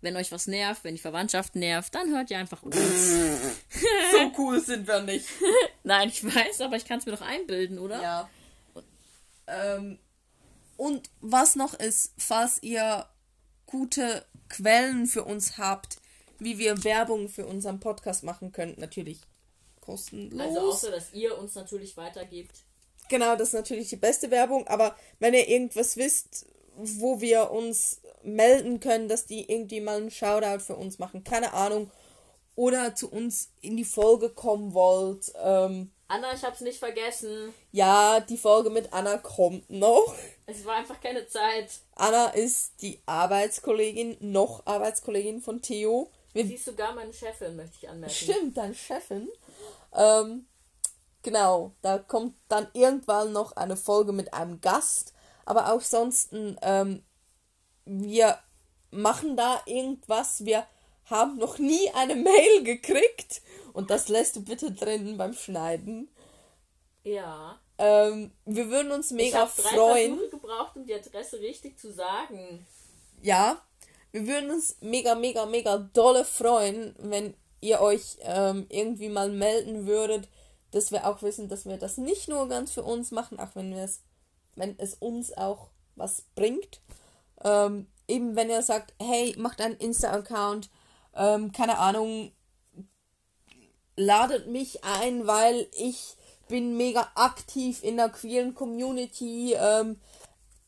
Wenn 0.00 0.16
euch 0.16 0.30
was 0.30 0.46
nervt, 0.46 0.84
wenn 0.84 0.94
die 0.94 1.00
Verwandtschaft 1.00 1.56
nervt, 1.56 1.94
dann 1.94 2.10
hört 2.10 2.30
ihr 2.30 2.38
einfach 2.38 2.62
uns. 2.62 2.76
so 4.12 4.32
cool 4.38 4.60
sind 4.60 4.86
wir 4.86 5.02
nicht. 5.02 5.26
Nein, 5.82 6.08
ich 6.08 6.22
weiß, 6.22 6.60
aber 6.60 6.76
ich 6.76 6.84
kann 6.84 6.98
es 7.00 7.06
mir 7.06 7.12
doch 7.12 7.22
einbilden, 7.22 7.78
oder? 7.78 8.00
Ja. 8.00 8.30
Ähm, 9.48 9.98
und 10.76 11.10
was 11.20 11.56
noch 11.56 11.74
ist, 11.74 12.12
falls 12.18 12.62
ihr 12.62 13.06
gute 13.66 14.24
Quellen 14.48 15.06
für 15.06 15.24
uns 15.24 15.58
habt, 15.58 15.98
wie 16.38 16.58
wir 16.58 16.84
Werbung 16.84 17.28
für 17.28 17.46
unseren 17.46 17.80
Podcast 17.80 18.22
machen 18.22 18.52
können. 18.52 18.74
Natürlich 18.78 19.20
kostenlos. 19.80 20.40
Also 20.40 20.60
außer, 20.60 20.90
dass 20.90 21.12
ihr 21.12 21.36
uns 21.38 21.54
natürlich 21.54 21.96
weitergebt. 21.96 22.64
Genau, 23.08 23.36
das 23.36 23.48
ist 23.48 23.54
natürlich 23.54 23.88
die 23.88 23.96
beste 23.96 24.30
Werbung, 24.30 24.66
aber 24.66 24.96
wenn 25.20 25.34
ihr 25.34 25.48
irgendwas 25.48 25.96
wisst, 25.96 26.46
wo 26.76 27.20
wir 27.20 27.50
uns 27.50 28.00
melden 28.22 28.80
können, 28.80 29.08
dass 29.08 29.26
die 29.26 29.50
irgendwie 29.50 29.80
mal 29.80 29.96
einen 29.96 30.10
Shoutout 30.10 30.64
für 30.64 30.76
uns 30.76 30.98
machen, 30.98 31.24
keine 31.24 31.52
Ahnung, 31.52 31.90
oder 32.56 32.94
zu 32.94 33.10
uns 33.10 33.50
in 33.60 33.76
die 33.76 33.84
Folge 33.84 34.30
kommen 34.30 34.74
wollt. 34.74 35.32
Ähm, 35.42 35.92
Anna, 36.08 36.32
ich 36.34 36.42
hab's 36.42 36.62
nicht 36.62 36.78
vergessen. 36.78 37.52
Ja, 37.70 38.20
die 38.20 38.38
Folge 38.38 38.70
mit 38.70 38.92
Anna 38.92 39.18
kommt 39.18 39.68
noch. 39.70 40.14
Es 40.46 40.64
war 40.64 40.76
einfach 40.76 41.00
keine 41.00 41.26
Zeit. 41.26 41.80
Anna 41.96 42.28
ist 42.28 42.80
die 42.80 43.00
Arbeitskollegin, 43.04 44.16
noch 44.20 44.64
Arbeitskollegin 44.64 45.42
von 45.42 45.60
Theo. 45.60 46.10
Wir 46.32 46.46
Sie 46.46 46.54
ist 46.54 46.66
sogar 46.66 46.94
meine 46.94 47.12
Chefin, 47.12 47.56
möchte 47.56 47.76
ich 47.80 47.88
anmerken. 47.88 48.14
Stimmt, 48.14 48.56
deine 48.56 48.74
Chefin. 48.74 49.28
Ähm, 49.92 50.46
genau, 51.22 51.72
da 51.82 51.98
kommt 51.98 52.36
dann 52.48 52.68
irgendwann 52.74 53.32
noch 53.32 53.56
eine 53.56 53.76
Folge 53.76 54.12
mit 54.12 54.34
einem 54.34 54.60
Gast. 54.60 55.14
Aber 55.46 55.72
auch 55.72 55.80
sonst, 55.80 56.30
ähm, 56.32 57.02
wir 57.84 58.38
machen 58.90 59.36
da 59.36 59.60
irgendwas. 59.66 60.44
Wir 60.44 60.66
haben 61.06 61.38
noch 61.38 61.58
nie 61.58 61.90
eine 61.94 62.14
Mail 62.14 62.62
gekriegt. 62.62 63.42
Und 63.72 63.90
das 63.90 64.08
lässt 64.08 64.36
du 64.36 64.44
bitte 64.44 64.70
drin 64.70 65.16
beim 65.16 65.32
Schneiden. 65.32 66.08
Ja. 67.02 67.58
Ähm, 67.78 68.32
wir 68.44 68.70
würden 68.70 68.92
uns 68.92 69.10
mega 69.10 69.44
ich 69.44 69.62
drei 69.62 69.68
freuen. 69.70 70.16
Versuche 70.16 70.30
gebraucht, 70.30 70.76
um 70.76 70.86
die 70.86 70.94
Adresse 70.94 71.40
richtig 71.40 71.78
zu 71.78 71.92
sagen. 71.92 72.66
Ja. 73.22 73.60
Wir 74.12 74.26
würden 74.26 74.50
uns 74.50 74.76
mega, 74.80 75.14
mega, 75.14 75.44
mega 75.44 75.76
dolle 75.76 76.24
freuen, 76.24 76.94
wenn 76.98 77.34
ihr 77.60 77.80
euch 77.80 78.16
ähm, 78.22 78.66
irgendwie 78.70 79.08
mal 79.08 79.30
melden 79.30 79.86
würdet, 79.86 80.28
dass 80.70 80.90
wir 80.90 81.06
auch 81.06 81.22
wissen, 81.22 81.48
dass 81.48 81.66
wir 81.66 81.76
das 81.76 81.98
nicht 81.98 82.28
nur 82.28 82.48
ganz 82.48 82.72
für 82.72 82.82
uns 82.82 83.10
machen, 83.10 83.38
auch 83.38 83.54
wenn 83.54 83.74
wir 83.74 83.82
es, 83.82 84.00
wenn 84.54 84.78
es 84.78 84.94
uns 84.94 85.36
auch 85.36 85.68
was 85.96 86.22
bringt. 86.34 86.80
Ähm, 87.44 87.88
eben 88.08 88.36
wenn 88.36 88.48
ihr 88.48 88.62
sagt, 88.62 88.94
hey, 89.00 89.34
macht 89.38 89.60
einen 89.60 89.76
Insta-Account, 89.76 90.70
ähm, 91.14 91.52
keine 91.52 91.78
Ahnung, 91.78 92.32
ladet 93.96 94.46
mich 94.48 94.84
ein, 94.84 95.26
weil 95.26 95.68
ich 95.72 96.16
bin 96.48 96.76
mega 96.76 97.08
aktiv 97.14 97.82
in 97.82 97.96
der 97.96 98.08
queeren 98.08 98.54
Community. 98.54 99.54
Ähm, 99.54 100.00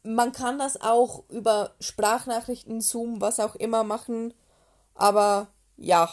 man 0.02 0.32
kann 0.32 0.58
das 0.58 0.80
auch 0.80 1.24
über 1.28 1.74
Sprachnachrichten, 1.80 2.80
Zoom, 2.80 3.20
was 3.20 3.40
auch 3.40 3.54
immer 3.54 3.84
machen. 3.84 4.34
Aber 4.94 5.48
ja. 5.76 6.10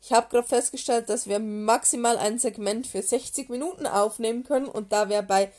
Ich 0.00 0.12
habe 0.12 0.28
gerade 0.30 0.46
festgestellt, 0.46 1.08
dass 1.08 1.26
wir 1.26 1.38
maximal 1.38 2.16
ein 2.16 2.38
Segment 2.38 2.86
für 2.86 3.02
60 3.02 3.48
Minuten 3.48 3.86
aufnehmen 3.86 4.44
können 4.44 4.66
und 4.66 4.92
da 4.92 5.08
wir 5.08 5.22
bei 5.22 5.52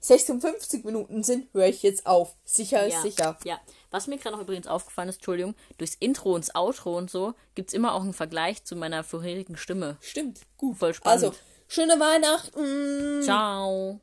56 0.00 0.84
Minuten 0.84 1.22
sind, 1.22 1.52
höre 1.52 1.66
ich 1.66 1.82
jetzt 1.82 2.06
auf. 2.06 2.36
Sicher 2.44 2.86
ist 2.86 2.94
ja, 2.94 3.02
sicher. 3.02 3.38
Ja. 3.44 3.58
Was 3.90 4.06
mir 4.06 4.18
gerade 4.18 4.36
noch 4.36 4.42
übrigens 4.42 4.66
aufgefallen 4.66 5.08
ist, 5.08 5.16
Entschuldigung, 5.16 5.54
durchs 5.78 5.94
Intro 5.94 6.34
und 6.34 6.46
das 6.46 6.54
Outro 6.54 6.96
und 6.96 7.10
so 7.10 7.34
gibt 7.54 7.70
es 7.70 7.74
immer 7.74 7.94
auch 7.94 8.02
einen 8.02 8.12
Vergleich 8.12 8.62
zu 8.64 8.76
meiner 8.76 9.02
vorherigen 9.02 9.56
Stimme. 9.56 9.96
Stimmt. 10.00 10.40
Gut. 10.58 10.76
Voll 10.76 10.94
spannend. 10.94 11.24
Also, 11.24 11.36
schöne 11.68 12.00
Weihnachten. 12.00 13.22
Ciao. 13.22 14.00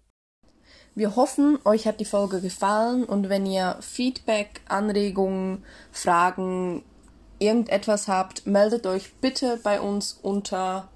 Wir 0.95 1.15
hoffen, 1.15 1.57
euch 1.65 1.87
hat 1.87 1.99
die 1.99 2.05
Folge 2.05 2.39
gefallen 2.39 3.03
und 3.03 3.29
wenn 3.29 3.47
ihr 3.47 3.77
Feedback, 3.81 4.61
Anregungen, 4.67 5.65
Fragen, 5.91 6.83
irgendetwas 7.39 8.07
habt, 8.07 8.45
meldet 8.45 8.85
euch 8.85 9.15
bitte 9.15 9.59
bei 9.63 9.81
uns 9.81 10.19
unter 10.21 10.89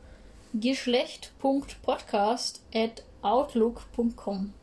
geschlecht.podcast 0.54 2.62
at 2.74 3.04
outlook.com. 3.22 4.54